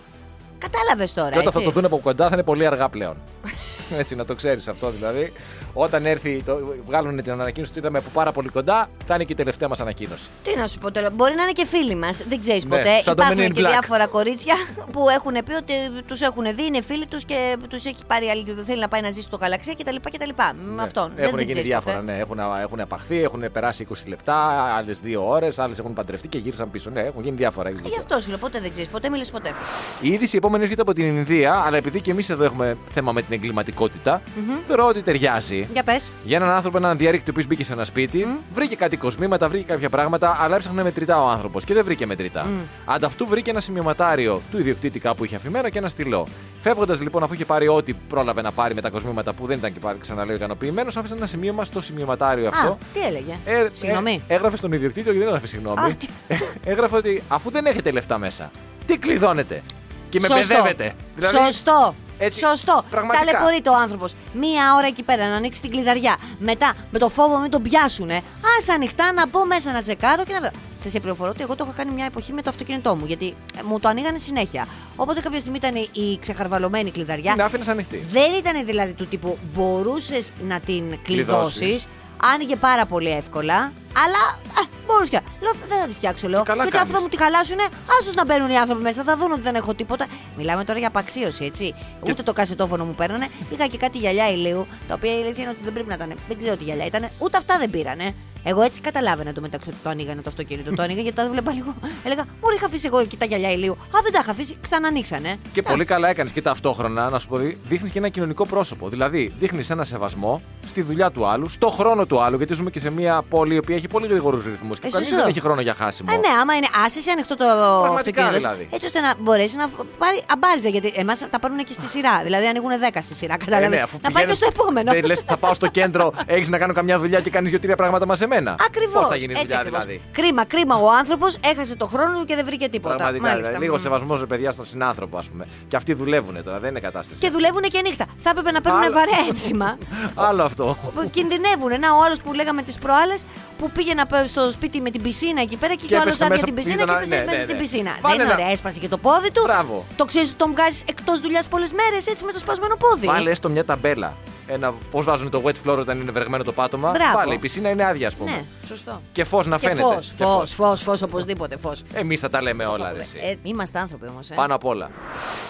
Κατάλαβες 0.59 1.15
τώρα. 1.15 1.31
και 1.31 1.39
όταν 1.39 1.53
θα 1.53 1.59
έτσι. 1.59 1.71
το 1.71 1.81
δουν 1.81 1.85
από 1.85 1.99
κοντά 1.99 2.29
θα 2.29 2.31
είναι 2.35 2.43
πολύ 2.43 2.67
αργά 2.67 2.89
πλέον. 2.89 3.17
Έτσι, 4.01 4.15
να 4.15 4.25
το 4.25 4.35
ξέρεις 4.35 4.69
αυτό 4.69 4.91
δηλαδή. 4.91 5.33
Όταν 5.73 6.07
έρθει, 6.07 6.43
το, 6.43 6.75
βγάλουν 6.87 7.23
την 7.23 7.33
ανακοίνωση 7.33 7.73
του 7.73 7.79
είδαμε 7.79 7.99
από 7.99 8.09
πάρα 8.13 8.33
πολύ 8.33 8.49
κοντά, 8.49 8.89
θα 9.07 9.15
είναι 9.15 9.25
και 9.25 9.33
η 9.33 9.37
τελευταία 9.37 9.69
μας 9.69 9.81
ανακοίνωση. 9.81 10.29
Τι 10.43 10.57
να 10.57 10.67
σου 10.67 10.79
πω 10.79 10.91
τώρα, 10.91 11.11
μπορεί 11.11 11.35
να 11.35 11.43
είναι 11.43 11.53
και 11.53 11.67
φίλοι 11.67 11.95
μας. 11.95 12.23
Δεν 12.29 12.41
ξέρεις 12.41 12.65
Ναι, 12.65 12.77
ποτέ. 12.77 13.01
σαν 13.03 13.17
το 13.17 13.23
Men 13.23 13.27
Υπάρχουν 13.27 13.51
in 13.51 13.55
και 13.55 13.61
Black. 13.61 13.71
διάφορα 13.71 14.07
κορίτσια 14.07 14.55
που 14.93 15.09
έχουν 15.09 15.33
πει 15.33 15.53
ότι 15.53 15.73
τους 16.07 16.21
έχουν 16.21 16.45
δει, 16.55 16.67
είναι 16.67 16.83
φίλοι 16.83 17.07
τους 17.07 17.25
και 17.25 17.57
τους 17.69 17.85
έχει 17.85 17.97
πάρει 18.07 18.29
άλλη. 18.29 18.57
Θέλει 18.67 18.81
να 18.81 18.89
πάει 18.89 19.01
να 19.01 19.11
ζήσει 19.11 19.23
στο 19.23 19.37
γαλαξία 19.37 19.75
κτλ. 19.79 19.97
κτλ. 20.13 20.31
Με 20.77 20.83
αυτόν. 20.83 21.13
Ναι. 21.17 21.23
Έχουν 21.23 21.37
δεν, 21.37 21.45
γίνει 21.47 21.55
δεν 21.55 21.65
διάφορα, 21.65 21.95
ξέρεις 21.95 22.17
ναι. 22.17 22.23
Έχουν, 22.23 22.39
έχουν 22.63 22.81
απαχθεί, 22.81 23.23
έχουν 23.23 23.45
περάσει 23.53 23.87
20 23.91 23.95
λεπτά, 24.07 24.35
άλλες 24.77 24.99
2 25.05 25.15
ώρες, 25.27 25.59
άλλες 25.59 25.79
έχουν 25.79 25.93
παντρευτεί 25.93 26.29
και 26.29 26.39
γύρισαν 26.39 26.71
πίσω. 26.71 26.91
Ναι, 26.91 27.01
έχουν 27.01 27.23
γίνει 27.23 27.37
διάφορα. 27.37 27.69
έχεις 27.69 27.81
ποτέ. 27.83 27.95
Γι' 27.95 28.01
δίκιο. 28.01 28.15
αυτό 28.17 28.25
σου 28.25 28.29
λέω, 28.31 28.39
ποτέ 28.39 28.61
δεν 28.61 28.73
ξέρεις, 28.73 28.91
ποτέ 28.91 29.09
μιλήσει 29.09 29.33
ποτέ. 29.33 29.53
Η 30.01 30.09
είδηση 30.09 30.37
επόμενη 30.37 30.63
έρχεται 30.63 30.81
από 30.81 30.93
την 30.93 31.05
Ινδία, 31.17 31.63
αλλά 31.67 31.77
επειδή 31.77 32.01
και 32.01 32.11
εμείς 32.11 32.31
εδώ 32.31 32.45
έχουμε 32.45 32.77
θέμα 32.95 33.13
με 33.13 33.23
την 33.23 33.35
εγκληματικοτητα 33.77 34.23
θεωρώ 34.67 34.87
ότι 34.87 35.03
ταιριάζει. 35.03 35.69
Για 35.73 35.83
πες. 35.83 36.11
Για 36.25 36.37
έναν 36.37 36.51
άνθρωπο, 36.51 36.77
έναν 36.77 36.97
διαρρήκτη 36.97 37.31
ο 37.31 37.33
οποίο 37.37 37.45
μπήκε 37.49 37.65
σε 37.65 37.73
ένα 37.73 37.85
σπίτι, 37.85 38.27
βρήκε 38.55 38.77
κάτι 38.77 38.97
κοσμήματα, 38.97 39.49
βρήκε 39.49 39.65
κάποια 39.65 39.89
πράγματα, 39.89 40.37
αλλά 40.41 40.57
έψαχνε 40.57 40.83
μετρητά 40.83 41.23
ο 41.23 41.29
άνθρωπος 41.29 41.65
και 41.65 41.75
δεν 41.75 41.85
βρήκε 41.85 42.07
μετρητά. 42.07 42.47
Ανταυτού 42.85 43.27
βρήκε 43.27 43.51
ένα 43.51 43.61
σημειωματάριο 43.61 44.41
του 44.51 44.59
ιδιοκτήτη 44.59 44.99
κάπου 44.99 45.25
είχε 45.25 45.37
αφημένο 45.37 45.69
και 45.69 45.79
ένα 45.79 45.89
στυλό. 45.89 46.27
Φεύγοντας 46.61 47.01
λοιπόν, 47.01 47.23
αφού 47.23 47.35
είχε 47.35 47.45
πάρει 47.45 47.69
ό,τι 47.69 47.93
πρόλαβε 47.93 48.43
να 48.43 48.53
πάρει 48.53 48.75
με 48.75 48.81
τα 48.81 48.91
κοσμήματα 48.91 49.33
που 49.33 49.47
δεν 49.47 49.59
ήταν 49.59 49.73
και 49.73 49.79
πάλι 49.79 49.99
ξαναλέω 49.99 50.35
ικανοποιημένος, 50.37 50.97
άφησε 50.97 51.15
ένα 51.15 51.27
σημείωμα 51.27 51.65
στο 51.65 51.81
σημειωματάριο 51.83 52.49
αυτό. 52.49 52.69
Α, 52.71 52.77
τι 52.95 53.01
έλεγε; 53.01 53.33
Ε, 53.45 53.69
Συγγνώμη. 53.73 54.23
ε, 54.29 54.35
έγραφε 54.35 54.57
στον 54.57 54.73
ιδιοκτήτη, 54.73 55.09
όχι 55.09 55.19
δεν 55.19 55.27
έγραφε 55.27 55.47
συγγνώμη. 55.47 55.81
Α, 55.81 55.95
τι- 55.99 56.07
Ε, 56.29 56.37
έγραφε 56.65 56.97
ότι 56.97 57.23
αφού 57.29 57.51
δεν 57.51 57.67
έχετε 57.67 57.91
λεφτά 57.91 58.19
μέσα, 58.19 58.51
τι 58.87 58.99
κλειδώνετε; 58.99 59.63
Και 60.09 60.21
με 60.21 60.27
Σωστό. 60.27 60.47
παιδεύετε. 60.55 60.93
Δηλαδή, 61.17 61.37
Σωστό. 61.37 61.95
Έτσι, 62.19 62.39
Σωστό. 62.41 62.85
πραγματικά. 62.91 63.25
Ταλαιπωρείται 63.33 63.71
ο 63.71 63.75
άνθρωπος. 63.77 64.15
Μία 64.33 64.75
ώρα 64.77 64.87
εκεί 64.87 65.03
πέρα 65.03 65.29
να 65.29 65.35
ανοίξει 65.37 65.61
την 65.61 65.71
κλειδαριά. 65.71 66.17
Μετά 66.39 66.75
με 66.91 66.99
το 66.99 67.09
φόβο 67.09 67.39
μην 67.39 67.51
τον 67.51 67.63
πιάσουνε. 67.63 68.15
Α 68.17 68.75
ανοιχτά 68.75 69.13
να 69.13 69.27
μπω 69.27 69.47
μέσα 69.47 69.73
να 69.73 69.83
τσεκάρω 69.83 70.25
και 70.25 70.33
να 70.33 70.41
δω. 70.41 70.51
Θα 70.83 70.89
σε 70.89 71.01
πληροφορώ 71.01 71.31
ότι 71.31 71.43
εγώ 71.43 71.55
το 71.57 71.65
έχω 71.65 71.73
κάνει 71.77 71.91
μια 71.93 72.05
εποχή 72.05 72.33
με 72.33 72.43
το 72.43 72.51
αυτοκίνητό 72.51 72.95
μου. 72.95 73.05
Γιατί 73.07 73.27
ε, 73.59 73.63
μου 73.63 73.81
το 73.81 73.89
ανοίγανε 73.89 74.19
συνέχεια. 74.19 74.67
Οπότε 74.97 75.21
κάποια 75.21 75.41
στιγμή 75.41 75.57
ήταν 75.57 75.75
η 75.93 76.19
ξεχαρβαλωμένη 76.21 76.91
κλειδαριά. 76.91 77.33
Την 77.33 77.43
άφηνες 77.43 77.69
ανοιχτή. 77.69 78.07
Δεν 78.13 78.33
ήταν 78.33 78.65
δηλαδή 78.65 78.93
του 78.93 79.07
τύπου 79.07 79.39
μπορούσες 79.55 80.33
να 80.49 80.61
την 80.61 80.99
Κλειδώσεις. 81.03 81.59
κλειδώσεις. 81.59 81.87
Άνοιγε 82.35 82.57
πάρα 82.57 82.87
πολύ 82.87 83.11
εύκολα. 83.11 83.73
Αλλά 84.05 84.23
α, 84.61 84.63
μπορούσε 84.87 85.11
και. 85.11 85.21
Λέω 85.41 85.53
δεν 85.69 85.79
θα 85.79 85.87
τη 85.87 85.95
φτιάξω, 85.95 86.29
λέω. 86.29 86.43
καλά 86.43 86.63
Γιατί 86.63 86.77
κάνεις. 86.77 86.93
αυτό 86.93 87.03
μου 87.03 87.09
τη 87.09 87.17
χαλάσουνε, 87.17 87.63
άσου 88.01 88.13
να 88.15 88.25
μπαίνουν 88.25 88.51
οι 88.51 88.57
άνθρωποι 88.59 88.83
μέσα, 88.83 89.03
θα 89.03 89.17
δουν 89.17 89.33
ότι 89.33 89.41
δεν 89.41 89.55
έχω 89.55 89.75
τίποτα. 89.75 90.07
Μιλάμε 90.37 90.65
τώρα 90.65 90.79
για 90.79 90.89
απαξίωση, 90.89 91.45
έτσι. 91.45 91.75
Ούτε 92.09 92.23
το 92.23 92.33
κασετόφωνο 92.33 92.85
μου 92.85 92.95
παίρνανε. 92.95 93.29
Είχα 93.51 93.67
και 93.67 93.77
κάτι 93.77 93.99
γυαλιά 93.99 94.31
ηλίου, 94.31 94.67
τα 94.89 94.95
οποία 94.95 95.19
η 95.19 95.23
αλήθεια 95.23 95.43
είναι 95.43 95.51
ότι 95.53 95.61
δεν 95.65 95.73
πρέπει 95.73 95.89
να 95.89 95.95
ήταν. 95.95 96.15
Δεν 96.29 96.39
ξέρω 96.39 96.57
τι 96.57 96.65
γυαλιά 96.65 96.87
ήταν. 96.87 97.09
Ούτε 97.19 97.37
αυτά 97.37 97.59
δεν 97.59 97.71
πήρανε. 97.71 98.15
Εγώ 98.49 98.63
έτσι 98.63 98.81
καταλάβαινα 98.81 99.33
το 99.33 99.41
μεταξύ 99.41 99.69
ότι 99.69 99.79
το 99.83 99.89
ανοίγανε 99.89 100.21
το 100.23 100.29
αυτοκίνητο. 100.29 100.75
Το 100.75 100.83
άνοιγα 100.83 101.01
γιατί 101.01 101.17
τα 101.17 101.29
βλέπα 101.29 101.53
λίγο. 101.53 101.75
Έλεγα, 102.05 102.25
Μου 102.25 102.49
είχα 102.57 102.67
αφήσει 102.67 102.87
εγώ 102.87 102.99
εκεί 102.99 103.17
τα 103.17 103.25
γυαλιά 103.25 103.53
ηλίου. 103.53 103.73
Α, 103.73 103.99
δεν 104.03 104.13
τα 104.13 104.19
είχα 104.23 104.31
αφήσει, 104.31 104.57
ξανανοίξανε. 104.61 105.37
Και 105.53 105.63
πολύ 105.63 105.85
καλά 105.85 106.09
έκανες 106.09 106.33
και 106.33 106.43
ταυτόχρονα, 106.43 107.11
να 107.11 107.19
σου 107.19 107.29
πω, 107.29 107.37
δείχνεις 107.69 107.93
και 107.93 107.99
ένα 107.99 108.09
κοινωνικό 108.09 108.47
πρόσωπο. 108.47 108.89
Δηλαδή, 108.89 109.35
δείχνεις 109.39 109.71
ένα 109.71 109.85
σεβασμό 109.85 110.43
στη 110.69 110.83
δουλειά 110.83 111.11
του 111.11 111.27
άλλου, 111.27 111.49
στο 111.49 111.69
χρόνο 111.69 112.07
του 112.07 112.21
άλλου, 112.21 112.37
γιατί 112.37 112.55
ζούμε 112.55 112.71
και 112.71 112.81
σε 112.81 112.91
μια 112.91 113.23
πόλη 113.29 113.55
η 113.55 113.59
οποία 113.59 113.77
έχει 113.77 113.89
πολύ 113.89 114.07
γρήγορους 114.07 114.45
ρυθμούς 114.45 114.79
και 114.79 114.87
Ε, 114.87 114.91
κανείς 114.91 115.07
σωστό. 115.07 115.23
δεν 115.23 115.31
έχει 115.31 115.41
χρόνο 115.41 115.61
για 115.61 115.75
χάσιμο. 115.75 116.13
Α, 116.13 116.17
ναι, 116.17 116.41
άμα 116.41 116.55
είναι 116.55 116.67
άσε 116.85 117.11
ανοιχτό 117.11 117.37
το 117.37 117.45
Πραγματικά, 117.45 117.95
αυτοκίνητος. 117.95 118.37
δηλαδή. 118.37 118.69
Έτσι 118.71 118.87
ώστε 118.87 119.01
να 119.01 119.15
μπορέσει 119.19 119.57
να 119.57 119.69
πάρει 119.99 120.23
αμπάριζα. 120.33 120.69
Γιατί 120.69 120.93
εμάς 120.97 121.19
τα 121.31 121.39
παίρνουν 121.41 121.65
και 121.65 121.73
στη 121.73 121.87
σειρά. 121.87 122.21
Δηλαδή 122.23 122.47
ανοίγουν 122.47 122.71
10 122.71 123.03
στη 123.03 123.15
σειρά. 123.15 123.35
Ε, 123.35 123.37
Κατάλαβε. 123.37 123.69
ναι, 123.77 123.83
αφού 123.83 123.97
να 124.03 124.11
πάει 124.11 124.25
και 124.25 124.31
πηγαίνεις- 124.31 124.37
στο 124.55 124.63
επόμενο. 124.63 124.93
Δεν 124.93 125.05
λες, 125.05 125.21
θα 125.21 125.37
πάω 125.37 125.55
στο 125.55 125.67
κέντρο, 125.67 126.13
έχεις 126.27 126.49
να 126.49 126.59
κάνω 126.59 126.73
καμιά 126.73 126.99
δουλειά 126.99 127.21
και 127.21 127.31
κάνεις 127.31 127.51
δύο-τρία 127.51 127.77
πράγματα 127.77 128.07
μαζεμένα. 128.07 128.57
Ακριβώς. 128.67 128.95
Πώς 128.95 129.09
θα 129.09 129.17
γίνει 129.17 129.35
δουλειά 129.35 129.63
δηλαδή; 129.65 130.01
Κρίμα, 130.13 130.45
κρίμα. 130.45 130.75
Ο 130.77 130.91
άνθρωπος 130.91 131.39
έχασε 131.45 131.77
το 131.77 131.87
χρόνο 131.87 132.19
του 132.19 132.25
και 132.25 132.35
δεν 132.35 132.45
βρήκε 132.45 132.69
τίποτα. 132.69 132.95
Πραγματικά. 132.95 133.23
Μάλιστα. 133.27 133.47
δηλαδή, 133.47 133.65
λίγο 133.65 133.77
Μμ. 133.77 133.81
σεβασμός 133.83 134.21
ρε 134.21 134.27
παιδιά 134.27 134.51
στον 134.51 134.67
συνάνθρωπο, 134.67 135.17
ας 135.19 135.27
πούμε. 135.29 135.47
Και 135.69 135.77
αυτοί 135.77 135.93
δουλεύουν 135.95 136.43
τώρα, 136.45 136.59
δεν 136.59 136.71
είναι 136.71 136.81
κατάσταση. 136.81 137.21
Και 137.21 137.31
δουλεύουν 137.31 137.63
και 137.63 137.81
νύχτα. 137.81 138.07
Θα 138.19 138.31
έπρεπε 138.31 138.51
να 138.51 138.61
παίρνουν 138.61 138.83
Άλλο- 138.83 138.93
βαρέα 138.93 139.19
έμψημα. 139.29 139.79
Άλλο 140.15 140.43
αυτό. 140.63 140.77
που 140.95 141.11
Κινδυνεύουν. 141.11 141.81
Να 141.81 141.89
ο 141.97 142.03
άλλος 142.05 142.21
που 142.21 142.33
λέγαμε 142.33 142.63
τις 142.63 142.79
προάλλες 142.79 143.23
που 143.59 143.71
πήγε 143.71 143.95
να 143.95 144.07
πάει 144.07 144.27
στο 144.27 144.51
σπίτι 144.51 144.81
με 144.81 144.91
την 144.91 145.03
πισίνα 145.03 145.41
εκεί 145.41 145.57
πέρα 145.57 145.75
και 145.75 145.85
είχε 145.85 145.95
ο 145.95 146.01
άλλος 146.01 146.07
έπεσε 146.21 146.25
άδεια 146.25 146.35
μέσα- 146.35 146.47
την 146.47 146.55
πισίνα 146.55 146.83
ήταν- 146.83 146.89
και 146.89 147.01
έπεσε 147.03 147.15
ναι, 147.15 147.25
μέσα 147.25 147.37
ναι, 147.37 147.43
στην 147.43 147.55
ναι. 147.57 147.63
πισίνα. 147.63 147.91
Βάλε 148.01 148.17
δεν 148.17 148.25
είναι 148.25 148.33
ένα- 148.33 148.41
ωραία, 148.43 148.53
έσπασε 148.53 148.79
και 148.79 148.89
το 148.89 148.99
πόδι 148.99 149.31
του. 149.31 149.43
Μπράβο. 149.45 149.85
Το 149.97 150.05
ξέρεις 150.05 150.29
ότι 150.29 150.39
τον 150.39 150.51
βγάζεις 150.51 150.83
εκτός 150.87 151.21
δουλειάς 151.21 151.47
πολλές 151.49 151.73
μέρες 151.73 152.07
έτσι 152.07 152.25
με 152.25 152.33
το 152.33 152.39
σπασμένο 152.39 152.77
πόδι. 152.77 153.07
Βάλε 153.07 153.31
έστω 153.31 153.49
μια 153.49 153.65
ταμπέλα. 153.65 154.17
Ένα, 154.49 154.75
πώς 154.91 155.05
βάζουν 155.05 155.31
το 155.31 155.43
wet 155.45 155.53
floor 155.67 155.77
όταν 155.79 156.01
είναι 156.01 156.11
βρεγμένο 156.11 156.45
το 156.45 156.53
πάτωμα. 156.53 156.91
Μπράβο. 156.91 157.17
Βάλε, 157.17 157.35
η 157.35 157.39
πισίνα 157.39 157.69
είναι 157.71 157.85
άδεια, 157.85 158.07
ας 158.07 158.15
πούμε. 158.15 158.31
Ναι, 158.31 158.43
σωστό. 158.67 159.01
Και 159.13 159.25
φως 159.25 159.47
να 159.47 159.59
Και 159.59 159.69
φαίνεται. 159.69 159.95
φως, 159.95 160.13
φως, 160.19 160.53
φως, 160.55 160.83
φως, 160.83 161.03
οπωσδήποτε 161.03 161.57
φως. 161.57 161.83
Εμείς 161.93 162.21
θα 162.21 162.31
τα 162.31 162.43
λέμε 162.43 162.65
όλα, 162.65 162.93
ρε, 162.93 163.01
εσύ. 163.01 163.19
Ε, 163.23 163.35
είμαστε 163.43 163.79
άνθρωποι 163.79 164.07
όμως, 164.11 164.31
ε. 164.31 164.35
Πάνω 164.35 164.55
απ' 164.55 164.65
όλα. 164.65 164.91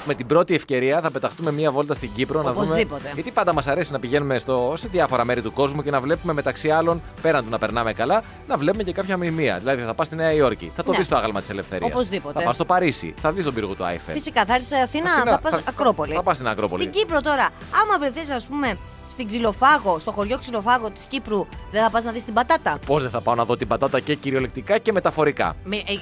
Με 0.04 0.14
την 0.14 0.26
πρώτη 0.26 0.54
ευκαιρία 0.54 1.00
θα 1.00 1.10
πεταχτούμε 1.10 1.52
μία 1.52 1.70
βόλτα 1.70 1.94
στην 1.94 2.10
Κύπρο 2.14 2.42
να 2.42 2.52
δούμε. 2.52 2.64
Οπωσδήποτε. 2.64 3.10
Γιατί 3.14 3.30
πάντα 3.30 3.52
μας 3.52 3.66
αρέσει 3.66 3.92
να 3.92 3.98
πηγαίνουμε 3.98 4.38
στο, 4.38 4.72
σε 4.76 4.88
διάφορα 4.88 5.24
μέρη 5.24 5.42
του 5.42 5.52
κόσμου 5.52 5.82
και 5.82 5.90
να 5.90 6.00
βλέπουμε 6.00 6.32
μεταξύ 6.32 6.70
άλλων, 6.70 7.02
πέραν 7.22 7.44
του 7.44 7.50
να 7.50 7.58
περνάμε 7.58 7.92
καλά, 7.92 8.22
να 8.48 8.56
βλέπουμε 8.56 8.82
και 8.82 8.92
κάποια 8.92 9.16
μνημεία. 9.16 9.58
Δηλαδή 9.58 9.82
θα 9.82 9.94
πας 9.94 10.06
στη 10.06 10.16
Νέα 10.16 10.32
Υόρκη, 10.32 10.72
θα 10.76 10.82
το 10.82 10.90
Ναι. 10.90 10.96
δεις 10.96 11.08
το 11.08 11.16
άγαλμα 11.16 11.40
της 11.40 11.50
ελευθερίας. 11.50 11.90
Οπωσδήποτε. 11.92 12.38
Θα 12.38 12.44
πας 12.44 12.54
στο 12.54 12.64
Παρίσι, 12.64 13.14
θα 13.20 13.32
δεις 13.32 13.44
τον 13.44 13.54
πύργο 13.54 13.74
του 13.74 13.84
Άιφελ. 13.84 14.14
Φυσικά, 14.14 14.44
θα 14.44 14.52
έρθεις 14.54 14.68
σε 14.68 14.76
Αθήνα, 14.76 15.10
Αθήνα, 15.12 15.30
θα 15.30 15.38
πας 15.38 15.52
θα- 15.54 15.62
Ακρόπολη. 15.68 16.14
θα 16.14 16.22
πας 16.22 16.36
στην 16.36 16.48
Ακρόπολη. 16.48 16.82
Στην 16.82 16.94
Κύπρο 16.94 17.20
τώρα, 17.20 17.48
άμα 17.82 17.98
βρεθείς, 17.98 18.30
ας 18.30 18.46
πούμε, 18.46 18.78
στην 19.16 19.28
Ξυλοφάγο, 19.28 19.98
στο 19.98 20.10
χωριό 20.12 20.38
Ξυλοφάγο 20.38 20.90
της 20.90 21.04
Κύπρου, 21.04 21.46
δεν 21.70 21.82
θα 21.82 21.90
πας 21.90 22.04
να 22.04 22.10
δεις 22.12 22.24
την 22.24 22.34
πατάτα; 22.34 22.78
Πώς 22.86 23.02
δεν 23.02 23.10
θα 23.10 23.20
πάω 23.20 23.34
να 23.34 23.44
δω 23.44 23.56
την 23.56 23.66
πατάτα 23.68 24.00
και 24.00 24.14
κυριολεκτικά 24.14 24.78
και 24.78 24.92
μεταφορικά; 24.92 25.56
Μι- 25.64 25.84
ε, 25.90 25.92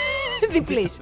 Διπλής. 0.52 0.98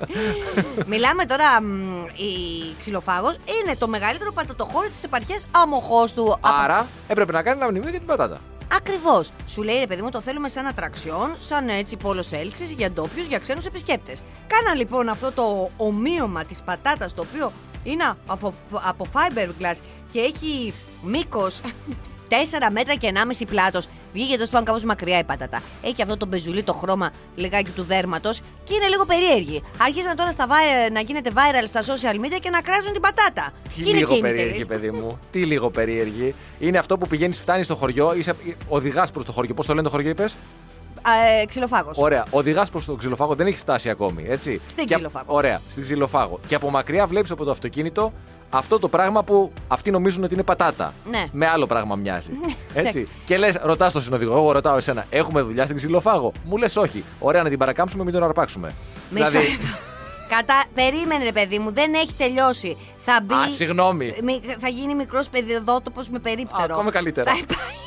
Μιλάμε 0.87 1.24
τώρα, 1.24 1.62
μ, 1.62 2.05
η 2.07 2.74
Ξυλοφάγος 2.79 3.35
είναι 3.35 3.77
το 3.77 3.88
μεγαλύτερο 3.88 4.33
πατατοχώρι 4.33 4.88
της 4.88 5.03
επαρχίας 5.05 5.46
Αμοχώστου. 5.50 6.37
Άρα 6.40 6.87
έπρεπε 7.09 7.33
να 7.33 7.42
κάνει 7.42 7.59
ένα 7.61 7.70
μνημείο 7.70 7.90
για 7.90 7.98
την 7.98 8.09
πατάτα. 8.09 8.38
Ακριβώς. 8.77 9.31
Σου 9.46 9.62
λέει 9.62 9.79
ρε 9.79 9.87
παιδί 9.87 10.03
μου, 10.03 10.11
το 10.11 10.20
θέλουμε 10.20 10.48
σαν 10.48 10.66
ατραξιόν, 10.66 11.35
σαν 11.40 11.68
έτσι 11.68 11.96
πόλος 11.96 12.33
έλξης 12.33 12.70
για 12.72 12.90
ντόπιους, 12.90 13.27
για 13.27 13.38
ξένους 13.38 13.66
επισκέπτες. 13.66 14.22
Κάνα 14.46 14.74
λοιπόν 14.74 15.09
αυτό 15.09 15.33
το 15.33 15.70
ομοίωμα 15.77 16.44
της 16.44 16.62
πατάτας, 16.62 17.14
το 17.14 17.24
οποίο 17.33 17.53
είναι 17.85 18.05
από, 18.27 18.55
από 18.70 19.07
fiberglass 19.12 19.77
και 20.12 20.20
έχει 20.20 20.73
μήκος 21.03 21.61
4 22.29 22.35
μέτρα 22.73 22.94
και 22.94 23.12
1,5 23.40 23.44
πλάτος. 23.47 23.88
Βγήκε 24.12 24.38
τόσο 24.38 24.51
πάνω 24.51 24.64
κάπως 24.64 24.85
μακριά 24.85 25.18
η 25.18 25.25
πατάτα. 25.25 25.62
Έχει 25.83 26.03
αυτό 26.03 26.16
το 26.16 26.27
μπεζουλί, 26.27 26.62
το 26.62 26.73
χρώμα 26.73 27.11
λιγάκι 27.37 27.70
του 27.70 27.83
δέρματος 27.83 28.40
και 28.64 28.75
είναι 28.75 28.87
λίγο 28.88 29.05
περίεργη. 29.07 29.62
Άρχισαν 29.79 30.16
τώρα 30.16 30.31
στα, 30.31 30.47
vi- 30.49 30.92
να 30.92 31.01
γίνεται 31.01 31.31
viral 31.35 31.64
στα 31.68 31.81
social 31.83 32.14
media 32.25 32.38
και 32.40 32.51
να 32.51 32.61
κράζουν 32.61 32.92
την 32.92 33.01
πατάτα. 33.01 33.53
Τι 33.77 33.83
Και 33.83 33.88
είναι 33.90 33.99
λίγο 33.99 34.12
και 34.12 34.18
οι 34.18 34.20
περίεργη, 34.20 34.59
μητέρες. 34.59 34.66
παιδί 34.66 34.90
μου. 34.90 35.18
Τι 35.31 35.44
λίγο 35.44 35.70
περίεργη. 35.70 36.35
Είναι 36.59 36.79
αυτό 36.79 36.99
που 36.99 37.07
πηγαίνεις, 37.09 37.38
φτάνεις 37.38 37.64
στο 37.66 37.75
χωριό, 37.75 38.14
είσαι, 38.16 38.35
οδηγάς 38.68 39.11
προς 39.11 39.25
το 39.25 39.33
χωριό. 39.33 39.55
Πώς 39.55 39.66
το 39.66 39.73
λένε 39.75 39.85
το 39.85 39.90
χωριό, 39.90 40.11
είπες; 40.11 40.35
Α, 41.08 41.40
ε, 41.40 41.44
ξυλοφάγος. 41.46 41.98
Ωραία. 41.98 42.24
Οδηγάς 42.30 42.70
προς 42.70 42.84
το 42.84 42.94
ξυλοφάγο, 42.94 43.34
δεν 43.34 43.46
έχει 43.46 43.56
φτάσει 43.56 43.90
ακόμη. 43.90 44.24
Έτσι; 44.28 44.60
Στην 44.68 44.86
Και- 44.86 44.94
ξυλοφάγο. 44.94 45.24
Ωραία, 45.26 45.60
στην 45.70 45.82
ξυλοφάγο. 45.82 46.40
Και 46.46 46.54
από 46.54 46.70
μακριά 46.70 47.06
βλέπεις 47.06 47.30
από 47.30 47.44
το 47.44 47.50
αυτοκίνητο 47.50 48.12
αυτό 48.50 48.78
το 48.78 48.88
πράγμα 48.88 49.22
που 49.24 49.52
αυτοί 49.68 49.90
νομίζουν 49.90 50.24
ότι 50.24 50.34
είναι 50.34 50.42
πατάτα. 50.42 50.94
Ναι. 51.10 51.26
Με 51.32 51.46
άλλο 51.46 51.66
πράγμα 51.66 51.96
μοιάζει. 51.96 52.30
Έτσι. 52.74 53.08
και 53.24 53.36
λες, 53.38 53.58
ρωτάς 53.62 53.92
τον 53.92 54.02
συνοδηγό, 54.02 54.36
εγώ 54.36 54.52
ρωτάω 54.52 54.76
εσένα, 54.76 55.06
έχουμε 55.10 55.40
δουλειά 55.40 55.64
στην 55.64 55.76
ξυλοφάγο; 55.76 56.32
Μου 56.44 56.56
λες 56.56 56.76
όχι. 56.76 57.04
Ωραία, 57.18 57.42
να 57.42 57.48
την 57.48 57.58
παρακάμψουμε, 57.58 58.04
μην 58.04 58.12
τον 58.12 58.22
αρπάξουμε. 58.24 58.74
Μισό. 59.10 59.28
Δηλαδή. 59.28 59.46
Κατά... 60.28 60.64
Περίμενε, 60.74 61.24
ρε 61.24 61.32
παιδί 61.32 61.58
μου, 61.58 61.72
δεν 61.72 61.94
έχει 61.94 62.12
τελειώσει. 62.18 62.76
Θα 63.04 63.20
μπει. 63.22 63.34
Α, 63.34 63.48
συγγνώμη. 63.48 64.14
Μη- 64.22 64.40
Θα 64.58 64.68
γίνει 64.68 64.94
μικρός 64.94 65.28
παιδιδότοπος 65.28 66.08
με 66.08 66.18
περίπτερο. 66.18 66.62
Α, 66.62 66.64
ακόμα 66.76 66.90
καλύτερα. 66.90 67.30
Θα 67.32 67.38
υπάρχει 67.38 67.78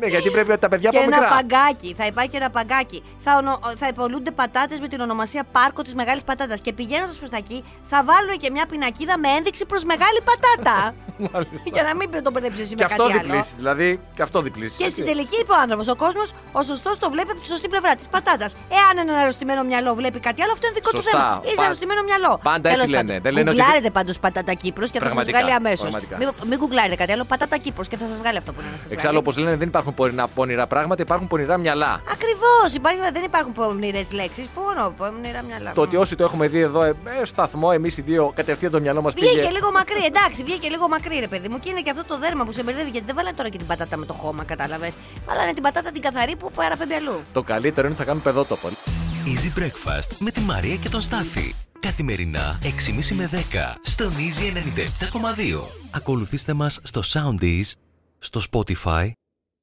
ναι, 0.00 0.06
γιατί 0.06 0.30
πρέπει 0.30 0.58
τα 0.58 0.68
παιδιά 0.68 0.90
και 0.90 0.96
από 0.98 1.06
ένα 1.06 1.20
μικρά. 1.20 1.34
παγκάκι. 1.36 1.94
Θα 1.98 2.06
υπάρχει 2.06 2.30
και 2.30 2.36
ένα 2.36 2.50
παγκάκι. 2.50 3.02
Θα, 3.24 3.36
ονο... 3.36 3.60
θα 3.78 3.86
υπολούνται 3.88 4.30
πατάτες 4.30 4.80
με 4.80 4.88
την 4.88 5.00
ονομασία 5.00 5.44
Πάρκο 5.52 5.82
της 5.82 5.94
Μεγάλης 5.94 6.22
Πατάτας. 6.22 6.60
Και 6.60 6.72
πηγαίνοντας 6.72 7.16
προς 7.18 7.30
τα 7.30 7.36
εκεί, 7.36 7.64
θα 7.82 8.04
βάλουν 8.04 8.38
και 8.38 8.50
μια 8.50 8.66
πινακίδα 8.66 9.18
με 9.18 9.28
ένδειξη 9.28 9.66
προς 9.66 9.84
Μεγάλη 9.84 10.20
Πατάτα. 10.28 10.94
Για 11.74 11.82
να 11.82 11.94
μην 11.94 12.22
το 12.22 12.30
μπερδέψεις 12.30 12.60
εσύ 12.60 12.74
Και 12.74 12.84
με 12.84 12.84
αυτό 12.90 13.02
κάτι 13.02 13.18
άλλο. 13.18 13.22
διπλήσει. 13.26 13.54
Δηλαδή, 13.56 14.00
και 14.14 14.22
αυτό 14.22 14.40
διπλήσει. 14.42 14.76
Και 14.82 14.88
στην 14.88 15.04
τελική 15.04 15.36
είπε 15.40 15.52
ο 15.52 15.58
άνθρωπος, 15.60 15.88
ο 15.88 15.96
κόσμος, 15.96 16.32
ο 16.52 16.62
σωστός 16.62 16.98
το 16.98 17.10
βλέπει 17.10 17.30
από 17.30 17.40
τη 17.40 17.46
σωστή 17.48 17.68
πλευρά 17.68 17.94
της 17.94 18.06
πατάτας. 18.08 18.52
Εάν 18.78 19.08
ένα 19.08 19.18
αρρωστημένο 19.20 19.62
μυαλό 19.64 19.94
βλέπει 19.94 20.18
κάτι 20.20 20.42
άλλο, 20.42 20.52
αυτό 20.52 20.66
είναι 20.66 20.74
δικό 20.78 20.90
Σωστά. 20.90 21.10
του 21.10 21.16
θέμα. 21.16 21.40
Είσαι 21.44 21.54
Πα- 21.54 21.62
αρρωστημένο 21.64 22.02
μυαλό. 22.02 22.40
πάντα 22.42 22.68
έτσι 22.68 22.80
Τέλος 22.80 22.86
λένε. 22.94 23.06
πάντων. 23.12 23.22
Δεν 23.22 23.32
λένε 23.32 23.50
ότι- 23.50 23.58
Γκουγκλάρετε 23.58 23.90
πάντως 23.90 24.18
πατάτα 24.18 24.54
Κύπρος 24.54 24.90
και 24.90 24.98
θα 24.98 25.04
σας 25.04 25.14
Πραγματικά, 25.14 25.38
βγάλει 25.38 25.54
αμέσως. 25.60 25.80
πραγματικά. 25.90 26.16
Μην, 26.16 26.28
μην 26.50 26.58
γκουγκλάρετε 26.58 26.96
κάτι 26.96 27.12
άλλο, 27.12 27.24
πατάτα 27.24 27.56
Κύπρος 27.56 27.88
και 27.88 27.96
θα 27.96 28.06
σας 28.06 28.18
βγάλει 28.18 28.36
αυτό 28.38 28.52
που 28.52 28.60
είναι 28.60 28.70
να 28.70 28.76
σας 28.76 28.84
βγάλει. 28.86 29.00
Εξάλλου, 29.00 29.18
όπως 29.18 29.36
λένε, 29.36 29.56
δεν 29.70 29.76
δεν 29.76 29.82
υπάρχουν 29.82 29.94
πονηρά, 29.94 30.28
πονηρά 30.28 30.66
πράγματα, 30.66 31.02
υπάρχουν 31.02 31.26
πονηρά 31.26 31.58
μυαλά. 31.58 32.02
Ακριβώς. 32.12 33.12
Δεν 33.12 33.24
υπάρχουν 33.24 33.52
πονηρές 33.52 34.12
λέξεις. 34.12 34.46
Πόνο, 34.54 34.94
πονηρά 34.96 35.42
μυαλά. 35.42 35.72
Το 35.72 35.80
ότι 35.80 35.96
όσοι 35.96 36.16
το 36.16 36.24
έχουμε 36.24 36.48
δει 36.48 36.60
εδώ, 36.60 36.82
ε, 36.82 36.94
ε, 37.20 37.24
σταθμό, 37.24 37.70
εμείς 37.72 37.98
οι 37.98 38.02
δύο, 38.02 38.32
κατευθείαν 38.34 38.72
το 38.72 38.80
μυαλό 38.80 39.02
μας 39.02 39.14
πήγε. 39.14 39.30
Βγήκε 39.30 39.50
λίγο 39.50 39.70
μακρύ, 39.70 40.04
εντάξει, 40.04 40.42
βγήκε 40.42 40.68
λίγο 40.68 40.88
μακρύ, 40.88 41.18
ρε 41.18 41.28
παιδί 41.28 41.48
μου. 41.48 41.58
Και 41.58 41.68
είναι 41.70 41.80
και 41.80 41.90
αυτό 41.90 42.04
το 42.06 42.18
δέρμα 42.18 42.44
που 42.44 42.52
σε 42.52 42.62
μπερδεύει, 42.62 42.90
γιατί 42.90 43.06
δεν 43.06 43.14
βάλανε 43.14 43.36
τώρα 43.36 43.48
και 43.48 43.58
την 43.58 43.66
πατάτα 43.66 43.96
με 43.96 44.06
το 44.06 44.12
χώμα, 44.12 44.44
κατάλαβες. 44.44 44.92
Βάλανε 45.26 45.52
την 45.52 45.62
πατάτα 45.62 45.90
την 45.92 46.02
καθαρή 46.02 46.36
που 46.36 46.50
παραπέμπει 46.52 46.94
αλλού. 46.94 47.20
Το 47.32 47.42
καλύτερο 47.42 47.86
είναι 47.86 47.96
ότι 47.96 48.04
θα 48.04 48.08
κάνουν 48.08 48.22
παιδότοπο. 48.22 48.68
Easy 49.30 49.58
Breakfast 49.58 50.10
με 50.18 50.30
τη 50.30 50.40
Μαρία 50.40 50.76
και 50.76 50.88
τον 50.88 51.00
Στάφη. 51.00 51.54
Καθημερινά 51.80 52.58
6.30 52.62 53.14
με 53.16 53.30
10 53.32 53.36
στον 53.82 54.12
Easy 54.12 54.56
97.2. 54.56 54.60
Ακολουθήστε 55.90 56.52
μας 56.52 56.80
στο 56.82 57.02
Soundees, 57.12 57.72
στο 58.18 58.40
Spotify, 58.50 59.10